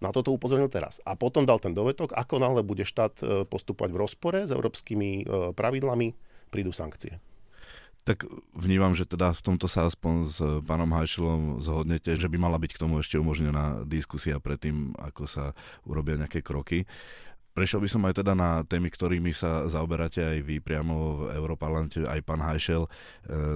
Na 0.06 0.14
toto 0.14 0.30
upozornil 0.30 0.70
teraz. 0.70 1.02
A 1.02 1.18
potom 1.18 1.50
dal 1.50 1.58
ten 1.58 1.74
dovetok, 1.74 2.14
ako 2.14 2.38
náhle 2.38 2.62
bude 2.62 2.86
štát 2.86 3.18
e, 3.26 3.26
postupovať 3.50 3.90
v 3.90 4.02
rozpore 4.06 4.40
s 4.46 4.54
európskymi 4.54 5.10
e, 5.18 5.24
pravidlami, 5.58 6.14
prídu 6.54 6.70
sankcie. 6.70 7.18
Tak 8.06 8.30
vnímam, 8.54 8.94
že 8.94 9.10
teda 9.10 9.34
v 9.34 9.42
tomto 9.42 9.66
sa 9.66 9.90
aspoň 9.90 10.16
s 10.30 10.38
pánom 10.70 10.94
Hajšilom 10.94 11.66
zhodnete, 11.66 12.14
že 12.14 12.30
by 12.30 12.38
mala 12.38 12.62
byť 12.62 12.78
k 12.78 12.82
tomu 12.86 13.02
ešte 13.02 13.18
umožnená 13.18 13.82
diskusia 13.82 14.38
predtým, 14.38 14.94
ako 14.94 15.26
sa 15.26 15.58
urobia 15.90 16.14
nejaké 16.22 16.46
kroky. 16.46 16.86
Prešiel 17.58 17.82
by 17.82 17.90
som 17.90 18.06
aj 18.06 18.22
teda 18.22 18.38
na 18.38 18.62
témy, 18.68 18.94
ktorými 18.94 19.34
sa 19.34 19.66
zaoberáte 19.66 20.22
aj 20.22 20.38
vy 20.44 20.62
priamo 20.62 21.26
v 21.26 21.40
Európarlamente, 21.40 22.04
aj 22.06 22.22
pán 22.22 22.46
Hajšel. 22.46 22.86
E, 22.86 22.90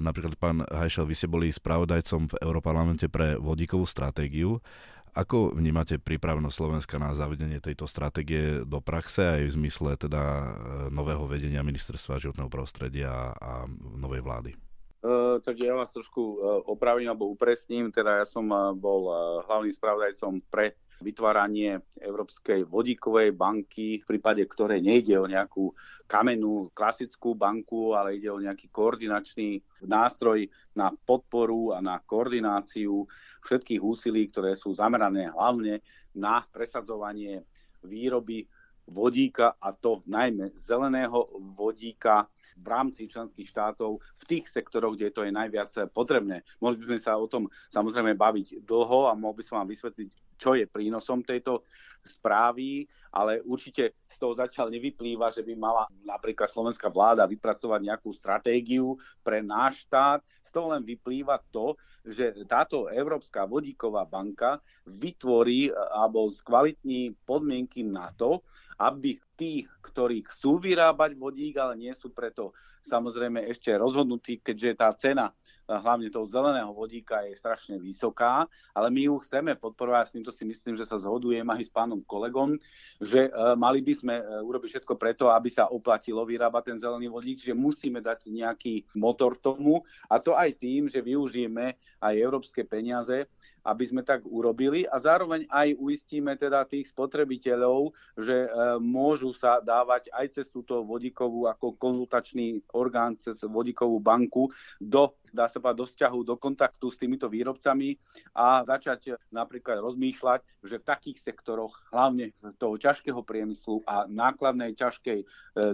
napríklad 0.02 0.34
pán 0.40 0.66
Hajšel, 0.66 1.06
vy 1.06 1.14
ste 1.14 1.28
boli 1.30 1.54
spravodajcom 1.54 2.34
v 2.34 2.36
Európarlamente 2.42 3.06
pre 3.06 3.38
vodíkovú 3.38 3.86
stratégiu. 3.86 4.64
Ako 5.14 5.56
vnímate 5.56 5.98
prípravnosť 5.98 6.56
Slovenska 6.56 6.96
na 7.02 7.16
zavedenie 7.18 7.58
tejto 7.58 7.90
stratégie 7.90 8.62
do 8.66 8.80
praxe 8.84 9.26
aj 9.26 9.42
v 9.50 9.56
zmysle 9.56 9.98
teda 9.98 10.22
e, 10.22 10.46
nového 10.94 11.26
vedenia 11.26 11.66
ministerstva 11.66 12.22
životného 12.22 12.50
prostredia 12.52 13.34
a 13.38 13.66
novej 13.98 14.22
vlády? 14.22 14.52
Uh, 15.00 15.40
tak 15.40 15.64
ja 15.64 15.72
vás 15.80 15.96
trošku 15.96 16.20
uh, 16.20 16.60
opravím 16.68 17.08
alebo 17.08 17.32
upresním. 17.32 17.88
Teda 17.88 18.20
ja 18.20 18.28
som 18.28 18.44
uh, 18.52 18.76
bol 18.76 19.08
hlavným 19.48 19.72
spravodajcom 19.72 20.44
pre 20.52 20.76
vytváranie 21.00 21.80
Európskej 22.00 22.68
vodíkovej 22.68 23.32
banky, 23.32 24.04
v 24.04 24.06
prípade 24.06 24.44
ktorej 24.44 24.84
nejde 24.84 25.16
o 25.16 25.32
nejakú 25.32 25.72
kamennú 26.06 26.72
klasickú 26.76 27.36
banku, 27.36 27.96
ale 27.96 28.20
ide 28.20 28.28
o 28.28 28.40
nejaký 28.40 28.68
koordinačný 28.68 29.64
nástroj 29.88 30.48
na 30.76 30.92
podporu 30.92 31.72
a 31.76 31.80
na 31.80 32.04
koordináciu 32.04 33.08
všetkých 33.48 33.80
úsilí, 33.80 34.28
ktoré 34.28 34.60
sú 34.60 34.76
zamerané 34.76 35.32
hlavne 35.32 35.80
na 36.12 36.44
presadzovanie 36.52 37.48
výroby 37.80 38.44
vodíka 38.90 39.56
a 39.62 39.72
to 39.72 40.02
najmä 40.10 40.52
zeleného 40.58 41.30
vodíka 41.56 42.26
v 42.60 42.68
rámci 42.68 43.08
členských 43.08 43.48
štátov 43.48 44.02
v 44.02 44.24
tých 44.28 44.52
sektoroch, 44.52 44.98
kde 45.00 45.14
to 45.14 45.22
je 45.24 45.32
najviac 45.32 45.72
potrebné. 45.96 46.44
Mohli 46.60 46.76
by 46.84 46.86
sme 46.92 47.00
sa 47.00 47.16
o 47.16 47.30
tom 47.30 47.48
samozrejme 47.72 48.18
baviť 48.20 48.68
dlho 48.68 49.08
a 49.08 49.16
mohol 49.16 49.40
by 49.40 49.44
som 49.46 49.64
vám 49.64 49.72
vysvetliť, 49.72 50.10
čo 50.40 50.56
je 50.56 50.66
prínosom 50.66 51.28
tejto 51.28 51.68
správy, 52.06 52.86
ale 53.10 53.42
určite 53.46 53.96
z 54.06 54.18
toho 54.20 54.36
začal 54.36 54.70
nevyplýva, 54.70 55.32
že 55.32 55.42
by 55.42 55.54
mala 55.56 55.88
napríklad 56.04 56.52
slovenská 56.52 56.92
vláda 56.92 57.26
vypracovať 57.26 57.80
nejakú 57.80 58.10
stratégiu 58.14 59.00
pre 59.24 59.42
náš 59.42 59.88
štát. 59.88 60.22
Z 60.44 60.50
toho 60.54 60.76
len 60.76 60.84
vyplýva 60.86 61.42
to, 61.50 61.80
že 62.06 62.46
táto 62.46 62.92
Európska 62.92 63.48
vodíková 63.50 64.06
banka 64.06 64.62
vytvorí 64.86 65.74
alebo 65.74 66.30
skvalitní 66.30 67.18
podmienky 67.26 67.82
na 67.82 68.14
to, 68.14 68.44
aby 68.80 69.20
tí, 69.40 69.64
ktorí 69.80 70.28
chcú 70.28 70.60
vyrábať 70.60 71.16
vodík, 71.16 71.56
ale 71.56 71.80
nie 71.80 71.96
sú 71.96 72.12
preto 72.12 72.52
samozrejme 72.84 73.48
ešte 73.48 73.72
rozhodnutí, 73.72 74.44
keďže 74.44 74.70
tá 74.76 74.92
cena 74.96 75.32
hlavne 75.66 76.12
toho 76.12 76.28
zeleného 76.28 76.76
vodíka 76.76 77.24
je 77.24 77.40
strašne 77.40 77.80
vysoká, 77.80 78.50
ale 78.76 78.88
my 78.92 79.08
ju 79.08 79.16
chceme 79.24 79.56
podporovať, 79.56 80.04
s 80.04 80.14
týmto 80.18 80.32
si 80.34 80.44
myslím, 80.44 80.76
že 80.76 80.84
sa 80.84 81.00
zhodujem 81.00 81.46
aj 81.46 81.62
s 81.62 81.72
pánom 81.72 81.89
kolegom, 82.06 82.60
že 83.02 83.30
uh, 83.30 83.58
mali 83.58 83.82
by 83.82 83.94
sme 83.94 84.16
uh, 84.22 84.46
urobiť 84.46 84.70
všetko 84.78 84.94
preto, 84.96 85.34
aby 85.34 85.50
sa 85.50 85.70
oplatilo 85.72 86.22
vyrábať 86.24 86.74
ten 86.74 86.78
zelený 86.78 87.10
vodík, 87.10 87.42
že 87.42 87.58
musíme 87.58 88.00
dať 88.04 88.30
nejaký 88.30 88.94
motor 89.00 89.34
tomu 89.40 89.82
a 90.06 90.22
to 90.22 90.38
aj 90.38 90.54
tým, 90.62 90.86
že 90.86 91.02
využijeme 91.02 91.74
aj 92.04 92.14
európske 92.14 92.62
peniaze, 92.62 93.26
aby 93.64 93.84
sme 93.86 94.02
tak 94.02 94.24
urobili. 94.26 94.86
A 94.88 95.00
zároveň 95.00 95.46
aj 95.50 95.76
uistíme 95.80 96.36
teda 96.36 96.66
tých 96.66 96.92
spotrebiteľov, 96.92 97.92
že 98.16 98.48
uh, 98.48 98.78
môžu 98.82 99.32
sa 99.36 99.60
dávať 99.60 100.12
aj 100.12 100.40
cez 100.40 100.48
túto 100.52 100.82
vodíkovú 100.84 101.48
ako 101.48 101.76
konzultačný 101.76 102.64
orgán, 102.76 103.20
cez 103.20 103.42
vodíkovú 103.44 104.00
banku 104.00 104.52
do 104.80 105.14
dá 105.34 105.46
sa 105.48 105.62
povedať, 105.62 105.78
do 105.80 105.88
vzťahu, 105.88 106.20
do 106.26 106.36
kontaktu 106.38 106.86
s 106.90 106.98
týmito 106.98 107.30
výrobcami 107.30 107.96
a 108.34 108.66
začať 108.66 109.18
napríklad 109.30 109.82
rozmýšľať, 109.82 110.40
že 110.66 110.82
v 110.82 110.88
takých 110.88 111.18
sektoroch, 111.22 111.86
hlavne 111.94 112.34
toho 112.58 112.76
ťažkého 112.76 113.22
priemyslu 113.24 113.86
a 113.86 114.10
nákladnej 114.10 114.76
ťažkej 114.76 115.20
e, 115.24 115.26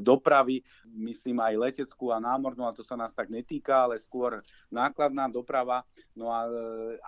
dopravy, 0.03 0.61
myslím 0.85 1.41
aj 1.41 1.53
leteckú 1.57 2.11
a 2.11 2.21
námornú, 2.21 2.67
a 2.67 2.75
to 2.75 2.83
sa 2.85 2.99
nás 2.99 3.15
tak 3.15 3.31
netýka, 3.31 3.89
ale 3.89 3.97
skôr 3.97 4.43
nákladná 4.69 5.31
doprava, 5.31 5.87
no 6.13 6.29
a 6.29 6.45
e, 6.45 6.51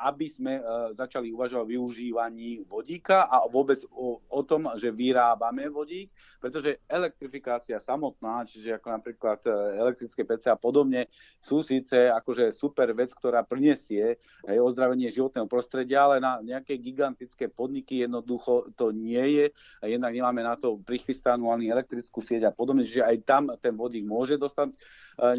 aby 0.08 0.28
sme 0.32 0.54
e, 0.60 0.64
začali 0.94 1.34
uvažovať 1.34 1.64
o 1.66 1.72
využívaní 1.74 2.64
vodíka 2.70 3.26
a 3.26 3.50
vôbec 3.50 3.82
o, 3.92 4.22
o 4.22 4.42
tom, 4.46 4.70
že 4.78 4.94
vyrábame 4.94 5.68
vodík, 5.74 6.14
pretože 6.38 6.80
elektrifikácia 6.86 7.82
samotná, 7.82 8.46
čiže 8.46 8.78
ako 8.78 8.88
napríklad 8.94 9.40
elektrické 9.74 10.22
PC 10.22 10.54
a 10.54 10.58
podobne, 10.60 11.10
sú 11.42 11.66
síce 11.66 12.14
ako 12.14 12.28
akože 12.28 12.52
super 12.52 12.92
vec, 12.92 13.16
ktorá 13.16 13.40
prinesie 13.48 14.20
aj 14.44 14.60
ozdravenie 14.60 15.08
životného 15.08 15.48
prostredia, 15.48 16.04
ale 16.04 16.20
na 16.20 16.44
nejaké 16.44 16.76
gigantické 16.76 17.48
podniky 17.48 18.04
jednoducho 18.04 18.68
to 18.76 18.92
nie 18.92 19.24
je. 19.40 19.46
Jednak 19.80 20.12
nemáme 20.12 20.44
na 20.44 20.60
to 20.60 20.76
prichystanú 20.84 21.48
ani 21.56 21.72
elektrickú 21.72 22.20
sieť 22.20 22.52
a 22.52 22.52
podobne, 22.52 22.84
že 22.84 23.00
aj 23.00 23.16
tam 23.24 23.44
ten 23.64 23.72
vodík 23.80 24.04
môže 24.04 24.36
dostať 24.36 24.76
e, 24.76 24.76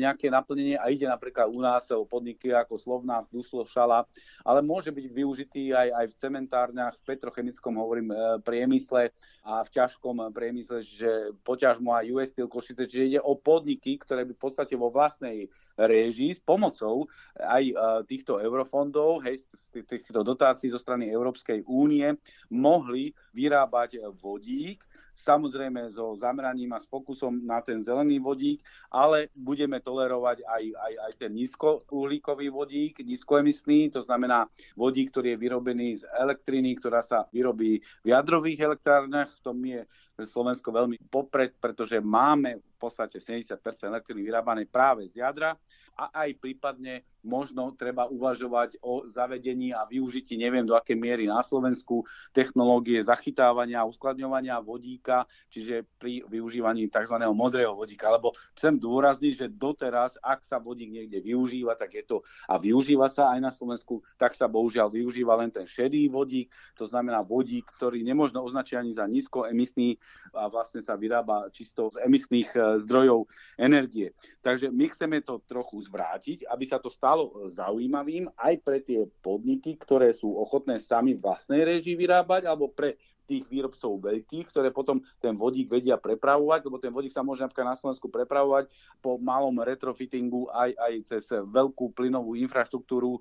nejaké 0.01 0.33
naplnenie 0.33 0.81
a 0.81 0.89
ide 0.89 1.05
napríklad 1.05 1.53
u 1.53 1.61
nás 1.61 1.85
o 1.93 2.09
podniky 2.09 2.57
ako 2.57 2.81
Slovná, 2.81 3.21
Duslo, 3.29 3.69
Šala, 3.69 4.09
ale 4.41 4.65
môže 4.65 4.89
byť 4.89 5.05
využitý 5.19 5.75
aj, 5.75 5.89
aj 5.91 6.07
v 6.11 6.19
cementárniach, 6.23 6.95
v 7.03 7.07
petrochemickom 7.15 7.75
hovorím 7.75 8.15
e, 8.15 8.17
priemysle 8.47 9.11
a 9.43 9.67
v 9.67 9.73
ťažkom 9.75 10.31
priemysle, 10.31 10.79
že 10.87 11.35
poťažmo 11.43 11.91
aj 11.91 12.05
US 12.15 12.31
Steel 12.31 12.47
Košice, 12.47 12.87
čiže 12.87 13.09
ide 13.17 13.21
o 13.23 13.35
podniky, 13.35 13.99
ktoré 13.99 14.23
by 14.23 14.33
v 14.39 14.43
podstate 14.43 14.75
vo 14.79 14.95
vlastnej 14.95 15.51
réžii 15.75 16.39
s 16.39 16.41
pomocou 16.43 17.11
aj 17.35 17.65
e, 17.67 17.75
týchto 18.07 18.39
eurofondov, 18.39 19.27
hej, 19.27 19.43
týchto 19.75 20.23
dotácií 20.23 20.71
zo 20.71 20.79
strany 20.79 21.11
Európskej 21.11 21.67
únie 21.67 22.15
mohli 22.53 23.11
vyrábať 23.35 24.07
vodík, 24.23 24.87
samozrejme 25.19 25.91
so 25.91 26.15
zameraním 26.15 26.71
a 26.75 26.79
s 26.79 26.87
pokusom 26.87 27.43
na 27.43 27.59
ten 27.59 27.83
zelený 27.83 28.23
vodík, 28.23 28.63
ale 28.87 29.35
budeme 29.35 29.83
tolerovať 29.83 30.47
aj, 30.47 30.65
aj, 30.79 30.93
aj 31.11 31.13
ten 31.19 31.31
nízkouhlíkový 31.35 32.49
vodík, 32.55 33.03
nízkoemisný, 33.03 33.91
to 33.91 34.01
znamená 34.07 34.47
vodík, 34.79 35.11
ktorý 35.11 35.35
je 35.35 35.43
vyrobený 35.43 35.89
z 36.01 36.03
elektriny, 36.15 36.79
ktorá 36.79 37.03
sa 37.03 37.27
vyrobí 37.35 37.83
v 38.03 38.07
jadrových 38.15 38.71
elektrárniach. 38.71 39.31
V 39.39 39.43
tom 39.43 39.59
je 39.67 39.83
Slovensko 40.27 40.75
veľmi 40.75 40.99
popred, 41.07 41.55
pretože 41.63 42.03
máme 42.03 42.59
v 42.59 42.77
podstate 42.79 43.23
70% 43.23 43.55
elektriny 43.87 44.27
vyrábanej 44.27 44.67
práve 44.67 45.07
z 45.07 45.23
jadra 45.23 45.55
a 45.99 46.27
aj 46.27 46.39
prípadne 46.39 47.03
možno 47.27 47.75
treba 47.75 48.07
uvažovať 48.07 48.79
o 48.81 49.03
zavedení 49.11 49.75
a 49.75 49.83
využití, 49.83 50.39
neviem 50.39 50.63
do 50.63 50.79
akej 50.79 50.95
miery 50.95 51.27
na 51.27 51.43
Slovensku, 51.43 52.07
technológie 52.31 53.03
zachytávania 53.03 53.83
a 53.83 53.91
uskladňovania 53.91 54.63
vodíka, 54.63 55.27
čiže 55.51 55.83
pri 55.99 56.23
využívaní 56.31 56.87
tzv. 56.87 57.19
modrého 57.35 57.75
vodíka. 57.75 58.15
Lebo 58.15 58.31
chcem 58.55 58.79
dôrazniť, 58.79 59.33
že 59.35 59.47
doteraz, 59.51 60.15
ak 60.23 60.47
sa 60.47 60.63
vodík 60.63 60.95
niekde 60.95 61.19
využíva, 61.19 61.75
tak 61.75 61.99
je 61.99 62.07
to 62.07 62.23
a 62.47 62.55
využíva 62.57 63.11
sa 63.11 63.35
aj 63.35 63.41
na 63.43 63.51
Slovensku, 63.51 64.01
tak 64.15 64.39
sa 64.39 64.47
bohužiaľ 64.47 64.95
využíva 64.95 65.35
len 65.43 65.51
ten 65.51 65.67
šedý 65.67 66.07
vodík, 66.07 66.55
to 66.79 66.87
znamená 66.87 67.27
vodík, 67.27 67.67
ktorý 67.75 68.07
nemôžno 68.07 68.47
označiť 68.47 68.79
ani 68.79 68.93
za 68.95 69.05
nízkoemisný 69.11 69.99
a 70.33 70.47
vlastne 70.49 70.85
sa 70.85 70.95
vyrába 70.95 71.49
čisto 71.51 71.89
z 71.93 72.05
emisných 72.05 72.51
e, 72.55 72.59
zdrojov 72.85 73.29
energie. 73.57 74.13
Takže 74.45 74.69
my 74.69 74.87
chceme 74.93 75.19
to 75.25 75.41
trochu 75.45 75.83
zvrátiť, 75.89 76.47
aby 76.49 76.65
sa 76.65 76.79
to 76.79 76.93
stalo 76.93 77.49
zaujímavým 77.49 78.29
aj 78.37 78.55
pre 78.63 78.79
tie 78.85 79.09
podniky, 79.25 79.77
ktoré 79.81 80.13
sú 80.13 80.37
ochotné 80.37 80.79
sami 80.79 81.17
vlastnej 81.17 81.65
režii 81.65 81.97
vyrábať, 81.97 82.47
alebo 82.47 82.71
pre 82.71 82.97
tých 83.29 83.45
výrobcov 83.45 84.01
veľkých, 84.01 84.49
ktoré 84.49 84.73
potom 84.73 85.05
ten 85.21 85.37
vodík 85.37 85.69
vedia 85.69 86.01
prepravovať, 86.01 86.65
lebo 86.65 86.81
ten 86.81 86.89
vodík 86.89 87.13
sa 87.13 87.21
môže 87.21 87.45
napríklad 87.45 87.77
na 87.77 87.77
Slovensku 87.77 88.09
prepravovať 88.09 88.73
po 89.05 89.21
malom 89.21 89.61
retrofittingu 89.61 90.49
aj, 90.49 90.71
aj 90.73 90.93
cez 91.05 91.25
veľkú 91.29 91.93
plynovú 91.93 92.33
infraštruktúru, 92.41 93.21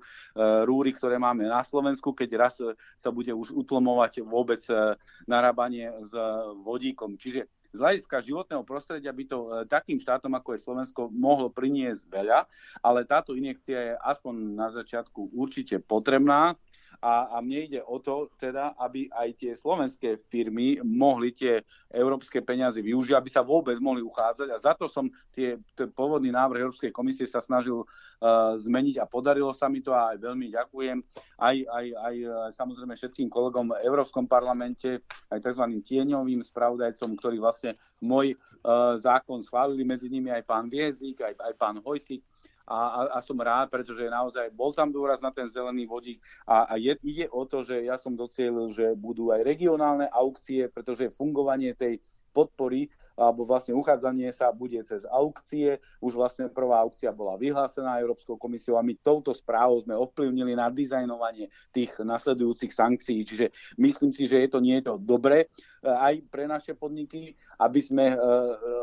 rúry, 0.64 0.96
ktoré 0.96 1.20
máme 1.20 1.44
na 1.44 1.60
Slovensku, 1.60 2.16
keď 2.16 2.30
raz 2.40 2.56
sa 2.96 3.10
bude 3.12 3.36
už 3.36 3.52
utlmovať 3.52 4.24
vôbec 4.24 4.64
e, 4.72 4.96
narábanie 5.28 5.92
s 6.08 6.16
vodíkom. 6.64 7.20
Čiže 7.20 7.44
z 7.68 7.78
hľadiska 7.78 8.24
životného 8.24 8.64
prostredia 8.64 9.12
by 9.12 9.24
to 9.28 9.38
e, 9.44 9.48
takým 9.68 10.00
štátom, 10.00 10.32
ako 10.32 10.56
je 10.56 10.64
Slovensko, 10.64 11.12
mohlo 11.12 11.52
priniesť 11.52 12.08
veľa, 12.08 12.48
ale 12.80 13.04
táto 13.04 13.36
injekcia 13.36 13.78
je 13.78 13.92
aspoň 14.00 14.34
na 14.56 14.68
začiatku 14.72 15.36
určite 15.36 15.76
potrebná 15.76 16.56
a, 16.98 17.30
a 17.34 17.36
mne 17.38 17.70
ide 17.70 17.80
o 17.86 18.02
to 18.02 18.26
teda, 18.42 18.74
aby 18.74 19.06
aj 19.14 19.28
tie 19.38 19.52
slovenské 19.54 20.18
firmy 20.26 20.82
mohli 20.82 21.30
tie 21.30 21.62
európske 21.94 22.42
peniaze 22.42 22.82
využiť, 22.82 23.14
aby 23.14 23.30
sa 23.30 23.46
vôbec 23.46 23.78
mohli 23.78 24.02
uchádzať. 24.02 24.48
A 24.50 24.58
za 24.58 24.74
to 24.74 24.90
som 24.90 25.06
tie, 25.30 25.54
pôvodný 25.94 26.34
návrh 26.34 26.66
Európskej 26.66 26.90
komisie 26.90 27.30
sa 27.30 27.38
snažil 27.38 27.86
uh, 27.86 28.58
zmeniť 28.58 28.98
a 28.98 29.06
podarilo 29.06 29.54
sa 29.54 29.70
mi 29.70 29.78
to 29.78 29.94
a 29.94 30.14
aj 30.14 30.18
veľmi 30.18 30.50
ďakujem. 30.50 30.98
Aj, 31.38 31.54
aj, 31.54 31.86
aj, 31.94 32.16
aj 32.18 32.52
samozrejme 32.58 32.94
všetkým 32.98 33.30
kolegom 33.30 33.70
v 33.70 33.78
Európskom 33.86 34.26
parlamente, 34.26 35.06
aj 35.30 35.38
tzv. 35.38 35.64
tieňovým 35.86 36.42
spravodajcom, 36.42 37.14
ktorí 37.14 37.38
vlastne 37.38 37.78
môj 38.02 38.34
uh, 38.34 38.98
zákon 38.98 39.38
schválili, 39.38 39.86
medzi 39.86 40.10
nimi 40.10 40.34
aj 40.34 40.42
pán 40.42 40.66
Viezik, 40.66 41.22
aj, 41.22 41.38
aj 41.38 41.54
pán 41.54 41.78
Hojsik 41.78 42.26
a, 42.68 42.76
a, 42.76 43.00
a 43.16 43.18
som 43.24 43.40
rád, 43.40 43.72
pretože 43.72 44.04
naozaj 44.04 44.52
bol 44.52 44.76
tam 44.76 44.92
dôraz 44.92 45.24
na 45.24 45.32
ten 45.32 45.48
zelený 45.48 45.88
vodík 45.88 46.20
a, 46.44 46.68
a 46.68 46.74
je, 46.76 46.92
ide 47.00 47.26
o 47.32 47.48
to, 47.48 47.64
že 47.64 47.88
ja 47.88 47.96
som 47.96 48.12
docielil, 48.12 48.68
že 48.70 48.92
budú 48.92 49.32
aj 49.32 49.40
regionálne 49.40 50.06
aukcie, 50.12 50.68
pretože 50.68 51.08
fungovanie 51.16 51.72
tej 51.72 52.04
podpory 52.36 52.92
alebo 53.18 53.42
vlastne 53.42 53.74
uchádzanie 53.74 54.30
sa 54.30 54.54
bude 54.54 54.78
cez 54.86 55.02
aukcie. 55.10 55.82
Už 55.98 56.14
vlastne 56.14 56.46
prvá 56.46 56.78
aukcia 56.86 57.10
bola 57.10 57.34
vyhlásená 57.34 57.98
Európskou 57.98 58.38
komisiou 58.38 58.78
a 58.78 58.86
my 58.86 58.94
touto 59.02 59.34
správou 59.34 59.82
sme 59.82 59.98
ovplyvnili 59.98 60.54
na 60.54 60.70
dizajnovanie 60.70 61.50
tých 61.74 61.98
nasledujúcich 61.98 62.70
sankcií. 62.70 63.26
Čiže 63.26 63.50
myslím 63.82 64.14
si, 64.14 64.30
že 64.30 64.46
je 64.46 64.48
to 64.48 64.62
niečo 64.62 65.02
dobré 65.02 65.50
aj 65.84 66.14
pre 66.30 66.50
naše 66.50 66.74
podniky, 66.74 67.34
aby 67.60 67.80
sme 67.82 68.14
eh, 68.14 68.18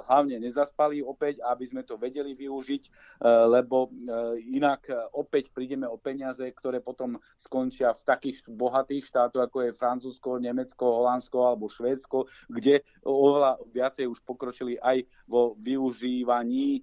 hlavne 0.08 0.40
nezaspali 0.40 1.02
opäť, 1.02 1.42
aby 1.44 1.66
sme 1.68 1.82
to 1.84 1.98
vedeli 2.00 2.38
využiť, 2.38 2.84
lebo 3.26 3.90
inak 4.38 4.88
opäť 5.16 5.50
prídeme 5.50 5.90
o 5.90 5.98
peniaze, 5.98 6.44
ktoré 6.46 6.80
potom 6.80 7.18
skončia 7.38 7.96
v 7.96 8.04
takých 8.06 8.46
bohatých 8.46 9.04
štátoch, 9.08 9.44
ako 9.44 9.58
je 9.66 9.78
Francúzsko, 9.78 10.38
Nemecko, 10.38 11.02
Holandsko 11.02 11.38
alebo 11.46 11.72
Švédsko, 11.72 12.30
kde 12.50 12.86
oveľa 13.06 13.60
viacej 13.74 14.06
už 14.10 14.20
pokročili 14.26 14.80
aj 14.80 15.06
vo 15.28 15.54
využívaní 15.60 16.80
e, 16.80 16.82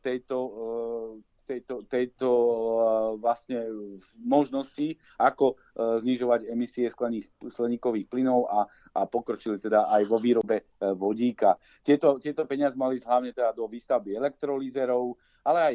tejto, 0.00 0.36
e, 0.38 0.52
tejto, 1.48 1.88
tejto 1.88 2.28
vlastne 3.16 3.64
možnosti, 4.20 5.00
ako 5.16 5.56
znižovať 5.74 6.52
emisie 6.52 6.92
sklených, 6.92 7.24
skleníkových 7.48 8.06
plynov 8.12 8.44
a, 8.52 8.68
a 8.92 9.08
pokročili 9.08 9.56
teda 9.56 9.88
aj 9.88 10.02
vo 10.04 10.20
výrobe 10.20 10.68
vodíka. 11.00 11.56
Tieto, 11.80 12.20
tieto 12.20 12.44
peniaze 12.44 12.76
mali 12.76 13.00
hlavne 13.00 13.32
teda 13.32 13.56
do 13.56 13.64
výstavby 13.64 14.12
elektrolízerov, 14.20 15.16
ale 15.48 15.58
aj 15.64 15.74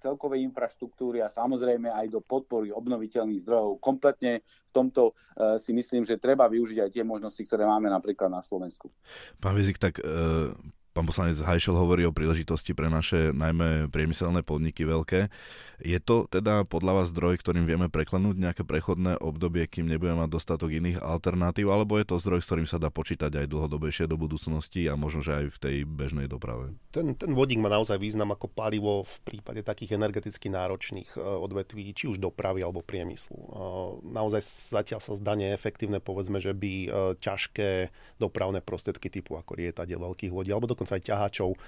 celkovej 0.00 0.40
infraštruktúry 0.48 1.20
a 1.20 1.28
samozrejme 1.28 1.92
aj 1.92 2.08
do 2.08 2.24
podpory 2.24 2.72
obnoviteľných 2.72 3.44
zdrojov. 3.44 3.84
Kompletne 3.84 4.40
v 4.40 4.70
tomto 4.72 5.12
uh, 5.12 5.60
si 5.60 5.76
myslím, 5.76 6.08
že 6.08 6.16
treba 6.16 6.48
využiť 6.48 6.78
aj 6.80 6.90
tie 6.94 7.04
možnosti, 7.04 7.42
ktoré 7.44 7.68
máme 7.68 7.92
napríklad 7.92 8.32
na 8.32 8.40
Slovensku. 8.40 8.88
Pán 9.42 9.58
Vizik, 9.58 9.76
tak 9.76 10.00
uh, 10.00 10.56
Pán 10.90 11.06
poslanec 11.06 11.38
Hajšel 11.38 11.78
hovorí 11.78 12.02
o 12.02 12.10
príležitosti 12.10 12.74
pre 12.74 12.90
naše 12.90 13.30
najmä 13.30 13.86
priemyselné 13.94 14.42
podniky 14.42 14.82
veľké. 14.82 15.30
Je 15.80 15.96
to 16.02 16.26
teda 16.26 16.66
podľa 16.66 16.92
vás 16.92 17.06
zdroj, 17.14 17.38
ktorým 17.38 17.62
vieme 17.62 17.86
preklenúť 17.86 18.34
nejaké 18.34 18.62
prechodné 18.66 19.14
obdobie, 19.22 19.70
kým 19.70 19.86
nebudeme 19.86 20.26
mať 20.26 20.34
dostatok 20.34 20.74
iných 20.74 20.98
alternatív, 20.98 21.70
alebo 21.70 21.94
je 21.94 22.10
to 22.10 22.18
zdroj, 22.18 22.42
s 22.42 22.48
ktorým 22.50 22.66
sa 22.66 22.82
dá 22.82 22.90
počítať 22.90 23.30
aj 23.30 23.46
dlhodobejšie 23.46 24.10
do 24.10 24.18
budúcnosti 24.18 24.90
a 24.90 24.98
možno, 24.98 25.22
že 25.22 25.32
aj 25.38 25.44
v 25.54 25.58
tej 25.62 25.76
bežnej 25.86 26.26
doprave? 26.26 26.74
Ten, 26.90 27.14
ten 27.14 27.38
vodík 27.38 27.62
má 27.62 27.70
naozaj 27.70 27.94
význam 27.94 28.34
ako 28.34 28.50
palivo 28.50 29.06
v 29.06 29.16
prípade 29.22 29.62
takých 29.62 29.94
energeticky 29.94 30.50
náročných 30.50 31.14
e, 31.14 31.22
odvetví, 31.22 31.86
či 31.94 32.10
už 32.10 32.18
dopravy 32.18 32.66
alebo 32.66 32.82
priemyslu. 32.82 33.38
E, 33.38 33.48
naozaj 34.10 34.42
zatiaľ 34.74 34.98
sa 34.98 35.14
zdá 35.14 35.38
neefektívne, 35.38 36.02
povedzme, 36.02 36.42
že 36.42 36.50
by 36.50 36.72
e, 36.74 36.88
ťažké 37.22 37.94
dopravné 38.18 38.58
prostriedky 38.58 39.06
typu 39.06 39.38
ako 39.38 39.54
lietadie 39.54 39.94
veľkých 39.94 40.34
lodí 40.34 40.50
alebo 40.50 40.79
dokonca 40.80 40.96
aj 40.96 41.04
ťahačov 41.04 41.50
e, 41.52 41.58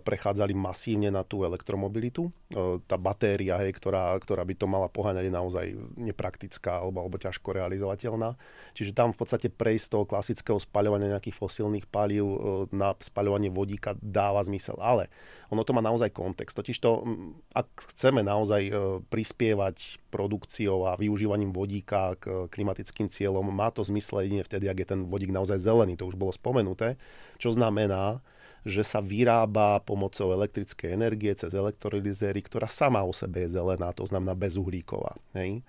prechádzali 0.00 0.56
masívne 0.56 1.12
na 1.12 1.20
tú 1.20 1.44
elektromobilitu. 1.44 2.32
E, 2.48 2.80
tá 2.88 2.96
batéria, 2.96 3.60
hej, 3.60 3.76
ktorá, 3.76 4.16
ktorá 4.16 4.40
by 4.40 4.54
to 4.56 4.64
mala 4.64 4.88
poháňať, 4.88 5.28
je 5.28 5.36
naozaj 5.36 5.66
nepraktická 6.00 6.80
alebo, 6.80 7.04
alebo 7.04 7.20
ťažko 7.20 7.52
realizovateľná. 7.52 8.40
Čiže 8.72 8.96
tam 8.96 9.12
v 9.12 9.20
podstate 9.20 9.52
prejsť 9.52 9.86
toho 9.92 10.08
klasického 10.08 10.56
spaľovania 10.56 11.12
nejakých 11.12 11.36
fosílnych 11.36 11.84
palív 11.84 12.24
e, 12.24 12.38
na 12.72 12.96
spaľovanie 12.96 13.52
vodíka 13.52 13.92
dáva 14.00 14.40
zmysel. 14.40 14.80
Ale 14.80 15.12
ono 15.52 15.60
to 15.60 15.76
má 15.76 15.84
naozaj 15.84 16.08
kontext. 16.16 16.56
Totiž 16.56 16.80
to, 16.80 17.04
ak 17.52 17.68
chceme 17.92 18.24
naozaj 18.24 18.72
prispievať 19.12 20.00
produkciou 20.08 20.88
a 20.88 20.96
využívaním 20.96 21.52
vodíka 21.52 22.16
k 22.16 22.48
klimatickým 22.48 23.12
cieľom, 23.12 23.52
má 23.52 23.68
to 23.70 23.84
zmysel 23.84 24.24
jedine 24.24 24.42
vtedy, 24.42 24.66
ak 24.66 24.78
je 24.82 24.88
ten 24.88 25.00
vodík 25.06 25.30
naozaj 25.30 25.62
zelený. 25.62 25.94
To 26.00 26.08
už 26.10 26.18
bolo 26.18 26.34
spomenuté. 26.34 26.98
Čo 27.38 27.54
znamená, 27.54 28.24
že 28.64 28.80
sa 28.80 29.04
vyrába 29.04 29.84
pomocou 29.84 30.32
elektrickej 30.32 30.96
energie 30.96 31.36
cez 31.36 31.52
elektrolyzéry, 31.52 32.40
ktorá 32.40 32.66
sama 32.66 33.04
o 33.04 33.12
sebe 33.12 33.44
je 33.44 33.60
zelená, 33.60 33.92
to 33.92 34.08
znamená 34.08 34.32
bezuhlíková. 34.32 35.20
Hej? 35.36 35.60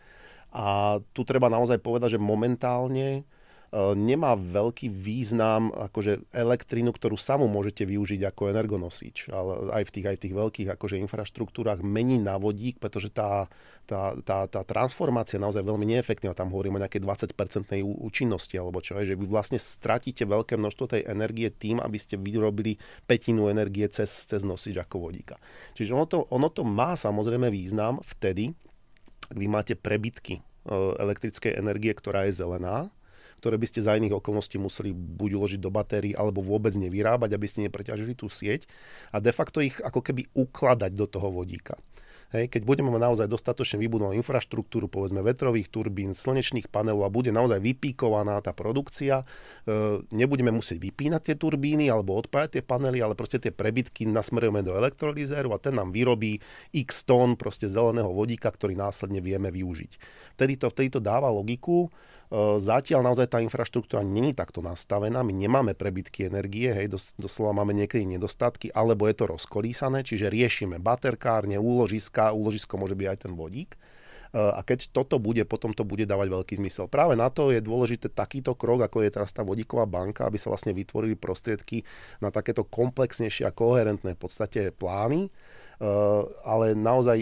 A 0.56 0.98
tu 1.12 1.28
treba 1.28 1.52
naozaj 1.52 1.84
povedať, 1.84 2.16
že 2.16 2.24
momentálne 2.24 3.28
nemá 3.76 4.40
veľký 4.40 4.88
význam 4.88 5.68
akože 5.76 6.32
elektrínu, 6.32 6.96
ktorú 6.96 7.20
samú 7.20 7.52
môžete 7.52 7.84
využiť 7.84 8.24
ako 8.32 8.56
energonosič, 8.56 9.28
ale 9.36 9.68
aj 9.76 9.84
v 9.92 9.94
tých, 10.00 10.06
aj 10.08 10.18
tých 10.24 10.34
veľkých 10.36 10.70
akože 10.80 10.96
infraštruktúrach 11.04 11.84
mení 11.84 12.16
na 12.16 12.40
vodík, 12.40 12.80
pretože 12.80 13.12
tá, 13.12 13.52
tá, 13.84 14.16
tá, 14.24 14.48
tá 14.48 14.62
transformácia 14.64 15.36
naozaj 15.36 15.60
veľmi 15.60 15.92
neefektívna. 15.92 16.32
Tam 16.32 16.56
hovoríme 16.56 16.80
o 16.80 16.84
nejakej 16.88 17.04
20-percentnej 17.04 17.84
účinnosti, 17.84 18.56
alebo 18.56 18.80
čo 18.80 18.96
je, 19.04 19.12
že 19.12 19.20
vy 19.20 19.28
vlastne 19.28 19.60
stratíte 19.60 20.24
veľké 20.24 20.56
množstvo 20.56 20.96
tej 20.96 21.02
energie 21.12 21.52
tým, 21.52 21.84
aby 21.84 22.00
ste 22.00 22.16
vyrobili 22.16 22.80
petinu 23.04 23.52
energie 23.52 23.92
cez, 23.92 24.08
cez 24.24 24.48
nosič 24.48 24.80
ako 24.80 25.12
vodíka. 25.12 25.36
Čiže 25.76 25.92
ono 25.92 26.08
to, 26.08 26.24
ono 26.32 26.48
to 26.48 26.64
má 26.64 26.96
samozrejme 26.96 27.52
význam 27.52 28.00
vtedy, 28.08 28.56
ak 29.26 29.38
vy 29.42 29.48
máte 29.52 29.74
prebytky 29.76 30.40
e, 30.40 30.42
elektrickej 31.02 31.60
energie, 31.60 31.92
ktorá 31.92 32.30
je 32.30 32.40
zelená, 32.40 32.88
ktoré 33.46 33.62
by 33.62 33.70
ste 33.70 33.86
za 33.86 33.94
iných 33.94 34.18
okolností 34.18 34.58
museli 34.58 34.90
buď 34.90 35.38
uložiť 35.38 35.62
do 35.62 35.70
batérií 35.70 36.18
alebo 36.18 36.42
vôbec 36.42 36.74
nevyrábať, 36.74 37.38
aby 37.38 37.46
ste 37.46 37.70
nepreťažili 37.70 38.18
tú 38.18 38.26
sieť 38.26 38.66
a 39.14 39.22
de 39.22 39.30
facto 39.30 39.62
ich 39.62 39.78
ako 39.86 40.02
keby 40.02 40.34
ukladať 40.34 40.90
do 40.98 41.06
toho 41.06 41.30
vodíka. 41.30 41.78
Hej, 42.34 42.50
keď 42.50 42.66
budeme 42.66 42.90
mať 42.90 43.06
naozaj 43.06 43.28
dostatočne 43.30 43.78
vybudovanú 43.78 44.18
infraštruktúru, 44.18 44.90
povedzme 44.90 45.22
vetrových 45.22 45.70
turbín, 45.70 46.18
slnečných 46.18 46.74
panelov 46.74 47.06
a 47.06 47.14
bude 47.14 47.30
naozaj 47.30 47.62
vypíkovaná 47.62 48.42
tá 48.42 48.50
produkcia, 48.50 49.22
e, 49.22 50.02
nebudeme 50.10 50.50
musieť 50.50 50.82
vypínať 50.82 51.22
tie 51.22 51.36
turbíny 51.38 51.86
alebo 51.86 52.18
odpájať 52.18 52.58
tie 52.58 52.64
panely, 52.66 52.98
ale 52.98 53.14
proste 53.14 53.38
tie 53.38 53.54
prebytky 53.54 54.10
nasmerujeme 54.10 54.66
do 54.66 54.74
elektrolizéru 54.74 55.54
a 55.54 55.62
ten 55.62 55.78
nám 55.78 55.94
vyrobí 55.94 56.42
x 56.74 57.06
tón 57.06 57.38
proste 57.38 57.70
zeleného 57.70 58.10
vodíka, 58.10 58.50
ktorý 58.50 58.74
následne 58.74 59.22
vieme 59.22 59.54
využiť. 59.54 59.92
Vtedy 60.34 60.58
to, 60.58 60.74
vtedy 60.74 60.98
to 60.98 61.00
dáva 61.06 61.30
logiku, 61.30 61.94
zatiaľ 62.60 63.06
naozaj 63.06 63.32
tá 63.32 63.40
infraštruktúra 63.40 64.04
není 64.04 64.36
takto 64.36 64.60
nastavená, 64.60 65.24
my 65.24 65.32
nemáme 65.32 65.72
prebytky 65.78 66.28
energie, 66.28 66.74
hej, 66.74 66.92
dos, 66.92 67.16
doslova 67.16 67.64
máme 67.64 67.72
niekedy 67.72 68.04
nedostatky, 68.04 68.74
alebo 68.76 69.08
je 69.08 69.16
to 69.16 69.26
rozkolísané, 69.30 70.04
čiže 70.04 70.34
riešime 70.34 70.82
baterkárne, 70.82 71.56
úložiska, 71.56 72.36
úložisko 72.36 72.76
môže 72.76 72.98
byť 72.98 73.08
aj 73.08 73.18
ten 73.24 73.34
vodík. 73.38 73.72
E, 73.74 73.80
a 74.36 74.60
keď 74.68 74.92
toto 74.92 75.16
bude, 75.16 75.48
potom 75.48 75.72
to 75.72 75.88
bude 75.88 76.04
dávať 76.04 76.28
veľký 76.28 76.54
zmysel. 76.60 76.92
Práve 76.92 77.16
na 77.16 77.32
to 77.32 77.56
je 77.56 77.64
dôležité 77.64 78.12
takýto 78.12 78.52
krok, 78.58 78.84
ako 78.84 79.08
je 79.08 79.16
teraz 79.16 79.32
tá 79.32 79.40
vodíková 79.40 79.88
banka, 79.88 80.28
aby 80.28 80.36
sa 80.36 80.52
vlastne 80.52 80.76
vytvorili 80.76 81.16
prostriedky 81.16 81.88
na 82.20 82.36
takéto 82.36 82.68
komplexnejšie 82.68 83.48
a 83.48 83.56
koherentné 83.56 84.18
v 84.18 84.20
podstate 84.20 84.76
plány. 84.76 85.28
E, 85.28 85.90
ale 86.44 86.76
naozaj 86.76 87.18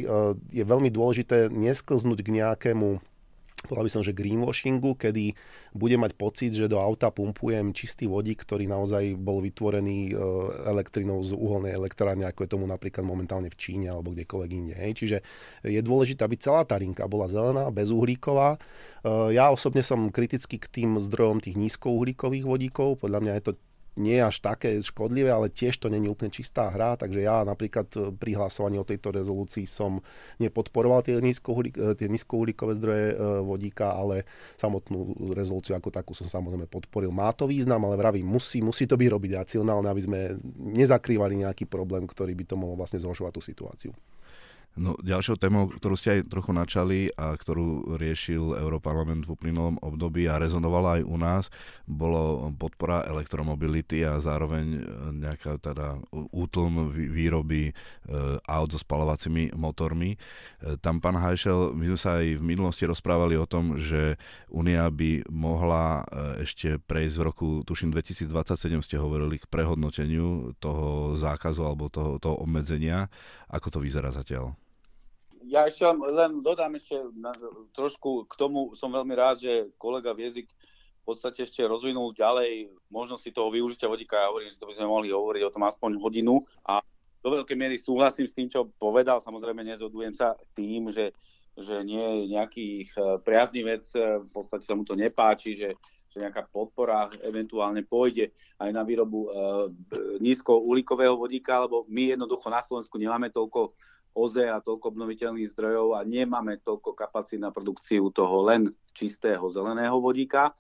je 0.50 0.64
veľmi 0.66 0.90
dôležité 0.90 1.54
nesklznúť 1.54 2.20
k 2.26 2.34
nejakému 2.42 3.13
povedal 3.64 3.88
by 3.88 3.92
som, 3.92 4.04
že 4.04 4.12
greenwashingu, 4.12 5.00
kedy 5.00 5.34
budem 5.72 6.04
mať 6.04 6.14
pocit, 6.20 6.52
že 6.52 6.68
do 6.68 6.78
auta 6.78 7.10
pumpujem 7.10 7.72
čistý 7.72 8.06
vodík, 8.12 8.44
ktorý 8.44 8.68
naozaj 8.68 9.16
bol 9.16 9.40
vytvorený 9.40 10.12
e, 10.12 10.14
elektrinou 10.68 11.24
z 11.24 11.34
uholnej 11.34 11.72
elektrárne, 11.72 12.28
ako 12.28 12.44
je 12.46 12.54
tomu 12.54 12.66
napríklad 12.68 13.08
momentálne 13.08 13.48
v 13.48 13.58
Číne 13.58 13.90
alebo 13.90 14.12
kdekoľvek 14.12 14.52
inde. 14.52 14.76
Čiže 14.76 15.18
je 15.64 15.82
dôležité, 15.82 16.28
aby 16.28 16.36
celá 16.36 16.68
tá 16.68 16.76
linka 16.76 17.08
bola 17.08 17.32
zelená, 17.32 17.72
bezuhlíková. 17.72 18.56
E, 18.56 18.60
ja 19.34 19.50
osobne 19.50 19.82
som 19.82 20.12
kritický 20.12 20.60
k 20.60 20.68
tým 20.68 21.00
zdrojom 21.00 21.40
tých 21.40 21.56
nízkouhlíkových 21.56 22.46
vodíkov. 22.46 23.02
Podľa 23.02 23.20
mňa 23.24 23.34
je 23.40 23.44
to 23.48 23.54
nie 23.94 24.18
až 24.18 24.42
také 24.42 24.74
škodlivé, 24.82 25.30
ale 25.30 25.54
tiež 25.54 25.78
to 25.78 25.88
není 25.90 26.10
úplne 26.10 26.34
čistá 26.34 26.70
hra, 26.74 26.98
takže 26.98 27.22
ja 27.22 27.46
napríklad 27.46 27.88
e, 27.94 28.10
pri 28.14 28.34
hlasovaní 28.34 28.82
o 28.82 28.88
tejto 28.88 29.14
rezolúcii 29.14 29.70
som 29.70 30.02
nepodporoval 30.42 31.06
tie, 31.06 31.22
nízkouhlík, 31.22 31.76
e, 31.78 31.94
tie 31.94 32.10
nízkouhlíkové 32.10 32.74
zdroje 32.82 33.06
e, 33.14 33.16
vodíka, 33.46 33.94
ale 33.94 34.26
samotnú 34.58 35.14
rezolúciu 35.38 35.78
ako 35.78 35.94
takú 35.94 36.18
som 36.18 36.26
samozrejme 36.26 36.66
podporil. 36.66 37.14
Má 37.14 37.30
to 37.38 37.46
význam, 37.46 37.86
ale 37.86 38.00
vravím, 38.02 38.26
musí, 38.26 38.66
musí 38.66 38.90
to 38.90 38.98
byť 38.98 39.10
robiť 39.14 39.32
racionálne, 39.46 39.86
aby 39.86 40.02
sme 40.02 40.20
nezakrývali 40.74 41.46
nejaký 41.46 41.70
problém, 41.70 42.10
ktorý 42.10 42.34
by 42.34 42.46
to 42.50 42.56
mohol 42.58 42.74
vlastne 42.74 42.98
zhoršovať 42.98 43.32
tú 43.34 43.42
situáciu. 43.46 43.92
No, 44.74 44.98
ďalšou 44.98 45.38
témou, 45.38 45.70
ktorú 45.70 45.94
ste 45.94 46.18
aj 46.18 46.34
trochu 46.34 46.50
načali 46.50 47.14
a 47.14 47.38
ktorú 47.38 47.94
riešil 47.94 48.58
Európarlament 48.58 49.22
v 49.22 49.38
uplynulom 49.38 49.78
období 49.78 50.26
a 50.26 50.42
rezonovala 50.42 50.98
aj 50.98 51.04
u 51.06 51.18
nás, 51.22 51.44
bolo 51.86 52.50
podpora 52.58 53.06
elektromobility 53.06 54.02
a 54.02 54.18
zároveň 54.18 54.66
e, 54.74 54.82
nejaká 55.14 55.62
teda 55.62 56.02
útlm 56.34 56.90
výroby 56.90 57.70
e, 57.70 57.74
aut 58.50 58.74
so 58.74 58.82
spalovacími 58.82 59.54
motormi. 59.54 60.18
E, 60.18 60.18
tam, 60.82 60.98
pán 60.98 61.22
Hajšel, 61.22 61.78
my 61.78 61.94
sme 61.94 62.00
sa 62.02 62.18
aj 62.18 62.42
v 62.42 62.44
minulosti 62.44 62.90
rozprávali 62.90 63.38
o 63.38 63.46
tom, 63.46 63.78
že 63.78 64.18
Únia 64.50 64.90
by 64.90 65.30
mohla 65.30 66.06
ešte 66.42 66.82
prejsť 66.82 67.16
v 67.18 67.26
roku, 67.26 67.48
tuším 67.62 67.94
2027 67.94 68.86
ste 68.86 68.98
hovorili, 68.98 69.38
k 69.38 69.46
prehodnoteniu 69.46 70.58
toho 70.58 71.14
zákazu 71.14 71.62
alebo 71.62 71.94
toho, 71.94 72.18
toho 72.18 72.42
obmedzenia. 72.42 73.10
Ako 73.54 73.70
to 73.70 73.78
vyzerá 73.78 74.10
zatiaľ? 74.10 74.63
Ja 75.48 75.68
ešte 75.68 75.84
len, 75.88 75.98
len 76.00 76.32
dodám 76.40 76.76
ešte 76.76 77.00
na, 77.16 77.34
trošku 77.76 78.30
k 78.30 78.34
tomu, 78.36 78.76
som 78.76 78.92
veľmi 78.92 79.14
rád, 79.16 79.44
že 79.44 79.72
kolega 79.76 80.16
Viezik 80.16 80.52
v 81.04 81.12
podstate 81.12 81.44
ešte 81.44 81.60
rozvinul 81.68 82.16
ďalej 82.16 82.72
možnosti 82.88 83.28
toho 83.28 83.52
využitia 83.52 83.92
vodíka. 83.92 84.16
Ja 84.16 84.32
hovorím, 84.32 84.48
že 84.48 84.60
to 84.60 84.72
by 84.72 84.76
sme 84.80 84.88
mohli 84.88 85.12
hovoriť 85.12 85.44
o 85.44 85.54
tom 85.54 85.68
aspoň 85.68 86.00
hodinu 86.00 86.48
a 86.64 86.80
do 87.24 87.30
veľkej 87.32 87.56
miery 87.56 87.76
súhlasím 87.80 88.28
s 88.28 88.36
tým, 88.36 88.52
čo 88.52 88.72
povedal. 88.80 89.24
Samozrejme 89.24 89.64
nezhodujem 89.64 90.12
sa 90.12 90.36
tým, 90.56 90.92
že, 90.92 91.16
že 91.56 91.80
nie 91.84 92.04
je 92.04 92.36
nejakých 92.36 92.90
e, 92.96 93.02
priaznivec, 93.24 93.84
e, 93.96 94.24
v 94.24 94.30
podstate 94.32 94.68
sa 94.68 94.76
mu 94.76 94.84
to 94.84 94.92
nepáči, 94.96 95.56
že, 95.56 95.80
že 96.12 96.20
nejaká 96.20 96.52
podpora 96.52 97.08
eventuálne 97.24 97.80
pôjde 97.88 98.36
aj 98.60 98.70
na 98.70 98.86
výrobu 98.86 99.20
uh, 99.26 99.66
nízkouhlíkového 100.22 101.18
vodíka, 101.18 101.66
lebo 101.66 101.90
my 101.90 102.14
jednoducho 102.14 102.54
na 102.54 102.62
Slovensku 102.62 103.02
nemáme 103.02 103.34
toľko 103.34 103.74
OZE 104.14 104.46
a 104.50 104.62
toľko 104.62 104.94
obnoviteľných 104.94 105.50
zdrojov 105.52 105.98
a 105.98 106.06
nemáme 106.06 106.62
toľko 106.62 106.94
kapacít 106.94 107.42
na 107.42 107.50
produkciu 107.50 108.14
toho 108.14 108.46
len 108.46 108.70
čistého 108.94 109.42
zeleného 109.50 109.98
vodíka. 109.98 110.54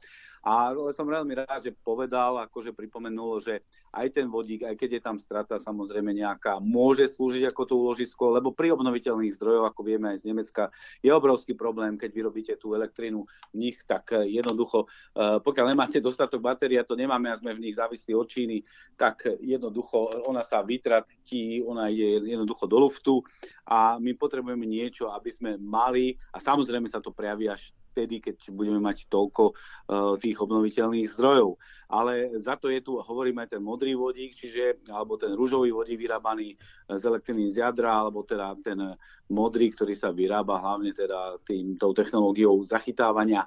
A 0.43 0.75
som 0.91 1.07
veľmi 1.07 1.39
rád, 1.39 1.63
že 1.63 1.71
povedal, 1.71 2.35
akože 2.43 2.75
pripomenul, 2.75 3.39
že 3.39 3.63
aj 3.95 4.11
ten 4.11 4.27
vodík, 4.27 4.67
aj 4.67 4.75
keď 4.75 4.99
je 4.99 5.01
tam 5.01 5.15
strata 5.15 5.55
samozrejme 5.55 6.11
nejaká, 6.11 6.59
môže 6.59 7.07
slúžiť 7.07 7.47
ako 7.47 7.61
to 7.63 7.73
úložisko, 7.79 8.35
lebo 8.35 8.51
pri 8.51 8.75
obnoviteľných 8.75 9.39
zdrojoch, 9.39 9.71
ako 9.71 9.81
vieme 9.87 10.11
aj 10.11 10.19
z 10.19 10.27
Nemecka, 10.27 10.67
je 10.99 11.07
obrovský 11.15 11.55
problém, 11.55 11.95
keď 11.95 12.09
vyrobíte 12.11 12.53
tú 12.59 12.75
elektrínu 12.75 13.23
v 13.23 13.55
nich, 13.55 13.79
tak 13.87 14.11
eh, 14.19 14.27
jednoducho, 14.35 14.83
eh, 15.15 15.39
pokiaľ 15.39 15.65
nemáte 15.71 16.03
dostatok 16.03 16.43
batérie, 16.43 16.83
to 16.83 16.99
nemáme 16.99 17.31
a 17.31 17.39
sme 17.39 17.55
v 17.55 17.63
nich 17.63 17.79
závislí 17.79 18.11
od 18.11 18.27
Číny, 18.27 18.67
tak 18.99 19.23
jednoducho 19.39 20.27
ona 20.27 20.43
sa 20.43 20.59
vytratí, 20.59 21.63
ona 21.63 21.87
ide 21.87 22.19
jednoducho 22.19 22.67
do 22.67 22.83
luftu 22.83 23.15
a 23.63 23.95
my 23.95 24.11
potrebujeme 24.19 24.67
niečo, 24.67 25.07
aby 25.07 25.31
sme 25.31 25.55
mali, 25.55 26.19
a 26.35 26.43
samozrejme 26.43 26.91
sa 26.91 26.99
to 26.99 27.15
prejaví 27.15 27.47
až 27.47 27.71
vtedy, 27.93 28.17
keď 28.17 28.49
budeme 28.49 28.81
mať 28.81 29.05
toľko 29.05 29.53
uh, 29.53 30.17
tých 30.17 30.41
obnoviteľných 30.41 31.05
zdrojov. 31.13 31.61
Ale 31.93 32.33
za 32.41 32.57
to 32.57 32.73
je 32.73 32.81
tu, 32.81 32.97
hovoríme 32.97 33.45
aj 33.45 33.53
ten 33.53 33.61
modrý 33.61 33.93
vodík, 33.93 34.33
čiže, 34.33 34.81
alebo 34.89 35.21
ten 35.21 35.37
rúžový 35.37 35.69
vodík 35.69 36.01
vyrábaný 36.01 36.57
z 36.89 37.03
elektriny 37.05 37.53
z 37.53 37.61
jadra, 37.61 38.01
alebo 38.01 38.25
teda 38.25 38.57
ten 38.65 38.81
modrý, 39.29 39.69
ktorý 39.69 39.93
sa 39.93 40.09
vyrába 40.09 40.57
hlavne 40.57 40.89
teda 40.89 41.37
tým, 41.45 41.77
tou 41.77 41.93
technológiou 41.93 42.65
zachytávania 42.65 43.45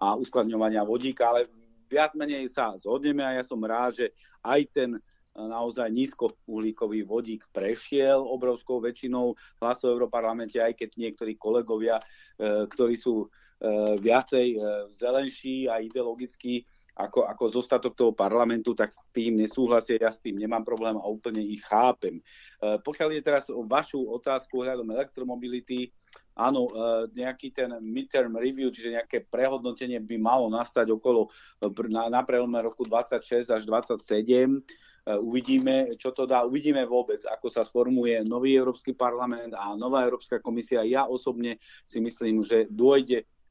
a 0.00 0.16
uskladňovania 0.16 0.82
vodíka, 0.82 1.30
ale 1.30 1.52
viac 1.92 2.16
menej 2.16 2.48
sa 2.48 2.72
zhodneme 2.80 3.20
a 3.20 3.36
ja 3.36 3.44
som 3.44 3.60
rád, 3.60 4.00
že 4.00 4.06
aj 4.40 4.60
ten 4.72 4.90
naozaj 5.32 5.88
nízkouhlíkový 5.88 7.08
vodík 7.08 7.48
prešiel 7.56 8.20
obrovskou 8.20 8.84
väčšinou 8.84 9.32
hlasov 9.64 9.88
v 9.88 9.94
Európarlamente, 9.96 10.60
aj 10.60 10.76
keď 10.76 10.90
niektorí 11.00 11.40
kolegovia, 11.40 11.96
ktorí 12.68 13.00
sú 13.00 13.32
viacej 13.98 14.46
e, 14.54 14.58
zelenší 14.90 15.70
a 15.70 15.78
ideologicky 15.78 16.66
ako, 16.92 17.24
ako 17.24 17.44
zostatok 17.48 17.96
toho 17.96 18.12
parlamentu, 18.12 18.76
tak 18.76 18.92
s 18.92 19.00
tým 19.16 19.40
nesúhlasia, 19.40 19.96
ja 19.96 20.12
s 20.12 20.20
tým 20.20 20.36
nemám 20.36 20.60
problém 20.60 20.92
a 21.00 21.08
úplne 21.08 21.40
ich 21.40 21.64
chápem. 21.64 22.20
Pokiaľ 22.60 23.08
je 23.16 23.22
teraz 23.24 23.48
o 23.48 23.64
vašu 23.64 24.04
otázku 24.12 24.60
hľadom 24.60 24.84
elektromobility, 24.92 25.88
áno, 26.36 26.68
nejaký 27.16 27.56
ten 27.56 27.72
midterm 27.80 28.36
review, 28.36 28.68
čiže 28.68 29.00
nejaké 29.00 29.24
prehodnotenie 29.24 30.04
by 30.04 30.20
malo 30.20 30.52
nastať 30.52 30.92
okolo 30.92 31.32
na, 31.88 32.12
na 32.12 32.20
prelome 32.28 32.60
roku 32.60 32.84
26 32.84 33.48
až 33.48 33.64
27 33.64 34.60
Eh, 35.02 35.18
uvidíme, 35.18 35.98
čo 35.98 36.14
to 36.14 36.30
dá. 36.30 36.46
Uvidíme 36.46 36.86
vôbec, 36.86 37.18
ako 37.26 37.50
sa 37.50 37.66
sformuje 37.66 38.22
nový 38.22 38.54
Európsky 38.54 38.94
parlament 38.94 39.50
a 39.50 39.74
nová 39.74 40.06
Európska 40.06 40.38
komisia. 40.38 40.86
Ja 40.86 41.10
osobne 41.10 41.58
si 41.90 41.98
myslím, 41.98 42.46
že 42.46 42.70
dôjde 42.70 43.26
E, 43.26 43.41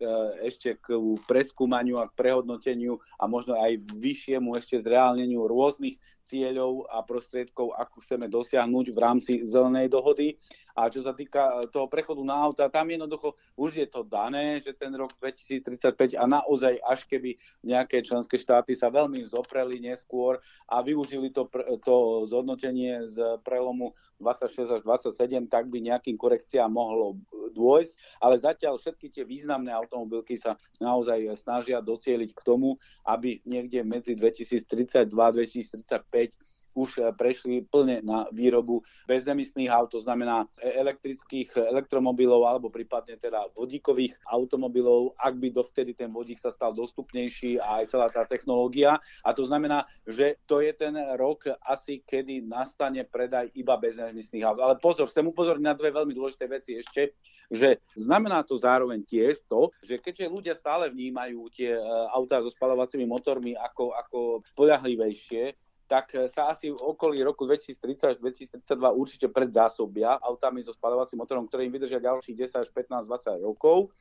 ešte 0.41 0.77
k 0.81 0.97
preskúmaniu 1.29 2.01
a 2.01 2.09
k 2.09 2.17
prehodnoteniu 2.17 2.97
a 3.19 3.29
možno 3.29 3.57
aj 3.57 3.77
vyššiemu 3.93 4.57
ešte 4.57 4.81
zreálneniu 4.81 5.45
rôznych 5.45 6.01
cieľov 6.31 6.87
a 6.87 7.03
prostriedkov, 7.03 7.75
ako 7.75 7.99
chceme 7.99 8.31
dosiahnuť 8.31 8.85
v 8.95 8.97
rámci 8.97 9.33
zelenej 9.43 9.91
dohody. 9.91 10.39
A 10.71 10.87
čo 10.87 11.03
sa 11.03 11.11
týka 11.11 11.67
toho 11.67 11.91
prechodu 11.91 12.23
na 12.23 12.47
auta, 12.47 12.71
tam 12.71 12.87
jednoducho 12.87 13.35
už 13.59 13.83
je 13.83 13.87
to 13.91 14.07
dané, 14.07 14.63
že 14.63 14.71
ten 14.71 14.95
rok 14.95 15.11
2035 15.19 16.15
a 16.15 16.23
naozaj 16.23 16.79
až 16.79 17.03
keby 17.11 17.35
nejaké 17.67 17.99
členské 17.99 18.39
štáty 18.39 18.71
sa 18.71 18.87
veľmi 18.87 19.27
zopreli 19.27 19.83
neskôr 19.83 20.39
a 20.71 20.79
využili 20.79 21.35
to, 21.35 21.51
to 21.83 22.23
zhodnotenie 22.31 23.03
z 23.11 23.19
prelomu 23.43 23.91
26 24.23 24.79
až 24.79 24.81
27, 24.85 25.51
tak 25.51 25.67
by 25.67 25.83
nejakým 25.83 26.15
korekciám 26.15 26.71
mohlo 26.71 27.19
dôjsť, 27.51 28.23
ale 28.23 28.39
zatiaľ 28.39 28.79
všetky 28.79 29.11
tie 29.11 29.27
významné 29.27 29.75
automobilky 29.91 30.39
sa 30.39 30.55
naozaj 30.79 31.35
snažia 31.35 31.83
docieliť 31.83 32.31
k 32.31 32.41
tomu, 32.47 32.79
aby 33.03 33.43
niekde 33.43 33.83
medzi 33.83 34.15
2032 34.15 35.11
a 35.19 35.29
2035 35.35 36.39
už 36.75 36.89
eh, 36.99 37.11
prešli 37.15 37.63
plne 37.67 38.03
na 38.03 38.27
výrobu 38.31 38.81
bezemisných 39.07 39.69
aut, 39.71 39.91
to 39.91 39.99
znamená 39.99 40.47
e, 40.59 40.71
elektrických 40.79 41.57
elektromobilov 41.69 42.47
alebo 42.47 42.71
prípadne 42.71 43.19
teda 43.19 43.51
vodíkových 43.53 44.15
automobilov, 44.27 45.13
ak 45.19 45.35
by 45.37 45.51
dovtedy 45.51 45.91
ten 45.93 46.09
vodík 46.09 46.39
sa 46.39 46.49
stal 46.49 46.71
dostupnejší 46.71 47.59
a 47.59 47.83
aj 47.83 47.85
celá 47.91 48.07
tá 48.07 48.23
technológia. 48.23 48.97
A 49.21 49.29
to 49.35 49.43
znamená, 49.43 49.83
že 50.07 50.39
to 50.47 50.63
je 50.63 50.71
ten 50.71 50.95
rok 51.19 51.45
asi, 51.67 52.01
kedy 52.03 52.47
nastane 52.47 53.03
predaj 53.03 53.51
iba 53.55 53.75
bezemisných 53.75 54.45
aut. 54.47 54.59
Ale 54.59 54.75
pozor, 54.79 55.11
chcem 55.11 55.27
upozorniť 55.27 55.65
na 55.65 55.75
dve 55.75 55.91
veľmi 55.91 56.13
dôležité 56.15 56.45
veci 56.47 56.79
ešte, 56.79 57.15
že 57.51 57.83
znamená 57.95 58.41
to 58.47 58.55
zároveň 58.55 59.03
tiež 59.03 59.43
to, 59.47 59.69
že 59.83 59.99
keďže 59.99 60.31
ľudia 60.31 60.55
stále 60.55 60.87
vnímajú 60.89 61.51
tie 61.51 61.75
eh, 61.75 61.83
autá 62.15 62.39
so 62.39 62.49
spalovacími 62.49 63.03
motormi 63.03 63.53
ako, 63.57 63.93
ako 63.95 64.19
spoľahlivejšie, 64.55 65.53
tak 65.91 66.15
e, 66.15 66.31
sa 66.31 66.47
asi 66.47 66.71
v 66.71 66.79
okolí 66.79 67.19
roku 67.19 67.43
2030 67.43 68.15
až 68.15 68.17
2032 68.23 68.63
určite 68.95 69.27
predzásobia 69.27 70.15
autami 70.23 70.63
so 70.63 70.71
spalovacím 70.71 71.19
motorom, 71.19 71.51
ktoré 71.51 71.67
im 71.67 71.75
vydržia 71.75 71.99
ďalších 71.99 72.47
10 72.47 72.63
až 72.63 72.69
15, 72.71 73.11
20 73.11 73.43
rokov. 73.43 73.91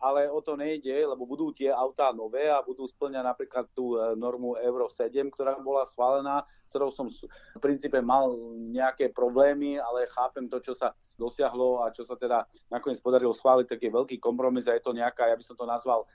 Ale 0.00 0.32
o 0.32 0.40
to 0.40 0.56
nejde, 0.56 1.04
lebo 1.04 1.28
budú 1.28 1.52
tie 1.52 1.68
autá 1.68 2.16
nové 2.16 2.48
a 2.48 2.64
budú 2.64 2.88
splňať 2.88 3.24
napríklad 3.28 3.68
tú 3.76 4.00
e, 4.00 4.16
normu 4.16 4.56
Euro 4.56 4.88
7, 4.88 5.28
ktorá 5.28 5.60
bola 5.60 5.84
schválená, 5.84 6.48
s 6.48 6.64
ktorou 6.72 6.88
som 6.88 7.12
v 7.12 7.60
princípe 7.60 8.00
mal 8.00 8.32
nejaké 8.72 9.12
problémy, 9.12 9.76
ale 9.76 10.08
chápem 10.08 10.48
to, 10.48 10.64
čo 10.64 10.72
sa 10.72 10.96
dosiahlo 11.14 11.86
a 11.86 11.90
čo 11.94 12.02
sa 12.02 12.18
teda 12.18 12.46
nakoniec 12.70 12.98
podarilo 12.98 13.32
schváliť, 13.34 13.66
tak 13.70 13.80
je 13.82 13.90
veľký 13.90 14.16
kompromis 14.18 14.66
a 14.66 14.74
je 14.74 14.82
to 14.82 14.92
nejaká, 14.94 15.30
ja 15.30 15.36
by 15.38 15.44
som 15.46 15.56
to 15.56 15.66
nazval 15.66 16.04
e, 16.04 16.06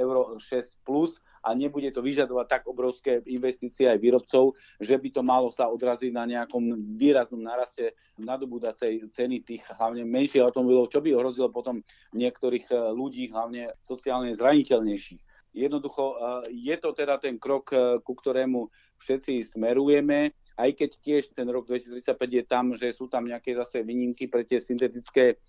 Euro 0.00 0.36
6+, 0.40 0.80
plus 0.82 1.20
a 1.44 1.52
nebude 1.52 1.90
to 1.92 2.00
vyžadovať 2.00 2.46
tak 2.48 2.62
obrovské 2.70 3.20
investície 3.28 3.90
aj 3.90 3.98
výrobcov, 3.98 4.56
že 4.78 4.94
by 4.96 5.08
to 5.10 5.22
malo 5.26 5.48
sa 5.50 5.68
odraziť 5.68 6.12
na 6.14 6.24
nejakom 6.24 6.94
výraznom 6.96 7.42
naraste 7.42 7.92
nadobúdacej 8.16 9.10
ceny 9.10 9.42
tých 9.42 9.66
hlavne 9.74 10.06
menších 10.06 10.40
automobilov, 10.40 10.88
čo 10.88 11.02
by 11.02 11.12
ohrozilo 11.12 11.52
potom 11.52 11.84
niektorých 12.16 12.66
e, 12.72 12.74
ľudí, 12.92 13.28
hlavne 13.30 13.72
sociálne 13.84 14.32
zraniteľnejších. 14.32 15.52
Jednoducho 15.52 16.04
e, 16.12 16.14
je 16.56 16.76
to 16.80 16.96
teda 16.96 17.20
ten 17.20 17.36
krok, 17.36 17.74
ku 18.02 18.12
ktorému 18.16 18.68
všetci 19.02 19.42
smerujeme 19.58 20.32
aj 20.56 20.70
keď 20.76 20.90
tiež 21.00 21.22
ten 21.32 21.48
rok 21.48 21.68
2035 21.68 22.38
je 22.38 22.44
tam, 22.44 22.64
že 22.76 22.92
sú 22.92 23.08
tam 23.08 23.24
nejaké 23.24 23.56
zase 23.56 23.80
výnimky 23.80 24.28
pre 24.28 24.44
tie 24.44 24.60
syntetické 24.60 25.40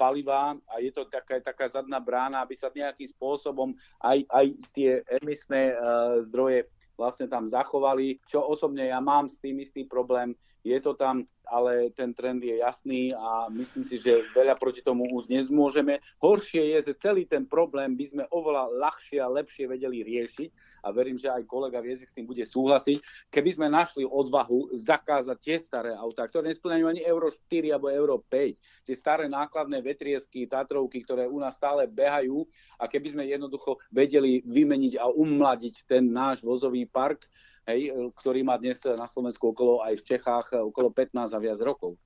palivá 0.00 0.56
a 0.68 0.80
je 0.80 0.90
to 0.92 1.04
taká, 1.08 1.40
taká 1.44 1.68
zadná 1.68 2.00
brána, 2.00 2.40
aby 2.40 2.56
sa 2.56 2.72
nejakým 2.72 3.08
spôsobom 3.12 3.76
aj, 4.00 4.24
aj 4.32 4.46
tie 4.72 4.90
emisné 5.20 5.76
uh, 5.76 6.20
zdroje 6.24 6.64
vlastne 7.00 7.28
tam 7.32 7.48
zachovali, 7.48 8.20
čo 8.28 8.44
osobne 8.44 8.92
ja 8.92 9.00
mám 9.00 9.32
s 9.32 9.40
tým 9.40 9.56
istý 9.64 9.88
problém. 9.88 10.36
Je 10.60 10.76
to 10.84 10.92
tam 10.92 11.24
ale 11.50 11.90
ten 11.90 12.14
trend 12.14 12.38
je 12.38 12.62
jasný 12.62 13.10
a 13.10 13.50
myslím 13.50 13.82
si, 13.82 13.98
že 13.98 14.22
veľa 14.30 14.54
proti 14.54 14.80
tomu 14.80 15.10
už 15.10 15.26
nezmôžeme. 15.26 15.98
Horšie 16.22 16.78
je, 16.78 16.90
že 16.90 17.02
celý 17.02 17.26
ten 17.26 17.42
problém 17.42 17.98
by 17.98 18.04
sme 18.06 18.24
oveľa 18.30 18.70
ľahšie 18.70 19.18
a 19.18 19.26
lepšie 19.26 19.66
vedeli 19.66 20.06
riešiť 20.06 20.48
a 20.86 20.94
verím, 20.94 21.18
že 21.18 21.26
aj 21.26 21.42
kolega 21.50 21.82
Viezik 21.82 22.08
s 22.08 22.14
tým 22.14 22.30
bude 22.30 22.46
súhlasiť, 22.46 23.28
keby 23.34 23.50
sme 23.58 23.66
našli 23.66 24.06
odvahu 24.06 24.70
zakázať 24.78 25.38
tie 25.42 25.56
staré 25.58 25.90
autá, 25.92 26.30
ktoré 26.30 26.54
nesplňajú 26.54 26.86
ani 26.86 27.02
Euro 27.02 27.34
4 27.34 27.74
alebo 27.74 27.90
Euro 27.90 28.22
5, 28.22 28.86
tie 28.86 28.94
staré 28.94 29.26
nákladné 29.26 29.82
vetriesky, 29.82 30.46
Tatrovky, 30.46 31.02
ktoré 31.02 31.26
u 31.26 31.42
nás 31.42 31.58
stále 31.58 31.90
behajú 31.90 32.46
a 32.78 32.86
keby 32.86 33.18
sme 33.18 33.22
jednoducho 33.26 33.82
vedeli 33.90 34.46
vymeniť 34.46 35.02
a 35.02 35.10
umladiť 35.10 35.90
ten 35.90 36.06
náš 36.06 36.46
vozový 36.46 36.86
park, 36.86 37.26
hej, 37.66 37.92
ktorý 38.16 38.40
má 38.46 38.56
dnes 38.60 38.82
na 38.84 39.06
Slovensku 39.06 39.52
okolo 39.52 39.82
aj 39.82 39.98
v 40.00 40.06
Čechách 40.06 40.46
okolo 40.58 40.92
15 40.92 41.36
a 41.36 41.39
viac 41.40 41.60
rokov. 41.64 41.96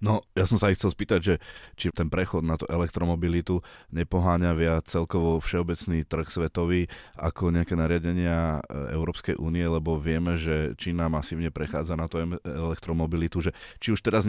No, 0.00 0.24
ja 0.32 0.48
som 0.48 0.56
sa 0.56 0.72
aj 0.72 0.80
chcel 0.80 0.90
spýtať, 0.96 1.20
že 1.20 1.34
či 1.76 1.92
ten 1.92 2.08
prechod 2.08 2.40
na 2.40 2.56
tú 2.56 2.64
elektromobilitu 2.70 3.60
nepoháňa 3.92 4.56
viac 4.56 4.88
celkovo 4.88 5.38
všeobecný 5.44 6.08
trh 6.08 6.28
svetový 6.28 6.88
ako 7.20 7.52
nejaké 7.52 7.76
nariadenia 7.76 8.64
e, 8.64 8.96
Európskej 8.96 9.36
únie, 9.36 9.64
lebo 9.68 10.00
vieme, 10.00 10.40
že 10.40 10.72
Čína 10.80 11.12
masívne 11.12 11.52
prechádza 11.52 12.00
na 12.00 12.08
tú 12.08 12.22
elektromobilitu, 12.44 13.44
že 13.44 13.52
či 13.76 13.92
už 13.92 14.00
teraz 14.00 14.24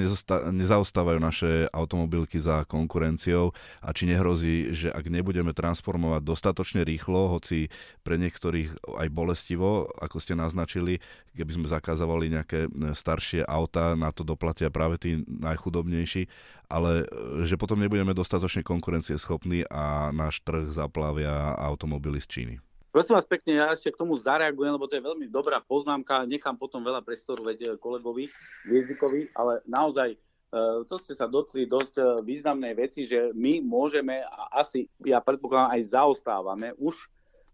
nezaostávajú 0.51 1.19
naše 1.23 1.51
automobilky 1.71 2.37
za 2.43 2.67
konkurenciou 2.67 3.55
a 3.79 3.95
či 3.95 4.11
nehrozí, 4.11 4.75
že 4.75 4.91
ak 4.91 5.07
nebudeme 5.07 5.55
transformovať 5.55 6.21
dostatočne 6.27 6.81
rýchlo, 6.83 7.31
hoci 7.31 7.71
pre 8.03 8.19
niektorých 8.19 8.99
aj 8.99 9.07
bolestivo, 9.07 9.87
ako 9.99 10.17
ste 10.19 10.35
naznačili, 10.35 10.99
keby 11.31 11.51
sme 11.55 11.67
zakázovali 11.71 12.25
nejaké 12.27 12.67
e, 12.67 12.69
staršie 12.91 13.47
auta, 13.47 13.95
na 13.95 14.11
to 14.11 14.27
doplatia 14.27 14.67
práve 14.67 14.99
tí 14.99 15.23
najchudobnejší, 15.39 16.27
ale 16.67 17.07
e, 17.07 17.45
že 17.47 17.55
potom 17.55 17.79
nebudeme 17.79 18.11
dostatočne 18.11 18.65
konkurencieschopní 18.67 19.67
a 19.71 20.11
náš 20.11 20.43
trh 20.43 20.67
zaplavia 20.71 21.55
automobily 21.55 22.19
z 22.19 22.27
Číny. 22.27 22.55
Prosím 22.91 23.15
vás 23.15 23.23
pekne, 23.23 23.55
ja 23.55 23.71
ešte 23.71 23.95
k 23.95 24.03
tomu 24.03 24.19
zareagujem, 24.19 24.75
lebo 24.75 24.83
to 24.83 24.99
je 24.99 25.07
veľmi 25.07 25.31
dobrá 25.31 25.63
poznámka, 25.63 26.27
nechám 26.27 26.59
potom 26.59 26.83
veľa 26.83 26.99
priestoru 26.99 27.47
veď 27.47 27.59
e, 27.63 27.67
kolegovi 27.79 28.27
Viezikovi, 28.67 29.31
ale 29.31 29.63
naozaj 29.63 30.19
to 30.91 30.99
ste 30.99 31.15
sa 31.15 31.31
dotkli 31.31 31.63
dosť 31.63 32.27
významnej 32.27 32.75
veci, 32.75 33.07
že 33.07 33.31
my 33.31 33.63
môžeme 33.63 34.19
a 34.19 34.59
asi, 34.59 34.83
ja 34.99 35.23
predpokladám, 35.23 35.79
aj 35.79 35.95
zaostávame 35.95 36.75
už 36.75 37.07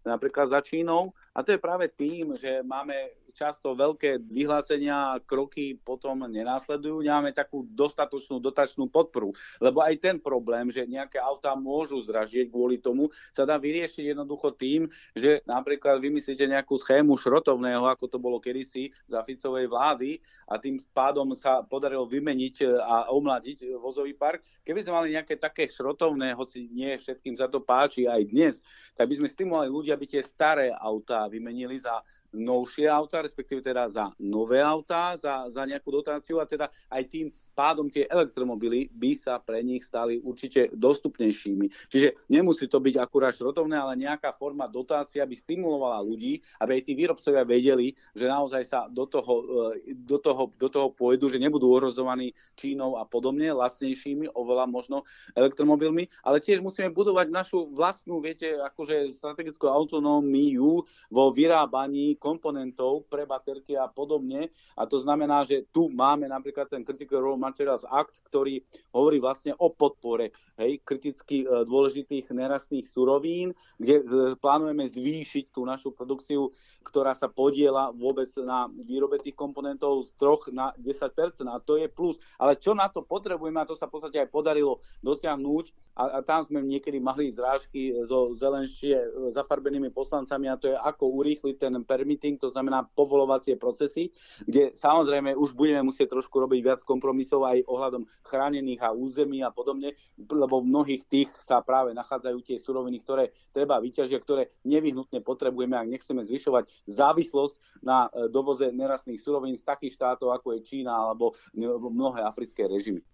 napríklad 0.08 0.48
za 0.48 0.60
Čínou. 0.64 1.12
A 1.36 1.44
to 1.44 1.52
je 1.54 1.60
práve 1.60 1.92
tým, 1.92 2.34
že 2.34 2.64
máme 2.64 2.94
často 3.38 3.78
veľké 3.78 4.18
vyhlásenia 4.26 5.14
a 5.14 5.22
kroky 5.22 5.78
potom 5.78 6.26
nenásledujú. 6.26 7.06
Nemáme 7.06 7.30
takú 7.30 7.62
dostatočnú 7.70 8.42
dotačnú 8.42 8.90
podporu. 8.90 9.30
Lebo 9.62 9.78
aj 9.78 9.94
ten 10.02 10.16
problém, 10.18 10.74
že 10.74 10.82
nejaké 10.82 11.22
autá 11.22 11.54
môžu 11.54 12.02
zražieť 12.02 12.50
kvôli 12.50 12.82
tomu, 12.82 13.14
sa 13.30 13.46
dá 13.46 13.54
vyriešiť 13.54 14.10
jednoducho 14.10 14.50
tým, 14.58 14.90
že 15.14 15.38
napríklad 15.46 16.02
vymyslíte 16.02 16.50
nejakú 16.50 16.74
schému 16.74 17.14
šrotovného, 17.14 17.86
ako 17.86 18.10
to 18.10 18.18
bolo 18.18 18.42
kedysi 18.42 18.90
za 19.06 19.22
Ficovej 19.22 19.70
vlády 19.70 20.18
a 20.50 20.58
tým 20.58 20.82
pádom 20.90 21.30
sa 21.38 21.62
podarilo 21.62 22.10
vymeniť 22.10 22.66
a 22.82 23.14
omladiť 23.14 23.78
vozový 23.78 24.18
park. 24.18 24.42
Keby 24.66 24.82
sme 24.82 24.96
mali 24.98 25.14
nejaké 25.14 25.38
také 25.38 25.70
šrotovné, 25.70 26.34
hoci 26.34 26.66
nie 26.74 26.98
všetkým 26.98 27.38
za 27.38 27.46
to 27.46 27.62
páči 27.62 28.10
aj 28.10 28.22
dnes, 28.26 28.54
tak 28.98 29.06
by 29.06 29.14
sme 29.14 29.28
stimulovali 29.28 29.70
ľudia, 29.70 29.94
aby 29.94 30.06
tie 30.08 30.24
staré 30.24 30.72
autá 30.72 31.28
vymenili 31.28 31.76
za 31.78 32.02
novšie 32.32 32.88
autá, 32.88 33.24
respektíve 33.28 33.60
teda 33.60 33.84
za 33.92 34.08
nové 34.16 34.64
autá, 34.64 35.12
za, 35.20 35.52
za 35.52 35.68
nejakú 35.68 35.92
dotáciu 35.92 36.40
a 36.40 36.48
teda 36.48 36.72
aj 36.88 37.02
tým 37.04 37.28
pádom 37.58 37.90
tie 37.90 38.06
elektromobily 38.06 38.86
by 38.94 39.18
sa 39.18 39.42
pre 39.42 39.66
nich 39.66 39.82
stali 39.82 40.22
určite 40.22 40.70
dostupnejšími. 40.70 41.90
Čiže 41.90 42.30
nemusí 42.30 42.70
to 42.70 42.78
byť 42.78 42.94
akurát 43.02 43.34
šrotovné, 43.34 43.74
ale 43.74 43.98
nejaká 43.98 44.30
forma 44.30 44.70
dotácia 44.70 45.26
by 45.26 45.34
stimulovala 45.34 45.98
ľudí, 46.06 46.38
aby 46.62 46.78
aj 46.78 46.82
tí 46.86 46.92
výrobcovia 46.94 47.42
vedeli, 47.42 47.98
že 48.14 48.30
naozaj 48.30 48.62
sa 48.62 48.86
do 48.86 49.10
toho, 49.10 49.34
e, 49.74 49.90
do 49.90 50.22
toho, 50.22 50.54
do 50.54 50.70
toho 50.70 50.94
pôjdu, 50.94 51.26
že 51.26 51.42
nebudú 51.42 51.66
ohrozovaní 51.74 52.30
Čínou 52.54 52.94
a 52.94 53.02
podobne, 53.02 53.50
lacnejšími, 53.50 54.30
oveľa 54.38 54.70
možno 54.70 55.02
elektromobilmi, 55.34 56.06
ale 56.22 56.38
tiež 56.38 56.62
musíme 56.62 56.94
budovať 56.94 57.26
našu 57.26 57.74
vlastnú, 57.74 58.22
viete, 58.22 58.54
akože 58.54 59.10
strategickú 59.18 59.66
autonómiu 59.66 60.86
vo 61.10 61.24
vyrábaní 61.34 62.14
komponentov 62.22 63.10
pre 63.10 63.17
baterky 63.24 63.78
a 63.78 63.86
podobne. 63.86 64.50
A 64.74 64.84
to 64.84 64.98
znamená, 64.98 65.46
že 65.46 65.64
tu 65.70 65.88
máme 65.88 66.26
napríklad 66.26 66.66
ten 66.66 66.82
Critical 66.82 67.22
Raw 67.22 67.38
Materials 67.38 67.86
Act, 67.86 68.20
ktorý 68.26 68.60
hovorí 68.90 69.22
vlastne 69.22 69.54
o 69.56 69.70
podpore 69.70 70.34
hej, 70.58 70.82
kriticky 70.82 71.46
e, 71.46 71.64
dôležitých 71.64 72.28
nerastných 72.34 72.84
surovín, 72.84 73.54
kde 73.78 74.02
e, 74.02 74.04
plánujeme 74.36 74.84
zvýšiť 74.90 75.54
tú 75.54 75.62
našu 75.64 75.94
produkciu, 75.94 76.50
ktorá 76.84 77.14
sa 77.14 77.30
podiela 77.30 77.94
vôbec 77.94 78.28
na 78.42 78.68
výrobe 78.68 79.22
tých 79.22 79.38
komponentov 79.38 80.04
z 80.04 80.18
3 80.18 80.52
na 80.52 80.74
10%. 80.76 81.46
A 81.48 81.56
to 81.62 81.80
je 81.80 81.86
plus. 81.88 82.20
Ale 82.36 82.58
čo 82.58 82.74
na 82.74 82.90
to 82.92 83.06
potrebujeme, 83.06 83.62
a 83.62 83.68
to 83.68 83.78
sa 83.78 83.88
v 83.88 83.96
podstate 83.96 84.20
aj 84.20 84.28
podarilo 84.28 84.82
dosiahnuť, 85.00 85.96
a, 85.98 86.18
a 86.18 86.22
tam 86.22 86.46
sme 86.46 86.62
niekedy 86.62 87.02
mali 87.02 87.30
zrážky 87.30 87.94
so 88.04 88.34
zelenšie 88.34 88.94
e, 88.98 89.06
zafarbenými 89.32 89.88
poslancami, 89.94 90.50
a 90.50 90.58
to 90.58 90.74
je 90.74 90.76
ako 90.76 91.08
urýchliť 91.22 91.56
ten 91.56 91.74
permit 91.86 92.08
permitting, 92.08 92.40
to 92.40 92.50
znamená 92.50 92.88
povolovacie 92.98 93.54
procesy, 93.54 94.10
kde 94.42 94.74
samozrejme 94.74 95.38
už 95.38 95.54
budeme 95.54 95.86
musieť 95.86 96.18
trošku 96.18 96.34
robiť 96.42 96.60
viac 96.66 96.80
kompromisov 96.82 97.46
aj 97.46 97.62
ohľadom 97.70 98.02
chránených 98.26 98.82
a 98.82 98.90
území 98.90 99.46
a 99.46 99.54
podobne, 99.54 99.94
lebo 100.18 100.58
v 100.58 100.66
mnohých 100.74 101.06
tých 101.06 101.30
sa 101.38 101.62
práve 101.62 101.94
nachádzajú 101.94 102.38
tie 102.42 102.58
suroviny, 102.58 102.98
ktoré 103.06 103.30
treba 103.54 103.78
vyťažiť, 103.78 104.18
ktoré 104.18 104.50
nevyhnutne 104.66 105.22
potrebujeme, 105.22 105.78
ak 105.78 105.86
nechceme 105.86 106.26
zvyšovať 106.26 106.90
závislosť 106.90 107.86
na 107.86 108.10
e, 108.10 108.26
dovoze 108.26 108.66
nerastných 108.74 109.22
surovín 109.22 109.54
z 109.54 109.62
takých 109.62 109.94
štátov, 109.94 110.34
ako 110.34 110.58
je 110.58 110.66
Čína 110.66 110.90
alebo 110.90 111.38
mnohé 111.54 112.26
africké 112.26 112.66
režimy. 112.66 113.06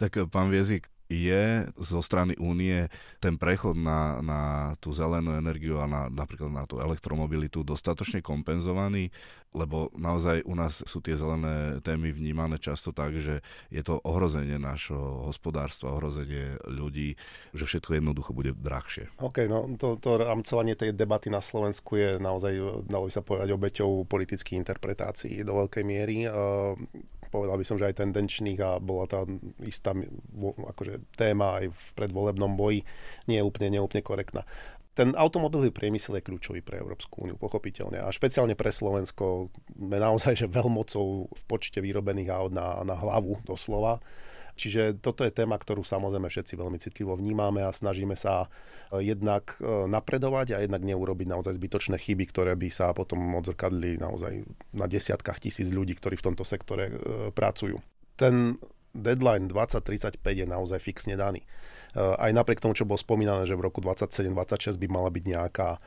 Tak 0.00 0.16
pán 0.30 0.48
Viezik, 0.48 0.88
je 1.08 1.64
zo 1.80 2.00
strany 2.04 2.36
únie 2.36 2.92
ten 3.18 3.40
prechod 3.40 3.80
na, 3.80 4.20
na 4.20 4.40
tú 4.78 4.92
zelenú 4.92 5.34
energiu 5.40 5.80
a 5.80 5.88
na, 5.88 6.12
napríklad 6.12 6.52
na 6.52 6.68
tú 6.68 6.78
elektromobilitu 6.84 7.64
dostatočne 7.64 8.20
kompenzovaný, 8.20 9.08
lebo 9.56 9.88
naozaj 9.96 10.44
u 10.44 10.52
nás 10.52 10.84
sú 10.84 11.00
tie 11.00 11.16
zelené 11.16 11.80
témy 11.80 12.12
vnímané 12.12 12.60
často 12.60 12.92
tak, 12.92 13.16
že 13.16 13.40
je 13.72 13.80
to 13.80 13.96
ohrozenie 14.04 14.60
nášho 14.60 15.24
hospodárstva, 15.24 15.96
ohrozenie 15.96 16.60
ľudí, 16.68 17.16
že 17.56 17.64
všetko 17.64 17.96
jednoducho 17.96 18.36
bude 18.36 18.52
drahšie. 18.52 19.08
OK, 19.24 19.48
no 19.48 19.64
to, 19.80 19.96
to 19.96 20.20
rámcovanie 20.20 20.76
tej 20.76 20.92
debaty 20.92 21.32
na 21.32 21.40
Slovensku 21.40 21.96
je 21.96 22.20
naozaj, 22.20 22.84
dalo 22.84 23.08
by 23.08 23.12
sa 23.12 23.24
povedať, 23.24 23.48
obeťou 23.56 24.04
politických 24.04 24.60
interpretácií 24.60 25.40
do 25.40 25.56
veľkej 25.64 25.84
miery 25.88 26.28
povedal 27.28 27.56
by 27.60 27.64
som, 27.64 27.76
že 27.76 27.88
aj 27.88 28.00
tendenčných 28.00 28.60
a 28.60 28.82
bola 28.82 29.04
tá 29.04 29.22
istá 29.64 29.92
akože, 30.74 31.14
téma 31.14 31.62
aj 31.62 31.70
v 31.72 31.88
predvolebnom 31.94 32.56
boji 32.56 32.82
nie 33.30 33.38
je 33.38 33.44
úplne, 33.44 33.68
nie 33.72 33.80
úplne 33.80 34.02
korektná. 34.02 34.42
Ten 34.98 35.14
automobilový 35.14 35.70
priemysel 35.70 36.18
je 36.18 36.26
kľúčový 36.26 36.58
pre 36.58 36.82
Európsku 36.82 37.22
úniu, 37.22 37.38
pochopiteľne. 37.38 38.02
A 38.02 38.10
špeciálne 38.10 38.58
pre 38.58 38.74
Slovensko 38.74 39.46
sme 39.70 40.02
naozaj 40.02 40.34
že 40.34 40.50
veľmocou 40.50 41.30
v 41.30 41.42
počte 41.46 41.78
vyrobených 41.78 42.34
aut 42.34 42.50
na, 42.50 42.82
na 42.82 42.98
hlavu 42.98 43.38
doslova. 43.46 44.02
Čiže 44.58 44.98
toto 44.98 45.22
je 45.22 45.30
téma, 45.30 45.54
ktorú 45.54 45.86
samozrejme 45.86 46.26
všetci 46.26 46.58
veľmi 46.58 46.78
citlivo 46.82 47.14
vnímame 47.14 47.62
a 47.62 47.70
snažíme 47.70 48.18
sa 48.18 48.50
e, 48.90 49.06
jednak 49.06 49.54
e, 49.62 49.86
napredovať 49.86 50.58
a 50.58 50.62
jednak 50.66 50.82
neurobiť 50.82 51.26
naozaj 51.30 51.54
zbytočné 51.54 51.96
chyby, 52.02 52.26
ktoré 52.26 52.58
by 52.58 52.66
sa 52.66 52.90
potom 52.90 53.22
odzrkadli 53.38 54.02
naozaj 54.02 54.42
na 54.74 54.90
desiatkách 54.90 55.38
tisíc 55.38 55.70
ľudí, 55.70 55.94
ktorí 55.94 56.18
v 56.18 56.26
tomto 56.34 56.42
sektore 56.42 56.90
e, 56.90 56.92
pracujú. 57.30 57.78
Ten 58.18 58.58
deadline 58.90 59.46
2035 59.46 60.18
je 60.26 60.46
naozaj 60.50 60.82
fixne 60.82 61.14
daný. 61.14 61.46
Aj 61.94 62.28
napriek 62.34 62.58
tomu, 62.58 62.74
čo 62.74 62.84
bolo 62.84 63.00
spomínané, 63.00 63.46
že 63.46 63.54
v 63.54 63.64
roku 63.64 63.78
27-26 63.80 64.74
by 64.76 64.88
mala 64.90 65.08
byť 65.08 65.24
nejaká 65.24 65.78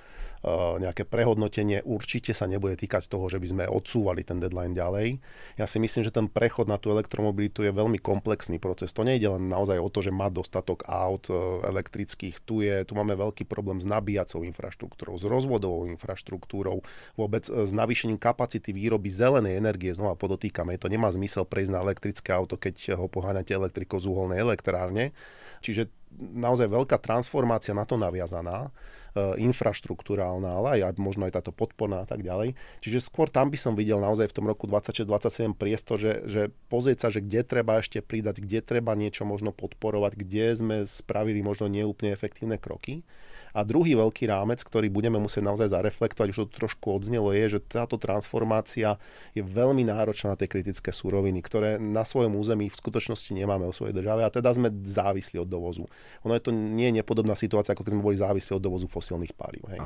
nejaké 0.82 1.06
prehodnotenie 1.06 1.86
určite 1.86 2.34
sa 2.34 2.50
nebude 2.50 2.74
týkať 2.74 3.06
toho, 3.06 3.30
že 3.30 3.38
by 3.38 3.48
sme 3.48 3.64
odsúvali 3.70 4.26
ten 4.26 4.42
deadline 4.42 4.74
ďalej. 4.74 5.22
Ja 5.62 5.70
si 5.70 5.78
myslím, 5.78 6.02
že 6.02 6.10
ten 6.10 6.26
prechod 6.26 6.66
na 6.66 6.82
tú 6.82 6.90
elektromobilitu 6.90 7.62
je 7.62 7.70
veľmi 7.70 8.02
komplexný 8.02 8.58
proces. 8.58 8.90
To 8.98 9.06
nejde 9.06 9.30
len 9.30 9.54
naozaj 9.54 9.78
o 9.78 9.90
to, 9.94 10.02
že 10.02 10.10
má 10.10 10.34
dostatok 10.34 10.82
aut 10.90 11.30
eh, 11.30 11.38
elektrických. 11.70 12.42
Tu, 12.42 12.66
je, 12.66 12.82
tu 12.90 12.98
máme 12.98 13.14
veľký 13.14 13.46
problém 13.46 13.78
s 13.78 13.86
nabíjacou 13.86 14.42
infraštruktúrou, 14.42 15.14
s 15.22 15.30
rozvodovou 15.30 15.86
infraštruktúrou, 15.94 16.82
vôbec 17.14 17.46
eh, 17.46 17.62
s 17.62 17.72
navýšením 17.72 18.18
kapacity 18.18 18.74
výroby 18.74 19.14
zelenej 19.14 19.62
energie. 19.62 19.94
Znova 19.94 20.18
podotýkame, 20.18 20.82
to 20.82 20.90
nemá 20.90 21.14
zmysel 21.14 21.46
prejsť 21.46 21.72
na 21.78 21.86
elektrické 21.86 22.34
auto, 22.34 22.58
keď 22.58 22.98
ho 22.98 23.06
poháňate 23.06 23.54
elektrikou 23.54 24.02
z 24.02 24.10
uholnej 24.10 24.42
elektrárne. 24.42 25.14
Čiže 25.62 25.94
naozaj 26.18 26.68
veľká 26.68 26.98
transformácia 26.98 27.72
na 27.78 27.86
to 27.86 27.96
naviazaná. 27.96 28.74
E, 29.12 29.44
infraštruktúrálna, 29.44 30.56
ale 30.56 30.88
aj 30.88 30.96
možno 30.96 31.28
aj 31.28 31.36
táto 31.36 31.52
podporná 31.52 32.00
a 32.00 32.08
tak 32.08 32.24
ďalej. 32.24 32.56
Čiže 32.80 33.12
skôr 33.12 33.28
tam 33.28 33.52
by 33.52 33.60
som 33.60 33.76
videl 33.76 34.00
naozaj 34.00 34.32
v 34.32 34.36
tom 34.40 34.48
roku 34.48 34.72
26-27 34.72 35.52
priestor, 35.52 36.00
že, 36.00 36.24
že 36.32 36.42
pozrieť 36.72 36.98
sa, 37.04 37.08
že 37.12 37.20
kde 37.20 37.44
treba 37.44 37.84
ešte 37.84 38.00
pridať, 38.00 38.40
kde 38.40 38.64
treba 38.64 38.96
niečo 38.96 39.28
možno 39.28 39.52
podporovať, 39.52 40.16
kde 40.16 40.46
sme 40.56 40.78
spravili 40.88 41.44
možno 41.44 41.68
neúplne 41.68 42.16
efektívne 42.16 42.56
kroky. 42.56 43.04
A 43.52 43.68
druhý 43.68 44.00
veľký 44.00 44.28
rámec, 44.28 44.64
ktorý 44.64 44.88
budeme 44.88 45.20
musieť 45.20 45.44
naozaj 45.48 45.72
zareflektovať, 45.72 46.28
už 46.32 46.40
to 46.48 46.66
trošku 46.66 46.96
odznelo, 46.96 47.36
je, 47.36 47.58
že 47.58 47.60
táto 47.60 48.00
transformácia 48.00 48.98
je 49.36 49.44
veľmi 49.44 49.84
náročná 49.88 50.34
na 50.34 50.38
tie 50.40 50.48
kritické 50.48 50.96
súroviny, 50.96 51.44
ktoré 51.44 51.76
na 51.82 52.08
svojom 52.08 52.38
území 52.40 52.72
v 52.72 52.80
skutočnosti 52.80 53.32
nemáme 53.36 53.68
o 53.68 53.76
svojej 53.76 53.96
države 53.96 54.24
a 54.24 54.32
teda 54.32 54.56
sme 54.56 54.72
závislí 54.72 55.42
od 55.42 55.50
dovozu. 55.50 55.86
Ono 56.24 56.34
je 56.36 56.44
to 56.44 56.52
nie 56.56 56.92
je 56.92 57.04
nepodobná 57.04 57.36
situácia, 57.36 57.76
ako 57.76 57.84
keď 57.84 57.94
sme 57.98 58.06
boli 58.06 58.18
závislí 58.18 58.56
od 58.56 58.64
dovozu 58.64 58.88
fosílnych 58.88 59.36
palív. 59.36 59.68
Hej. 59.72 59.80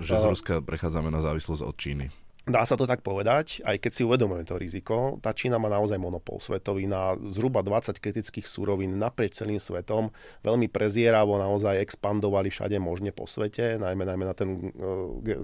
že 0.00 0.16
z 0.16 0.26
Ruska 0.26 0.54
prechádzame 0.64 1.12
na 1.12 1.20
závislosť 1.20 1.62
od 1.64 1.76
Číny. 1.76 2.29
Dá 2.48 2.64
sa 2.64 2.72
to 2.72 2.88
tak 2.88 3.04
povedať, 3.04 3.60
aj 3.68 3.76
keď 3.76 3.92
si 3.92 4.02
uvedomujeme 4.02 4.48
to 4.48 4.56
riziko. 4.56 5.20
Tá 5.20 5.36
Čína 5.36 5.60
má 5.60 5.68
naozaj 5.68 6.00
monopol 6.00 6.40
svetový 6.40 6.88
na 6.88 7.12
zhruba 7.28 7.60
20 7.60 8.00
kritických 8.00 8.48
súrovín 8.48 8.96
naprieč 8.96 9.36
celým 9.36 9.60
svetom. 9.60 10.08
Veľmi 10.40 10.72
prezieravo 10.72 11.36
naozaj 11.36 11.84
expandovali 11.84 12.48
všade 12.48 12.80
možne 12.80 13.12
po 13.12 13.28
svete, 13.28 13.76
najmä, 13.76 14.08
najmä 14.08 14.24
na 14.24 14.32
ten, 14.32 14.72
eh, 14.72 15.36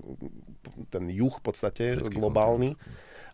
ten 0.89 1.05
juh 1.13 1.37
v 1.37 1.43
podstate 1.45 2.01
Všetký 2.01 2.17
globálny. 2.17 2.81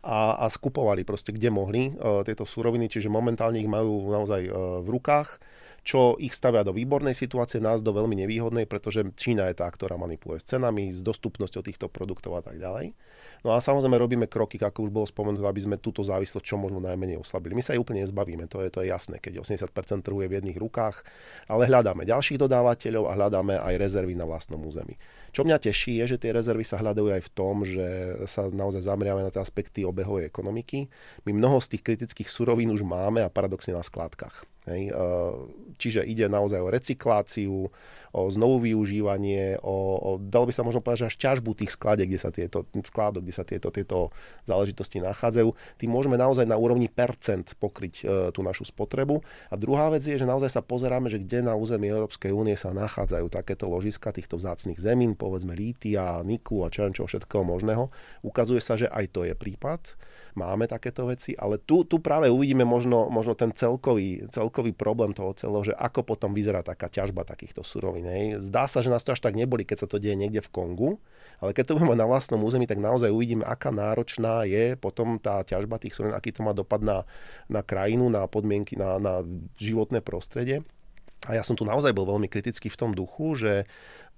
A, 0.03 0.35
a 0.43 0.51
skupovali 0.51 1.07
proste 1.07 1.31
kde 1.31 1.47
mohli 1.55 1.95
uh, 1.95 2.27
tieto 2.27 2.43
súroviny, 2.43 2.91
čiže 2.91 3.07
momentálne 3.07 3.63
ich 3.63 3.71
majú 3.71 4.11
naozaj 4.11 4.51
uh, 4.51 4.83
v 4.83 4.89
rukách 4.99 5.39
čo 5.83 6.15
ich 6.23 6.31
stavia 6.31 6.63
do 6.63 6.71
výbornej 6.71 7.11
situácie, 7.11 7.59
nás 7.59 7.83
do 7.83 7.91
veľmi 7.91 8.15
nevýhodnej, 8.23 8.71
pretože 8.71 9.03
Čína 9.19 9.51
je 9.51 9.59
tá, 9.59 9.67
ktorá 9.67 9.99
manipuluje 9.99 10.39
s 10.39 10.47
cenami, 10.55 10.95
s 10.95 11.03
dostupnosťou 11.03 11.63
týchto 11.67 11.87
produktov 11.91 12.39
a 12.39 12.43
tak 12.43 12.63
ďalej. 12.63 12.95
No 13.43 13.55
a 13.55 13.59
samozrejme 13.59 13.99
robíme 13.99 14.27
kroky, 14.31 14.55
ako 14.63 14.87
už 14.87 14.91
bolo 14.95 15.07
spomenuté, 15.07 15.43
aby 15.43 15.59
sme 15.59 15.77
túto 15.83 16.07
závislosť 16.07 16.47
čo 16.47 16.55
možno 16.55 16.79
najmenej 16.79 17.19
oslabili. 17.19 17.59
My 17.59 17.63
sa 17.63 17.75
jej 17.75 17.83
úplne 17.83 18.07
nezbavíme, 18.07 18.47
to 18.47 18.63
je, 18.63 18.71
to 18.71 18.87
je 18.87 18.95
jasné, 18.95 19.19
keď 19.19 19.43
80% 19.43 20.07
trhu 20.07 20.23
je 20.23 20.31
v 20.31 20.37
jedných 20.39 20.59
rukách, 20.63 21.03
ale 21.51 21.67
hľadáme 21.67 22.07
ďalších 22.07 22.39
dodávateľov 22.39 23.11
a 23.11 23.17
hľadáme 23.19 23.59
aj 23.59 23.75
rezervy 23.83 24.15
na 24.15 24.31
vlastnom 24.31 24.63
území. 24.63 24.95
Čo 25.35 25.43
mňa 25.43 25.59
teší 25.59 25.99
je, 26.07 26.15
že 26.15 26.21
tie 26.23 26.31
rezervy 26.31 26.63
sa 26.63 26.79
hľadajú 26.79 27.09
aj 27.11 27.23
v 27.27 27.31
tom, 27.35 27.67
že 27.67 27.87
sa 28.31 28.47
naozaj 28.47 28.87
zameriame 28.87 29.27
na 29.27 29.35
tie 29.35 29.43
aspekty 29.43 29.83
obehovej 29.83 30.31
ekonomiky. 30.31 30.87
My 31.27 31.35
mnoho 31.35 31.59
z 31.59 31.75
tých 31.75 31.83
kritických 31.83 32.31
surovín 32.31 32.71
už 32.71 32.87
máme 32.87 33.27
a 33.27 33.33
paradoxne 33.33 33.75
na 33.75 33.83
skládkach. 33.83 34.52
Hej? 34.69 34.95
Čiže 35.79 36.07
ide 36.07 36.31
naozaj 36.31 36.61
o 36.63 36.71
recykláciu, 36.71 37.55
o 38.13 38.23
znovu 38.29 38.69
využívanie, 38.69 39.57
o, 39.65 39.77
o 39.97 40.11
dalo 40.21 40.47
by 40.47 40.53
sa 40.53 40.63
možno 40.63 40.85
povedať, 40.85 41.01
že 41.01 41.09
až 41.09 41.17
ťažbu 41.17 41.51
tých 41.57 41.73
skládok, 41.75 42.07
kde 42.13 42.21
sa 42.21 42.31
tieto, 42.31 42.69
skládok, 42.69 43.25
kde 43.25 43.35
sa 43.35 43.43
tieto, 43.43 43.73
tieto 43.73 44.13
záležitosti 44.45 45.01
nachádzajú. 45.01 45.49
Tým 45.81 45.91
môžeme 45.91 46.21
naozaj 46.21 46.45
na 46.45 46.61
úrovni 46.61 46.93
percent 46.93 47.57
pokryť 47.57 47.95
e, 47.99 48.05
tú 48.31 48.45
našu 48.45 48.69
spotrebu. 48.69 49.25
A 49.49 49.57
druhá 49.57 49.89
vec 49.89 50.05
je, 50.05 50.21
že 50.21 50.29
naozaj 50.29 50.53
sa 50.53 50.61
pozeráme, 50.61 51.09
že 51.09 51.25
kde 51.25 51.41
na 51.41 51.57
území 51.57 51.89
Európskej 51.89 52.37
únie 52.37 52.55
sa 52.55 52.77
nachádzajú 52.77 53.33
takéto 53.33 53.67
ložiska 53.73 54.13
týchto 54.13 54.37
vzácných 54.37 54.77
zemín, 54.77 55.17
povedzme 55.17 55.57
lítia, 55.57 56.21
niklu 56.21 56.63
a 56.63 56.71
čo 56.71 56.85
všetkého 56.93 57.49
možného. 57.49 57.89
Ukazuje 58.21 58.61
sa, 58.61 58.77
že 58.77 58.93
aj 58.93 59.09
to 59.09 59.25
je 59.25 59.33
prípad 59.33 59.97
máme 60.35 60.65
takéto 60.69 61.09
veci, 61.09 61.37
ale 61.37 61.61
tu, 61.61 61.85
tu 61.85 62.01
práve 62.01 62.33
uvidíme 62.33 62.65
možno, 62.65 63.09
možno 63.13 63.37
ten 63.37 63.53
celkový, 63.53 64.29
celkový 64.33 64.73
problém 64.73 65.13
toho 65.13 65.37
celého, 65.37 65.73
že 65.73 65.75
ako 65.77 66.03
potom 66.03 66.33
vyzerá 66.33 66.65
taká 66.65 66.89
ťažba 66.89 67.29
takýchto 67.29 67.61
surovín. 67.61 68.05
Zdá 68.41 68.65
sa, 68.67 68.81
že 68.81 68.89
nás 68.89 69.05
to 69.05 69.13
až 69.13 69.21
tak 69.21 69.37
neboli, 69.37 69.69
keď 69.69 69.85
sa 69.85 69.89
to 69.89 70.01
deje 70.01 70.17
niekde 70.17 70.41
v 70.41 70.53
Kongu, 70.53 70.91
ale 71.43 71.53
keď 71.53 71.73
to 71.73 71.77
budeme 71.77 71.99
na 71.99 72.09
vlastnom 72.09 72.41
území, 72.41 72.65
tak 72.65 72.81
naozaj 72.81 73.13
uvidíme, 73.13 73.45
aká 73.45 73.69
náročná 73.75 74.49
je 74.49 74.75
potom 74.79 75.21
tá 75.21 75.45
ťažba 75.45 75.77
tých 75.83 75.95
surovín, 75.97 76.17
aký 76.17 76.33
to 76.33 76.47
má 76.47 76.57
dopad 76.57 76.81
na, 76.81 77.05
na 77.53 77.61
krajinu, 77.61 78.09
na 78.09 78.25
podmienky, 78.25 78.79
na, 78.79 78.97
na 78.97 79.27
životné 79.61 80.01
prostredie. 80.01 80.65
A 81.31 81.39
ja 81.39 81.47
som 81.47 81.55
tu 81.55 81.63
naozaj 81.63 81.95
bol 81.95 82.03
veľmi 82.03 82.27
kritický 82.27 82.67
v 82.67 82.81
tom 82.81 82.91
duchu, 82.99 83.39
že 83.39 83.53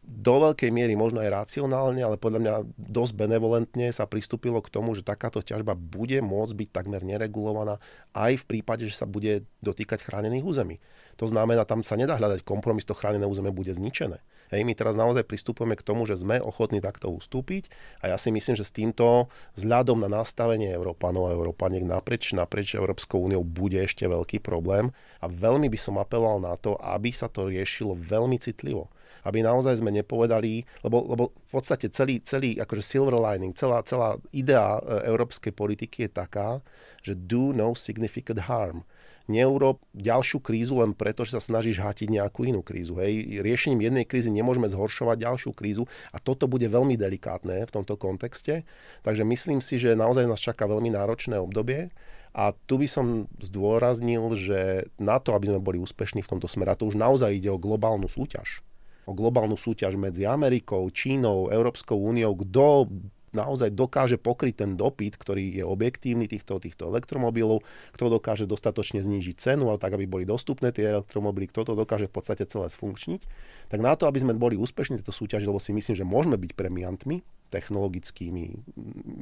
do 0.05 0.35
veľkej 0.41 0.69
miery 0.69 0.93
možno 0.95 1.25
aj 1.25 1.33
racionálne, 1.33 2.05
ale 2.05 2.21
podľa 2.21 2.41
mňa 2.41 2.55
dosť 2.77 3.13
benevolentne 3.17 3.89
sa 3.89 4.05
pristúpilo 4.05 4.61
k 4.61 4.69
tomu, 4.69 4.93
že 4.93 5.01
takáto 5.01 5.41
ťažba 5.41 5.73
bude 5.73 6.21
môcť 6.21 6.53
byť 6.53 6.69
takmer 6.69 7.01
neregulovaná 7.01 7.81
aj 8.13 8.45
v 8.45 8.45
prípade, 8.45 8.85
že 8.85 9.01
sa 9.01 9.09
bude 9.09 9.49
dotýkať 9.65 10.05
chránených 10.05 10.45
území. 10.45 10.77
To 11.17 11.25
znamená, 11.25 11.65
tam 11.65 11.81
sa 11.81 11.97
nedá 11.97 12.21
hľadať 12.21 12.45
kompromis, 12.45 12.85
to 12.85 12.93
chránené 12.93 13.25
územie 13.25 13.55
bude 13.55 13.73
zničené. 13.73 14.21
Hej, 14.53 14.63
my 14.69 14.77
teraz 14.77 14.93
naozaj 14.93 15.25
pristupujeme 15.25 15.73
k 15.73 15.87
tomu, 15.87 16.05
že 16.05 16.21
sme 16.21 16.37
ochotní 16.37 16.85
takto 16.85 17.09
ustúpiť 17.09 17.73
a 18.05 18.13
ja 18.13 18.17
si 18.21 18.29
myslím, 18.29 18.61
že 18.61 18.67
s 18.69 18.77
týmto 18.77 19.33
vzhľadom 19.57 20.05
na 20.05 20.11
nastavenie 20.11 20.69
Európanov 20.69 21.33
a 21.33 21.35
Európaniek 21.35 21.81
naprieč, 21.87 22.37
naprieč 22.37 22.77
Európskou 22.77 23.25
úniou 23.25 23.41
bude 23.41 23.81
ešte 23.81 24.05
veľký 24.05 24.45
problém 24.45 24.93
a 25.25 25.27
veľmi 25.33 25.73
by 25.73 25.79
som 25.81 25.97
apeloval 25.97 26.45
na 26.45 26.55
to, 26.61 26.77
aby 26.77 27.09
sa 27.09 27.31
to 27.33 27.49
riešilo 27.49 27.97
veľmi 27.97 28.37
citlivo 28.37 28.93
aby 29.25 29.43
naozaj 29.43 29.81
sme 29.81 29.91
nepovedali, 29.91 30.65
lebo, 30.87 31.05
lebo 31.09 31.25
v 31.33 31.51
podstate 31.51 31.91
celý, 31.91 32.21
celý 32.23 32.61
akože 32.61 32.83
silver 32.85 33.17
lining, 33.17 33.57
celá, 33.57 33.81
celá 33.83 34.21
idea 34.31 34.79
e, 34.79 35.09
európskej 35.11 35.53
politiky 35.57 36.07
je 36.07 36.11
taká, 36.13 36.61
že 37.01 37.17
do 37.17 37.57
no 37.57 37.73
significant 37.73 38.45
harm 38.47 38.85
neurob 39.25 39.81
ďalšiu 39.97 40.41
krízu 40.45 40.85
len 40.85 40.93
preto, 40.93 41.25
že 41.25 41.37
sa 41.37 41.43
snažíš 41.43 41.81
hatiť 41.81 42.13
nejakú 42.13 42.45
inú 42.45 42.61
krízu. 42.61 43.01
Hej. 43.01 43.41
Riešením 43.41 43.89
jednej 43.89 44.05
krízy 44.05 44.29
nemôžeme 44.29 44.69
zhoršovať 44.69 45.17
ďalšiu 45.25 45.51
krízu 45.57 45.89
a 46.13 46.21
toto 46.21 46.45
bude 46.45 46.69
veľmi 46.69 46.97
delikátne 47.01 47.65
v 47.65 47.71
tomto 47.73 47.97
kontexte. 47.97 48.69
Takže 49.01 49.25
myslím 49.25 49.65
si, 49.65 49.81
že 49.81 49.97
naozaj 49.97 50.29
nás 50.29 50.41
čaká 50.41 50.69
veľmi 50.69 50.93
náročné 50.93 51.41
obdobie. 51.41 51.89
A 52.35 52.51
tu 52.67 52.83
by 52.83 52.91
som 52.91 53.31
zdôraznil, 53.39 54.35
že 54.35 54.91
na 54.99 55.23
to, 55.23 55.39
aby 55.39 55.55
sme 55.55 55.63
boli 55.63 55.79
úspešní 55.79 56.27
v 56.27 56.31
tomto 56.35 56.51
smere, 56.51 56.75
a 56.75 56.79
to 56.79 56.91
už 56.91 56.99
naozaj 56.99 57.31
ide 57.31 57.47
o 57.47 57.63
globálnu 57.63 58.11
súťaž 58.11 58.59
o 59.05 59.13
globálnu 59.13 59.57
súťaž 59.57 59.97
medzi 60.01 60.25
Amerikou, 60.25 60.89
Čínou, 60.91 61.53
Európskou 61.53 61.97
úniou, 61.97 62.35
kto 62.35 62.89
naozaj 63.35 63.75
dokáže 63.75 64.17
pokryť 64.17 64.55
ten 64.65 64.71
dopyt, 64.79 65.19
ktorý 65.19 65.59
je 65.59 65.65
objektívny 65.67 66.31
týchto, 66.31 66.63
týchto 66.63 66.87
elektromobilov, 66.87 67.67
kto 67.93 68.09
dokáže 68.09 68.47
dostatočne 68.47 69.03
znížiť 69.03 69.37
cenu, 69.37 69.69
ale 69.69 69.83
tak, 69.83 69.99
aby 69.99 70.07
boli 70.07 70.25
dostupné 70.25 70.71
tie 70.71 70.95
elektromobily, 70.95 71.51
kto 71.51 71.67
to 71.67 71.73
dokáže 71.75 72.07
v 72.07 72.15
podstate 72.15 72.47
celé 72.47 72.71
sfunkčniť. 72.71 73.27
Tak 73.75 73.83
na 73.83 73.99
to, 73.99 74.07
aby 74.07 74.23
sme 74.23 74.39
boli 74.39 74.55
úspešní 74.55 74.97
v 74.97 75.01
tejto 75.03 75.13
súťaži, 75.13 75.51
lebo 75.51 75.59
si 75.59 75.75
myslím, 75.75 75.99
že 75.99 76.07
môžeme 76.07 76.39
byť 76.39 76.55
premiantmi, 76.55 77.27
technologickými, 77.55 78.51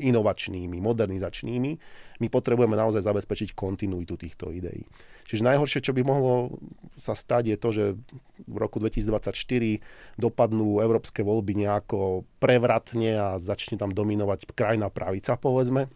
inovačnými, 0.01 0.81
modernizačnými, 0.81 1.71
my 2.25 2.27
potrebujeme 2.33 2.73
naozaj 2.73 3.05
zabezpečiť 3.05 3.53
kontinuitu 3.53 4.17
týchto 4.17 4.49
ideí. 4.49 4.89
Čiže 5.29 5.45
najhoršie, 5.45 5.85
čo 5.85 5.93
by 5.93 6.01
mohlo 6.01 6.57
sa 6.97 7.13
stať, 7.13 7.53
je 7.53 7.57
to, 7.61 7.69
že 7.73 7.85
v 8.49 8.57
roku 8.57 8.81
2024 8.81 9.37
dopadnú 10.17 10.81
európske 10.81 11.21
voľby 11.21 11.61
nejako 11.69 12.25
prevratne 12.41 13.21
a 13.21 13.29
začne 13.37 13.77
tam 13.77 13.93
dominovať 13.93 14.49
krajná 14.57 14.89
pravica, 14.89 15.37
povedzme, 15.37 15.93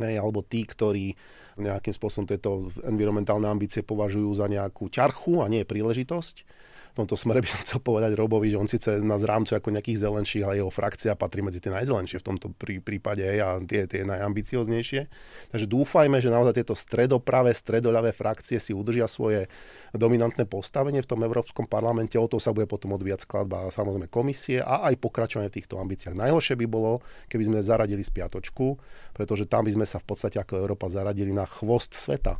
alebo 0.00 0.40
tí, 0.40 0.64
ktorí 0.64 1.16
nejakým 1.58 1.94
spôsobom 1.94 2.26
tieto 2.26 2.70
environmentálne 2.86 3.46
ambície 3.50 3.82
považujú 3.82 4.30
za 4.38 4.46
nejakú 4.46 4.88
ťarchu 4.88 5.42
a 5.42 5.50
nie 5.50 5.66
príležitosť 5.66 6.58
tomto 6.98 7.14
smere 7.14 7.38
by 7.38 7.46
som 7.46 7.62
chcel 7.62 7.78
povedať 7.78 8.18
Robovi, 8.18 8.50
že 8.50 8.58
on 8.58 8.66
síce 8.66 8.98
nás 9.06 9.22
rámcu 9.22 9.54
ako 9.54 9.70
nejakých 9.70 10.02
zelenších, 10.02 10.42
ale 10.42 10.58
jeho 10.58 10.72
frakcia 10.74 11.14
patrí 11.14 11.46
medzi 11.46 11.62
tie 11.62 11.70
najzelenšie 11.70 12.18
v 12.18 12.26
tomto 12.26 12.50
prí, 12.50 12.82
prípade 12.82 13.22
a 13.38 13.62
tie, 13.62 13.86
tie 13.86 14.02
najambicioznejšie. 14.02 15.06
Takže 15.54 15.66
dúfajme, 15.70 16.18
že 16.18 16.34
naozaj 16.34 16.58
tieto 16.58 16.74
stredopravé, 16.74 17.54
stredoľavé 17.54 18.10
frakcie 18.10 18.58
si 18.58 18.74
udržia 18.74 19.06
svoje 19.06 19.46
dominantné 19.94 20.50
postavenie 20.50 20.98
v 20.98 21.06
tom 21.06 21.22
Európskom 21.22 21.70
parlamente. 21.70 22.18
O 22.18 22.26
to 22.26 22.42
sa 22.42 22.50
bude 22.50 22.66
potom 22.66 22.98
odvíjať 22.98 23.22
skladba 23.22 23.70
samozrejme 23.70 24.10
komisie 24.10 24.58
a 24.58 24.90
aj 24.90 24.98
pokračovanie 24.98 25.54
v 25.54 25.62
týchto 25.62 25.78
ambíciách. 25.78 26.18
Najhoršie 26.18 26.58
by 26.58 26.66
bolo, 26.66 26.98
keby 27.30 27.46
sme 27.46 27.58
zaradili 27.62 28.02
spiatočku, 28.02 28.74
pretože 29.14 29.46
tam 29.46 29.62
by 29.62 29.78
sme 29.78 29.86
sa 29.86 30.02
v 30.02 30.06
podstate 30.10 30.42
ako 30.42 30.58
Európa 30.58 30.90
zaradili 30.90 31.30
na 31.30 31.46
chvost 31.48 31.96
sveta. 31.96 32.36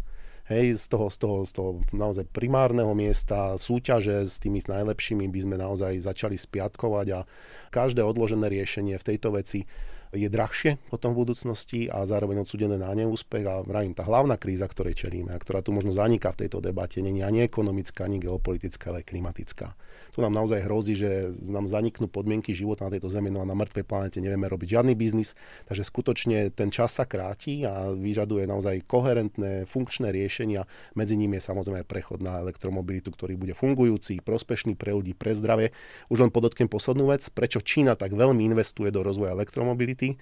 Hej, 0.49 0.81
z 0.81 0.87
toho, 0.89 1.13
z 1.13 1.17
toho, 1.21 1.37
z 1.45 1.53
toho 1.53 1.71
naozaj 1.93 2.25
primárneho 2.33 2.97
miesta, 2.97 3.61
súťaže 3.61 4.25
s 4.25 4.41
tými 4.41 4.65
najlepšími 4.65 5.29
by 5.29 5.41
sme 5.45 5.57
naozaj 5.61 6.01
začali 6.01 6.41
spiatkovať 6.41 7.07
a 7.13 7.21
každé 7.69 8.01
odložené 8.01 8.49
riešenie 8.49 8.97
v 8.97 9.07
tejto 9.13 9.37
veci 9.37 9.69
je 10.09 10.25
drahšie 10.25 10.81
potom 10.89 11.13
v 11.13 11.21
budúcnosti 11.21 11.93
a 11.93 12.01
zároveň 12.09 12.41
odsudené 12.41 12.81
na 12.81 12.89
neúspech 12.97 13.45
a 13.45 13.61
vravím, 13.61 13.93
tá 13.93 14.09
hlavná 14.09 14.41
kríza, 14.41 14.65
ktorej 14.65 14.97
čelíme 14.97 15.37
a 15.37 15.37
ktorá 15.37 15.61
tu 15.61 15.77
možno 15.77 15.93
zaniká 15.93 16.33
v 16.33 16.49
tejto 16.49 16.65
debate, 16.65 17.05
je 17.05 17.21
ani 17.21 17.45
ekonomická, 17.45 18.09
ani 18.09 18.17
geopolitická, 18.17 18.89
ale 18.89 19.05
aj 19.05 19.09
klimatická 19.13 19.77
tu 20.19 20.27
nám 20.27 20.35
naozaj 20.35 20.67
hrozí, 20.67 20.99
že 20.99 21.31
nám 21.47 21.71
zaniknú 21.71 22.11
podmienky 22.11 22.51
života 22.51 22.83
na 22.83 22.91
tejto 22.91 23.07
zemi, 23.07 23.31
no 23.31 23.39
a 23.39 23.47
na 23.47 23.55
mŕtvej 23.55 23.87
planete 23.87 24.19
nevieme 24.19 24.51
robiť 24.51 24.75
žiadny 24.75 24.99
biznis, 24.99 25.39
takže 25.71 25.87
skutočne 25.87 26.51
ten 26.51 26.75
čas 26.75 26.99
sa 26.99 27.07
kráti 27.07 27.63
a 27.63 27.95
vyžaduje 27.95 28.51
naozaj 28.51 28.83
koherentné, 28.91 29.71
funkčné 29.71 30.11
riešenia. 30.11 30.67
Medzi 30.99 31.15
nimi 31.15 31.39
je 31.39 31.47
samozrejme 31.47 31.87
prechod 31.87 32.19
na 32.19 32.43
elektromobilitu, 32.43 33.15
ktorý 33.15 33.39
bude 33.39 33.55
fungujúci, 33.55 34.19
prospešný 34.19 34.75
pre 34.75 34.91
ľudí, 34.91 35.15
pre 35.15 35.39
zdravie. 35.39 35.71
Už 36.11 36.27
len 36.27 36.35
podotknem 36.35 36.67
poslednú 36.67 37.15
vec, 37.15 37.23
prečo 37.31 37.63
Čína 37.63 37.95
tak 37.95 38.11
veľmi 38.11 38.43
investuje 38.43 38.91
do 38.91 39.07
rozvoja 39.07 39.39
elektromobility 39.39 40.19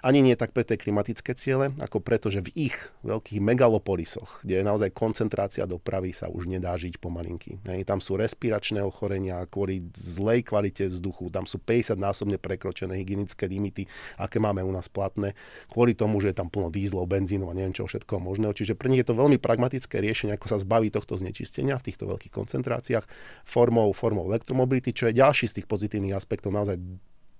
ani 0.00 0.24
nie 0.24 0.36
tak 0.36 0.56
pre 0.56 0.64
tie 0.64 0.80
klimatické 0.80 1.36
ciele, 1.36 1.72
ako 1.80 2.00
preto, 2.00 2.32
že 2.32 2.44
v 2.44 2.72
ich 2.72 2.76
veľkých 3.04 3.40
megalopolisoch, 3.40 4.44
kde 4.44 4.60
je 4.60 4.64
naozaj 4.64 4.90
koncentrácia 4.96 5.68
dopravy, 5.68 6.12
sa 6.16 6.32
už 6.32 6.48
nedá 6.48 6.72
žiť 6.76 6.96
pomalinky. 7.00 7.60
Hej, 7.68 7.84
tam 7.84 8.00
sú 8.00 8.16
respiračné 8.16 8.80
ochorenia 8.80 9.44
kvôli 9.48 9.84
zlej 9.96 10.48
kvalite 10.48 10.88
vzduchu, 10.88 11.28
tam 11.28 11.44
sú 11.44 11.60
50-násobne 11.60 12.40
prekročené 12.40 12.96
hygienické 12.96 13.44
limity, 13.44 13.84
aké 14.16 14.40
máme 14.40 14.64
u 14.64 14.72
nás 14.72 14.88
platné, 14.88 15.36
kvôli 15.68 15.92
tomu, 15.92 16.18
že 16.24 16.32
je 16.32 16.38
tam 16.40 16.48
plno 16.48 16.72
dízlov, 16.72 17.08
benzínu 17.08 17.48
a 17.48 17.56
neviem 17.56 17.76
čo 17.76 17.84
všetko 17.84 18.20
možného. 18.20 18.56
Čiže 18.56 18.76
pre 18.76 18.88
nich 18.88 19.04
je 19.04 19.08
to 19.12 19.18
veľmi 19.18 19.36
pragmatické 19.36 20.00
riešenie, 20.00 20.36
ako 20.36 20.46
sa 20.48 20.58
zbaviť 20.58 20.90
tohto 20.96 21.20
znečistenia 21.20 21.76
v 21.76 21.86
týchto 21.92 22.08
veľkých 22.08 22.32
koncentráciách 22.32 23.04
formou, 23.44 23.92
formou 23.92 24.26
elektromobility, 24.32 24.96
čo 24.96 25.12
je 25.12 25.20
ďalší 25.20 25.46
z 25.52 25.60
tých 25.60 25.66
pozitívnych 25.68 26.16
aspektov 26.16 26.50
naozaj 26.56 26.80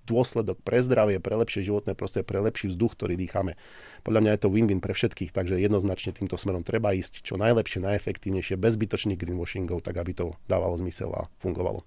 dôsledok 0.07 0.63
pre 0.63 0.79
zdravie, 0.79 1.19
pre 1.19 1.35
lepšie 1.37 1.67
životné 1.67 1.93
prostredie, 1.93 2.25
pre 2.25 2.39
lepší 2.41 2.71
vzduch, 2.71 2.95
ktorý 2.97 3.19
dýchame. 3.19 3.59
Podľa 4.01 4.21
mňa 4.23 4.31
je 4.33 4.41
to 4.41 4.53
win-win 4.53 4.79
pre 4.79 4.95
všetkých, 4.95 5.35
takže 5.35 5.59
jednoznačne 5.59 6.15
týmto 6.15 6.39
smerom 6.39 6.63
treba 6.63 6.95
ísť 6.95 7.21
čo 7.21 7.35
najlepšie, 7.37 7.83
najefektívnejšie, 7.83 8.55
bez 8.55 8.79
zbytočných 8.79 9.19
greenwashingov, 9.19 9.83
tak 9.83 9.99
aby 9.99 10.15
to 10.15 10.25
dávalo 10.47 10.79
zmysel 10.79 11.11
a 11.13 11.27
fungovalo. 11.43 11.83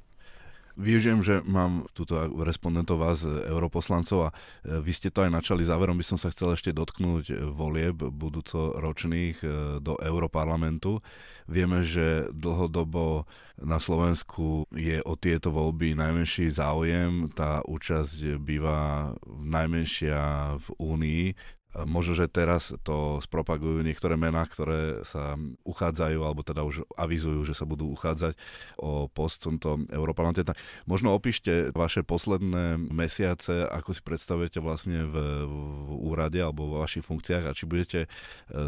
Využijem, 0.75 1.23
že 1.23 1.39
mám 1.47 1.87
túto 1.95 2.19
respondentov 2.43 2.99
vás, 2.99 3.23
europoslancov 3.23 4.19
a 4.27 4.29
e, 4.31 4.83
vy 4.83 4.91
ste 4.91 5.07
to 5.07 5.23
aj 5.23 5.31
načali. 5.31 5.63
Záverom 5.63 5.95
by 5.95 6.03
som 6.03 6.19
sa 6.19 6.35
chcel 6.35 6.59
ešte 6.59 6.75
dotknúť 6.75 7.47
volieb 7.55 8.03
budúcoročných 8.03 9.39
e, 9.39 9.47
do 9.79 9.95
Europarlamentu. 10.03 10.99
Vieme, 11.47 11.87
že 11.87 12.27
dlhodobo 12.35 13.23
na 13.63 13.79
Slovensku 13.79 14.67
je 14.75 14.99
o 15.07 15.15
tieto 15.15 15.55
voľby 15.55 15.95
najmenší 15.95 16.51
záujem. 16.51 17.31
Tá 17.31 17.63
účasť 17.63 18.43
býva 18.43 19.15
najmenšia 19.31 20.19
v 20.59 20.67
Únii 20.83 21.25
Možno, 21.83 22.15
že 22.15 22.31
teraz 22.31 22.71
to 22.87 23.19
spropagujú 23.19 23.83
niektoré 23.83 24.15
mená, 24.15 24.47
ktoré 24.47 25.03
sa 25.03 25.35
uchádzajú, 25.67 26.23
alebo 26.23 26.47
teda 26.47 26.63
už 26.63 26.87
avizujú, 26.95 27.43
že 27.43 27.59
sa 27.59 27.67
budú 27.67 27.91
uchádzať 27.91 28.39
o 28.79 29.11
post 29.11 29.43
v 29.43 29.59
tomto 29.59 29.83
Európarlamente. 29.91 30.47
Možno 30.87 31.11
opíšte 31.11 31.75
vaše 31.75 32.07
posledné 32.07 32.79
mesiace, 32.79 33.67
ako 33.67 33.91
si 33.91 34.07
predstavujete 34.07 34.63
vlastne 34.63 35.03
v, 35.03 35.17
v 35.51 35.91
úrade 35.99 36.39
alebo 36.39 36.71
vo 36.71 36.77
vašich 36.87 37.03
funkciách 37.03 37.45
a 37.51 37.57
či 37.57 37.67
budete 37.67 38.07
e, 38.07 38.09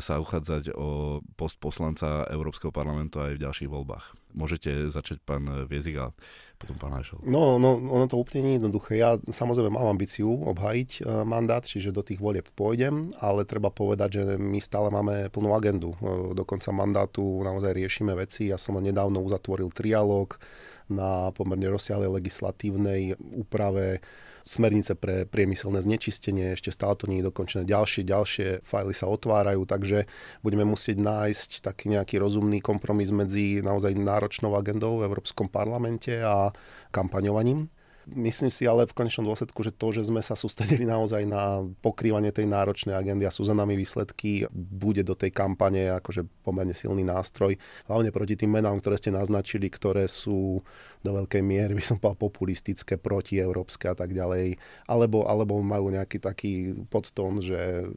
sa 0.03 0.19
uchádzať 0.19 0.75
o 0.75 1.23
post 1.39 1.63
poslanca 1.63 2.27
Európskeho 2.27 2.75
parlamentu 2.75 3.23
aj 3.23 3.39
v 3.39 3.43
ďalších 3.47 3.71
voľbách. 3.71 4.19
Môžete 4.35 4.91
začať 4.91 5.23
pán 5.23 5.47
Viezik 5.71 5.97
a 6.03 6.11
potom 6.57 6.77
pán 6.81 6.97
Hajšel. 6.97 7.21
No, 7.29 7.61
no, 7.61 7.77
ono 7.77 8.09
to 8.09 8.17
úplne 8.17 8.49
nie 8.49 8.53
je 8.57 8.59
jednoduché. 8.65 8.93
Ja 8.97 9.21
samozrejme 9.21 9.69
mám 9.69 9.93
ambíciu 9.93 10.29
obhajiť 10.29 10.91
e, 10.99 11.25
mandát, 11.29 11.61
čiže 11.61 11.93
do 11.93 12.01
tých 12.01 12.19
volieb 12.19 12.49
pôjdem, 12.57 13.13
ale 13.21 13.45
treba 13.45 13.69
povedať, 13.69 14.09
že 14.21 14.23
my 14.41 14.57
stále 14.59 14.89
máme 14.89 15.29
plnú 15.29 15.53
agendu. 15.53 15.93
E, 16.01 16.33
do 16.33 16.43
konca 16.49 16.73
mandátu 16.73 17.23
naozaj 17.45 17.77
riešime 17.77 18.17
veci. 18.17 18.49
Ja 18.49 18.57
som 18.57 18.81
nedávno 18.81 19.21
uzatvoril 19.21 19.69
trialóg 19.69 20.41
na 20.89 21.35
pomerne 21.37 21.69
rozsiahlej 21.69 22.09
legislatívnej 22.23 23.19
úprave 23.19 24.01
smernice 24.47 24.95
pre 24.95 25.27
priemyselné 25.27 25.83
znečistenie, 25.83 26.55
ešte 26.55 26.71
stále 26.71 26.95
to 26.95 27.11
nie 27.11 27.19
je 27.19 27.29
dokončené. 27.29 27.67
Ďalšie, 27.67 28.07
ďalšie 28.07 28.47
fajly 28.63 28.95
sa 28.95 29.11
otvárajú, 29.11 29.67
takže 29.67 30.07
budeme 30.47 30.63
musieť 30.63 31.03
nájsť 31.03 31.67
taký 31.67 31.91
nejaký 31.91 32.23
rozumný 32.23 32.63
kompromis 32.63 33.11
medzi 33.11 33.59
naozaj 33.59 33.99
náročnou 33.99 34.55
agendou 34.55 35.03
v 35.03 35.11
Európskom 35.11 35.51
parlamente 35.51 36.23
a 36.23 36.55
kampaňovaním. 36.95 37.67
Myslím 38.07 38.55
si 38.55 38.63
ale 38.71 38.87
v 38.87 38.95
konečnom 38.95 39.27
dôsledku, 39.27 39.67
že 39.67 39.75
to, 39.75 39.91
že 39.91 40.07
sme 40.07 40.23
sa 40.23 40.39
sústredili 40.39 40.87
naozaj 40.87 41.27
na 41.27 41.67
pokrývanie 41.83 42.31
tej 42.31 42.47
náročnej 42.47 42.95
agendy 42.95 43.27
a 43.27 43.35
sú 43.35 43.43
za 43.43 43.51
nami 43.51 43.75
výsledky, 43.75 44.47
bude 44.55 45.03
do 45.03 45.19
tej 45.19 45.35
kampane 45.35 45.91
akože 45.91 46.23
pomerne 46.47 46.71
silný 46.71 47.03
nástroj, 47.03 47.59
hlavne 47.91 48.15
proti 48.15 48.39
tým 48.39 48.55
menám, 48.55 48.79
ktoré 48.79 48.95
ste 49.03 49.11
naznačili, 49.11 49.67
ktoré 49.67 50.07
sú 50.07 50.63
do 51.03 51.11
veľkej 51.23 51.43
miery, 51.43 51.73
by 51.77 51.85
som 51.85 51.97
povedal, 51.99 52.29
populistické, 52.29 52.97
protieurópske 52.97 53.91
a 53.91 53.97
tak 53.97 54.13
ďalej, 54.13 54.57
alebo, 54.89 55.27
alebo 55.27 55.59
majú 55.61 55.93
nejaký 55.93 56.23
taký 56.23 56.73
podtón, 56.89 57.41
že 57.41 57.91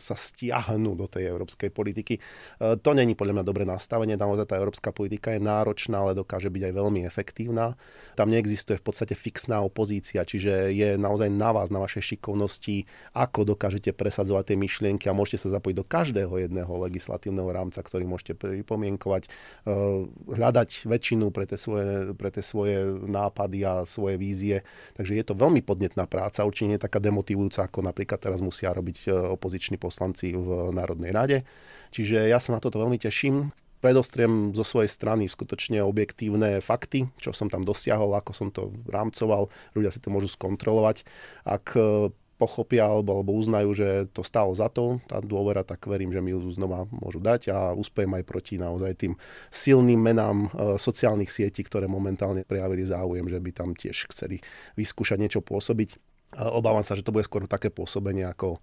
sa 0.00 0.16
stiahnu 0.16 0.96
do 0.96 1.04
tej 1.04 1.28
európskej 1.28 1.68
politiky. 1.68 2.16
E, 2.16 2.20
to 2.80 2.90
není 2.96 3.12
podľa 3.12 3.40
mňa 3.40 3.44
dobré 3.44 3.64
nastavenie, 3.68 4.16
naozaj 4.16 4.48
tá 4.48 4.56
európska 4.56 4.90
politika 4.90 5.36
je 5.36 5.40
náročná, 5.42 6.00
ale 6.00 6.16
dokáže 6.16 6.48
byť 6.48 6.62
aj 6.68 6.72
veľmi 6.72 7.00
efektívna. 7.04 7.76
Tam 8.16 8.32
neexistuje 8.32 8.80
v 8.80 8.84
podstate 8.84 9.12
fixná 9.12 9.60
opozícia, 9.60 10.24
čiže 10.24 10.72
je 10.72 10.96
naozaj 10.96 11.28
na 11.28 11.52
vás, 11.52 11.68
na 11.68 11.80
vašej 11.82 12.16
šikovnosti, 12.16 12.88
ako 13.12 13.54
dokážete 13.56 13.92
presadzovať 13.92 14.52
tie 14.52 14.56
myšlienky 14.56 15.06
a 15.08 15.16
môžete 15.16 15.48
sa 15.48 15.60
zapojiť 15.60 15.76
do 15.76 15.86
každého 15.86 16.34
jedného 16.40 16.72
legislatívneho 16.88 17.48
rámca, 17.52 17.80
ktorý 17.84 18.08
môžete 18.08 18.34
pripomienkovať, 18.34 19.28
e, 19.28 19.30
hľadať 20.32 20.88
väčšinu 20.88 21.28
pre 21.30 21.44
tie 21.44 21.58
svoje, 21.60 22.16
pre 22.16 22.32
tie 22.32 22.41
svoje 22.42 22.82
nápady 23.06 23.64
a 23.64 23.72
svoje 23.88 24.20
vízie. 24.20 24.66
Takže 24.98 25.16
je 25.16 25.24
to 25.24 25.34
veľmi 25.38 25.62
podnetná 25.64 26.04
práca, 26.10 26.44
určite 26.44 26.76
nie 26.76 26.80
taká 26.82 26.98
demotivujúca, 26.98 27.66
ako 27.66 27.86
napríklad 27.86 28.20
teraz 28.20 28.44
musia 28.44 28.74
robiť 28.74 29.08
e, 29.08 29.10
opoziční 29.14 29.80
poslanci 29.80 30.34
v 30.34 30.74
Národnej 30.74 31.10
rade. 31.14 31.38
Čiže 31.94 32.28
ja 32.28 32.42
sa 32.42 32.54
na 32.54 32.60
toto 32.60 32.82
veľmi 32.82 32.98
teším. 33.00 33.54
Predostriem 33.82 34.54
zo 34.54 34.62
svojej 34.62 34.86
strany 34.86 35.26
skutočne 35.26 35.82
objektívne 35.82 36.62
fakty, 36.62 37.10
čo 37.18 37.34
som 37.34 37.50
tam 37.50 37.66
dosiahol, 37.66 38.14
ako 38.14 38.30
som 38.30 38.48
to 38.54 38.70
rámcoval. 38.86 39.50
Ľudia 39.74 39.90
si 39.90 39.98
to 39.98 40.06
môžu 40.14 40.30
skontrolovať. 40.30 41.02
Ak 41.42 41.74
e, 41.74 42.14
pochopia 42.42 42.90
alebo, 42.90 43.14
alebo 43.14 43.38
uznajú, 43.38 43.70
že 43.70 44.10
to 44.10 44.26
stálo 44.26 44.50
za 44.50 44.66
to, 44.66 44.98
tá 45.06 45.22
dôvera, 45.22 45.62
tak 45.62 45.86
verím, 45.86 46.10
že 46.10 46.18
mi 46.18 46.34
ju 46.34 46.42
znova 46.50 46.90
môžu 46.90 47.22
dať 47.22 47.54
a 47.54 47.70
uspejem 47.70 48.10
aj 48.18 48.24
proti 48.26 48.58
naozaj 48.58 48.98
tým 48.98 49.14
silným 49.54 50.02
menám 50.02 50.50
e, 50.50 50.74
sociálnych 50.74 51.30
sietí, 51.30 51.62
ktoré 51.62 51.86
momentálne 51.86 52.42
prejavili 52.42 52.82
záujem, 52.82 53.30
že 53.30 53.38
by 53.38 53.50
tam 53.54 53.78
tiež 53.78 54.10
chceli 54.10 54.42
vyskúšať 54.74 55.22
niečo 55.22 55.38
pôsobiť. 55.38 56.02
Obávam 56.32 56.82
sa, 56.82 56.98
že 56.98 57.04
to 57.04 57.14
bude 57.14 57.28
skôr 57.28 57.44
také 57.44 57.68
pôsobenie, 57.68 58.24
ako 58.24 58.58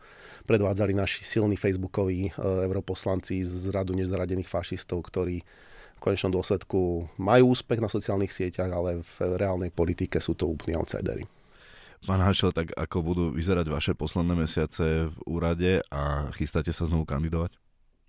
predvádzali 0.49 0.91
naši 0.91 1.23
silní 1.23 1.55
facebookoví 1.55 2.27
e, 2.27 2.31
europoslanci 2.67 3.39
z 3.47 3.71
radu 3.71 3.95
nezradených 3.95 4.51
fašistov, 4.51 5.07
ktorí 5.07 5.39
v 5.95 5.99
konečnom 6.03 6.35
dôsledku 6.35 7.07
majú 7.15 7.55
úspech 7.55 7.79
na 7.79 7.87
sociálnych 7.87 8.35
sieťach, 8.35 8.71
ale 8.71 8.99
v 8.99 9.39
reálnej 9.39 9.71
politike 9.71 10.19
sú 10.19 10.35
to 10.35 10.51
úplne 10.51 10.75
outsidery. 10.75 11.38
Pán 12.07 12.23
Hašel, 12.23 12.55
tak 12.55 12.71
ako 12.75 12.97
budú 13.03 13.25
vyzerať 13.35 13.67
vaše 13.67 13.91
posledné 13.91 14.33
mesiace 14.33 15.11
v 15.11 15.17
úrade 15.27 15.83
a 15.91 16.31
chystáte 16.31 16.71
sa 16.71 16.87
znovu 16.87 17.03
kandidovať? 17.03 17.59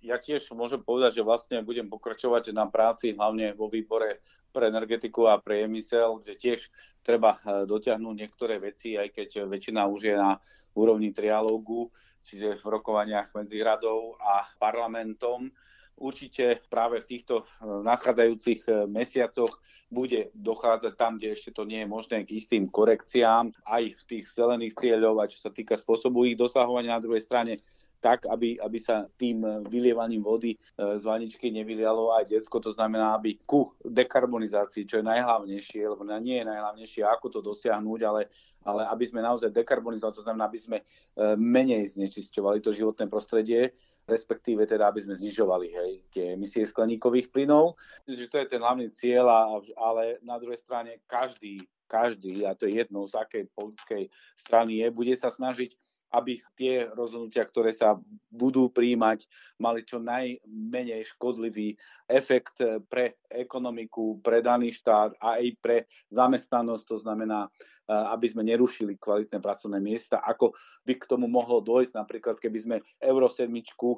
ja 0.01 0.17
tiež 0.17 0.49
môžem 0.57 0.81
povedať, 0.81 1.21
že 1.21 1.23
vlastne 1.23 1.61
budem 1.61 1.85
pokračovať 1.85 2.49
na 2.51 2.65
práci, 2.65 3.13
hlavne 3.13 3.53
vo 3.53 3.69
výbore 3.69 4.19
pre 4.49 4.73
energetiku 4.73 5.29
a 5.29 5.37
priemysel, 5.37 6.19
kde 6.19 6.33
tiež 6.35 6.59
treba 7.05 7.37
eh, 7.37 7.63
dotiahnuť 7.69 8.15
niektoré 8.17 8.57
veci, 8.57 8.97
aj 8.97 9.13
keď 9.13 9.45
väčšina 9.45 9.85
už 9.85 10.01
je 10.01 10.15
na 10.17 10.41
úrovni 10.73 11.13
trialógu, 11.13 11.93
čiže 12.25 12.57
v 12.57 12.65
rokovaniach 12.65 13.29
medzi 13.37 13.61
radou 13.61 14.17
a 14.17 14.49
parlamentom. 14.57 15.53
Určite 15.97 16.65
práve 16.71 17.01
v 17.01 17.09
týchto 17.17 17.43
eh, 17.43 17.65
nadchádzajúcich 17.65 18.61
eh, 18.67 18.73
mesiacoch 18.89 19.53
bude 19.91 20.33
dochádzať 20.33 20.93
tam, 20.97 21.17
kde 21.17 21.35
ešte 21.35 21.51
to 21.53 21.63
nie 21.67 21.83
je 21.83 21.87
možné, 21.89 22.23
k 22.25 22.35
istým 22.37 22.67
korekciám, 22.69 23.53
aj 23.65 23.83
v 23.95 24.01
tých 24.07 24.25
zelených 24.31 24.77
cieľov, 24.77 25.21
aj 25.21 25.29
čo 25.35 25.39
sa 25.45 25.51
týka 25.53 25.77
spôsobu 25.77 26.25
ich 26.25 26.39
dosahovania. 26.39 26.97
Na 26.97 27.03
druhej 27.03 27.21
strane 27.21 27.61
tak, 28.01 28.25
aby, 28.25 28.57
aby 28.57 28.79
sa 28.81 29.05
tým 29.15 29.45
eh, 29.45 29.61
vylievaním 29.69 30.25
vody 30.25 30.57
eh, 30.57 30.97
z 30.97 31.03
vaničky 31.05 31.53
nevylialo 31.53 32.17
aj 32.17 32.33
detsko. 32.33 32.57
To 32.57 32.73
znamená, 32.73 33.13
aby 33.15 33.37
ku 33.45 33.69
dekarbonizácii, 33.85 34.89
čo 34.89 34.99
je 34.99 35.05
najhlavnejšie, 35.05 35.85
lebo 35.85 36.01
nie 36.17 36.41
je 36.41 36.49
najhlavnejšie, 36.49 37.05
ako 37.05 37.27
to 37.29 37.39
dosiahnuť, 37.45 37.99
ale, 38.03 38.21
ale 38.65 38.81
aby 38.89 39.05
sme 39.05 39.21
naozaj 39.21 39.53
dekarbonizovali, 39.53 40.17
to 40.17 40.25
znamená, 40.25 40.49
aby 40.49 40.59
sme 40.59 40.77
eh, 40.81 41.37
menej 41.37 41.93
znečisťovali 41.93 42.59
to 42.59 42.73
životné 42.73 43.05
prostredie, 43.05 43.69
respektíve 44.09 44.65
teda, 44.65 44.89
aby 44.89 45.05
sme 45.05 45.13
znižovali 45.13 45.67
hej, 45.71 45.91
tie 46.09 46.25
emisie 46.33 46.65
skleníkových 46.65 47.29
plynov. 47.29 47.77
Že 48.09 48.27
to 48.27 48.37
je 48.41 48.47
ten 48.49 48.59
hlavný 48.59 48.89
cieľ, 48.89 49.29
ale 49.77 50.17
na 50.25 50.41
druhej 50.41 50.57
strane 50.57 51.05
každý 51.05 51.63
každý, 51.91 52.47
a 52.47 52.55
to 52.55 52.71
je 52.71 52.79
jedno 52.79 53.03
z 53.03 53.19
akej 53.19 53.51
politickej 53.51 54.07
strany 54.39 54.79
je, 54.79 54.87
bude 54.95 55.11
sa 55.19 55.27
snažiť 55.27 55.75
aby 56.11 56.43
tie 56.59 56.87
rozhodnutia, 56.91 57.47
ktoré 57.47 57.71
sa 57.71 57.95
budú 58.27 58.67
príjmať, 58.67 59.25
mali 59.59 59.87
čo 59.87 59.97
najmenej 59.99 61.07
škodlivý 61.15 61.75
efekt 62.11 62.59
pre 62.91 63.19
ekonomiku, 63.31 64.19
pre 64.19 64.43
daný 64.43 64.75
štát 64.75 65.15
a 65.23 65.39
aj 65.39 65.47
pre 65.63 65.77
zamestnanosť, 66.11 66.83
to 66.83 66.97
znamená 66.99 67.47
aby 67.89 68.27
sme 68.29 68.45
nerušili 68.45 68.95
kvalitné 68.97 69.41
pracovné 69.41 69.79
miesta. 69.83 70.21
Ako 70.21 70.53
by 70.85 70.93
k 70.95 71.07
tomu 71.09 71.25
mohlo 71.27 71.59
dôjsť 71.59 71.93
napríklad, 71.97 72.35
keby 72.37 72.57
sme 72.59 72.75
Euro 73.01 73.27
7, 73.27 73.49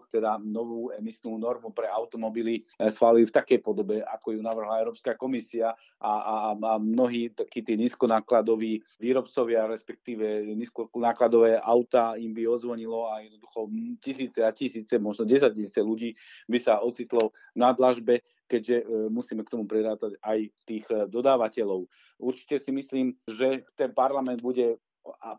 teda 0.09 0.39
novú 0.41 0.89
emisnú 0.95 1.35
normu 1.37 1.75
pre 1.75 1.89
automobily, 1.89 2.63
e, 2.79 2.89
schválili 2.89 3.27
v 3.27 3.35
takej 3.35 3.59
podobe, 3.61 4.01
ako 4.01 4.37
ju 4.37 4.41
navrhla 4.41 4.81
Európska 4.81 5.13
komisia 5.19 5.75
a, 5.99 6.13
a, 6.13 6.35
a 6.57 6.71
mnohí 6.79 7.33
takí 7.33 7.61
tí 7.61 7.77
nízkonákladoví 7.77 8.81
výrobcovia, 8.97 9.69
respektíve 9.69 10.47
nízkonákladové 10.57 11.59
auta 11.61 12.15
im 12.17 12.33
by 12.33 12.43
ozvonilo 12.49 13.11
a 13.11 13.21
jednoducho 13.21 13.69
tisíce 14.01 14.39
a 14.41 14.51
tisíce, 14.51 14.95
možno 14.99 15.25
10 15.25 15.53
tisíce 15.53 15.81
ľudí 15.81 16.15
by 16.49 16.59
sa 16.59 16.81
ocitlo 16.81 17.31
na 17.55 17.71
dlažbe, 17.71 18.23
keďže 18.53 18.77
e, 18.77 18.85
musíme 19.09 19.41
k 19.41 19.49
tomu 19.49 19.65
prirátať 19.65 20.13
aj 20.21 20.39
tých 20.69 20.85
e, 20.93 21.09
dodávateľov. 21.09 21.89
Určite 22.21 22.61
si 22.61 22.69
myslím, 22.69 23.17
že 23.25 23.65
ten 23.73 23.89
parlament 23.89 24.45
bude 24.45 24.77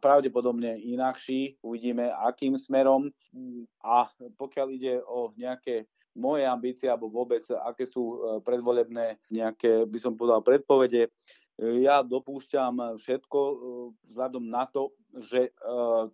pravdepodobne 0.03 0.77
inakší. 0.83 1.57
Uvidíme, 1.63 2.11
akým 2.11 2.59
smerom. 2.59 3.09
A 3.81 4.11
pokiaľ 4.37 4.67
ide 4.75 4.95
o 5.07 5.31
nejaké 5.39 5.87
moje 6.15 6.45
ambície, 6.45 6.91
alebo 6.91 7.09
vôbec, 7.09 7.47
aké 7.63 7.87
sú 7.87 8.03
e, 8.03 8.17
predvolebné 8.43 9.23
nejaké, 9.31 9.87
by 9.87 9.99
som 10.03 10.19
povedal, 10.19 10.43
predpovede, 10.43 11.07
ja 11.55 12.03
dopúšťam 12.03 12.99
všetko 12.99 13.39
vzhľadom 14.11 14.43
na 14.43 14.67
to, 14.67 14.91
že 15.23 15.55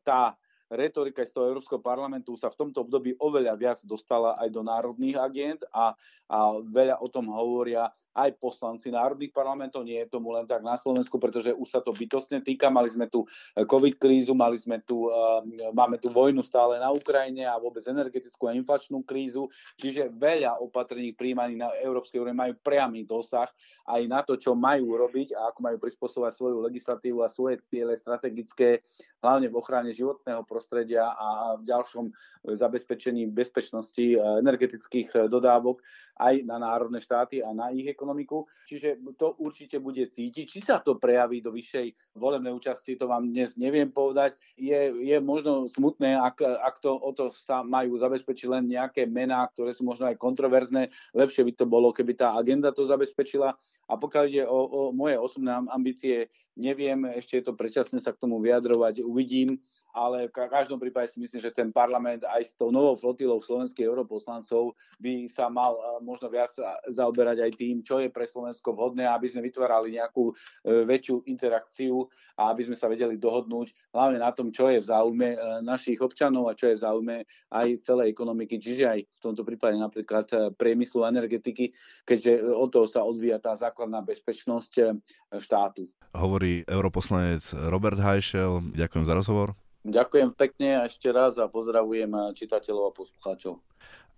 tá 0.05 0.37
retorika 0.71 1.27
z 1.27 1.35
toho 1.35 1.51
Európskeho 1.51 1.83
parlamentu 1.83 2.39
sa 2.39 2.49
v 2.49 2.59
tomto 2.67 2.87
období 2.87 3.19
oveľa 3.19 3.55
viac 3.59 3.79
dostala 3.83 4.39
aj 4.39 4.49
do 4.55 4.63
národných 4.63 5.19
agent 5.19 5.61
a, 5.75 5.93
a 6.31 6.39
veľa 6.63 7.03
o 7.03 7.09
tom 7.11 7.29
hovoria 7.29 7.91
aj 8.15 8.37
poslanci 8.43 8.91
národných 8.91 9.31
parlamentov. 9.31 9.87
Nie 9.87 10.07
je 10.07 10.19
tomu 10.19 10.35
len 10.35 10.47
tak 10.47 10.63
na 10.67 10.75
Slovensku, 10.75 11.17
pretože 11.23 11.55
už 11.55 11.69
sa 11.69 11.81
to 11.81 11.95
bytostne 11.95 12.43
týka. 12.43 12.67
Mali 12.69 12.91
sme 12.91 13.07
tu 13.07 13.23
eh, 13.27 13.63
COVID 13.63 13.97
krízu, 13.97 14.35
mali 14.35 14.59
sme 14.59 14.83
tu, 14.83 15.07
uh, 15.07 15.43
máme 15.71 15.99
tu 16.03 16.11
vojnu 16.11 16.43
stále 16.43 16.83
na 16.83 16.91
Ukrajine 16.91 17.47
a 17.47 17.59
vôbec 17.59 17.83
energetickú 17.87 18.51
a 18.51 18.57
inflačnú 18.57 19.03
krízu. 19.07 19.47
Čiže 19.79 20.11
veľa 20.11 20.59
opatrení 20.59 21.15
príjmaných 21.15 21.59
na 21.59 21.69
Európskej 21.81 22.19
úrovni 22.19 22.39
majú 22.39 22.55
priamy 22.61 23.07
dosah 23.07 23.49
aj 23.87 24.03
na 24.11 24.21
to, 24.27 24.35
čo 24.35 24.59
majú 24.59 24.99
robiť 24.99 25.35
a 25.39 25.55
ako 25.55 25.59
majú 25.63 25.77
prispôsobovať 25.79 26.33
svoju 26.35 26.57
legislatívu 26.67 27.19
a 27.23 27.31
svoje 27.31 27.63
ciele 27.71 27.95
strategické, 27.95 28.83
hlavne 29.23 29.47
v 29.47 29.59
ochrane 29.59 29.91
životného 29.95 30.43
prostredia 30.43 30.60
prostredia 30.61 31.17
a 31.17 31.57
v 31.57 31.65
ďalšom 31.65 32.13
zabezpečení 32.53 33.33
bezpečnosti 33.33 34.21
energetických 34.45 35.33
dodávok 35.33 35.81
aj 36.21 36.45
na 36.45 36.61
národné 36.61 37.01
štáty 37.01 37.41
a 37.41 37.49
na 37.57 37.73
ich 37.73 37.89
ekonomiku. 37.89 38.45
Čiže 38.69 39.01
to 39.17 39.41
určite 39.41 39.81
bude 39.81 40.05
cítiť. 40.05 40.45
Či 40.45 40.61
sa 40.61 40.85
to 40.85 41.01
prejaví 41.01 41.41
do 41.41 41.49
vyššej 41.49 42.13
volebnej 42.21 42.53
účasti, 42.53 43.01
to 43.01 43.09
vám 43.09 43.33
dnes 43.33 43.57
neviem 43.57 43.89
povedať. 43.89 44.37
Je, 44.61 44.93
je 45.01 45.17
možno 45.25 45.65
smutné, 45.65 46.21
ak, 46.21 46.45
ak 46.45 46.77
to, 46.85 46.93
o 46.93 47.11
to 47.17 47.33
sa 47.33 47.65
majú 47.65 47.97
zabezpečiť 47.97 48.47
len 48.53 48.69
nejaké 48.69 49.09
mená, 49.09 49.49
ktoré 49.49 49.73
sú 49.73 49.89
možno 49.89 50.13
aj 50.13 50.21
kontroverzné. 50.21 50.93
Lepšie 51.17 51.49
by 51.49 51.53
to 51.57 51.65
bolo, 51.65 51.89
keby 51.97 52.13
tá 52.21 52.37
agenda 52.37 52.69
to 52.69 52.85
zabezpečila. 52.85 53.57
A 53.89 53.93
pokiaľ 53.97 54.25
ide 54.29 54.45
o, 54.45 54.61
o 54.69 54.81
moje 54.93 55.17
osobné 55.17 55.57
ambície, 55.73 56.29
neviem, 56.53 57.09
ešte 57.17 57.41
je 57.41 57.45
to 57.49 57.57
predčasné 57.57 57.99
sa 58.05 58.13
k 58.13 58.21
tomu 58.21 58.43
vyjadrovať, 58.45 59.01
uvidím 59.01 59.57
ale 59.95 60.31
v 60.31 60.35
každom 60.51 60.79
prípade 60.79 61.11
si 61.11 61.19
myslím, 61.19 61.41
že 61.43 61.55
ten 61.55 61.69
parlament 61.75 62.23
aj 62.27 62.43
s 62.43 62.53
tou 62.55 62.71
novou 62.71 62.95
flotilou 62.95 63.43
slovenských 63.43 63.87
europoslancov 63.87 64.75
by 65.03 65.27
sa 65.27 65.51
mal 65.51 65.77
eh, 65.77 65.83
možno 66.03 66.31
viac 66.31 66.55
zaoberať 66.91 67.43
aj 67.43 67.53
tým, 67.59 67.83
čo 67.83 67.99
je 67.99 68.09
pre 68.11 68.27
Slovensko 68.27 68.75
vhodné, 68.75 69.07
aby 69.07 69.27
sme 69.27 69.47
vytvárali 69.47 69.99
nejakú 69.99 70.31
eh, 70.31 70.87
väčšiu 70.87 71.27
interakciu 71.27 72.07
a 72.39 72.55
aby 72.55 72.71
sme 72.71 72.77
sa 72.79 72.87
vedeli 72.87 73.19
dohodnúť 73.19 73.95
hlavne 73.95 74.19
na 74.19 74.31
tom, 74.31 74.55
čo 74.55 74.71
je 74.71 74.79
v 74.79 74.87
záujme 74.87 75.29
eh, 75.35 75.39
našich 75.63 75.99
občanov 75.99 76.51
a 76.51 76.57
čo 76.59 76.71
je 76.71 76.79
v 76.79 76.83
záujme 76.83 77.17
aj 77.51 77.69
celej 77.83 78.15
ekonomiky, 78.15 78.59
čiže 78.59 78.85
aj 78.87 79.01
v 79.07 79.21
tomto 79.21 79.43
prípade 79.43 79.77
napríklad 79.79 80.55
priemyslu 80.55 81.07
energetiky, 81.07 81.75
keďže 82.07 82.43
o 82.47 82.67
to 82.71 82.87
sa 82.87 83.03
odvíja 83.03 83.43
tá 83.43 83.55
základná 83.55 84.03
bezpečnosť 84.03 85.03
štátu. 85.39 85.91
Hovorí 86.15 86.67
europoslanec 86.67 87.55
Robert 87.71 87.99
Hajšel. 88.03 88.75
Ďakujem 88.75 89.05
za 89.07 89.15
rozhovor. 89.15 89.70
Ďakujem 89.81 90.37
pekne 90.37 90.85
ešte 90.85 91.09
raz 91.09 91.41
a 91.41 91.49
pozdravujem 91.49 92.37
čitateľov 92.37 92.93
a 92.93 92.97
poslucháčov. 92.97 93.61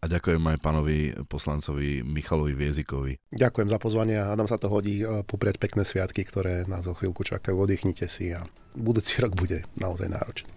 A 0.02 0.10
ďakujem 0.10 0.42
aj 0.42 0.58
pánovi 0.58 1.14
poslancovi 1.30 2.02
Michalovi 2.02 2.58
Viezikovi. 2.58 3.22
Ďakujem 3.30 3.70
za 3.70 3.78
pozvanie 3.78 4.18
a 4.18 4.34
nám 4.34 4.50
sa 4.50 4.58
to 4.58 4.66
hodí 4.66 4.98
e, 4.98 5.22
poprieť 5.22 5.62
pekné 5.62 5.86
sviatky, 5.86 6.26
ktoré 6.26 6.66
nás 6.66 6.90
o 6.90 6.94
chvíľku 6.98 7.22
čakajú. 7.22 7.54
Oddychnite 7.54 8.10
si 8.10 8.34
a 8.34 8.42
budúci 8.74 9.22
rok 9.22 9.38
bude 9.38 9.62
naozaj 9.78 10.10
náročný. 10.10 10.50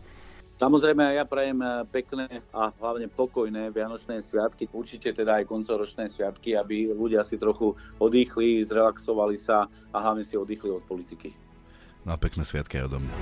Samozrejme 0.57 1.13
ja 1.13 1.29
prajem 1.29 1.61
e, 1.61 1.85
pekné 1.93 2.41
a 2.57 2.73
hlavne 2.73 3.05
pokojné 3.05 3.69
Vianočné 3.69 4.25
sviatky, 4.25 4.65
určite 4.73 5.13
teda 5.13 5.37
aj 5.37 5.45
koncoročné 5.45 6.09
sviatky, 6.09 6.57
aby 6.57 6.89
ľudia 6.89 7.21
si 7.21 7.37
trochu 7.37 7.77
oddychli, 8.01 8.65
zrelaxovali 8.65 9.37
sa 9.37 9.69
a 9.93 9.97
hlavne 10.01 10.25
si 10.25 10.33
oddychli 10.41 10.73
od 10.73 10.81
politiky. 10.89 11.37
No 12.01 12.13
a 12.13 12.17
pekné 12.17 12.41
sviatky 12.41 12.81
aj 12.81 12.89
odo 12.89 12.97
mňa. 12.97 13.13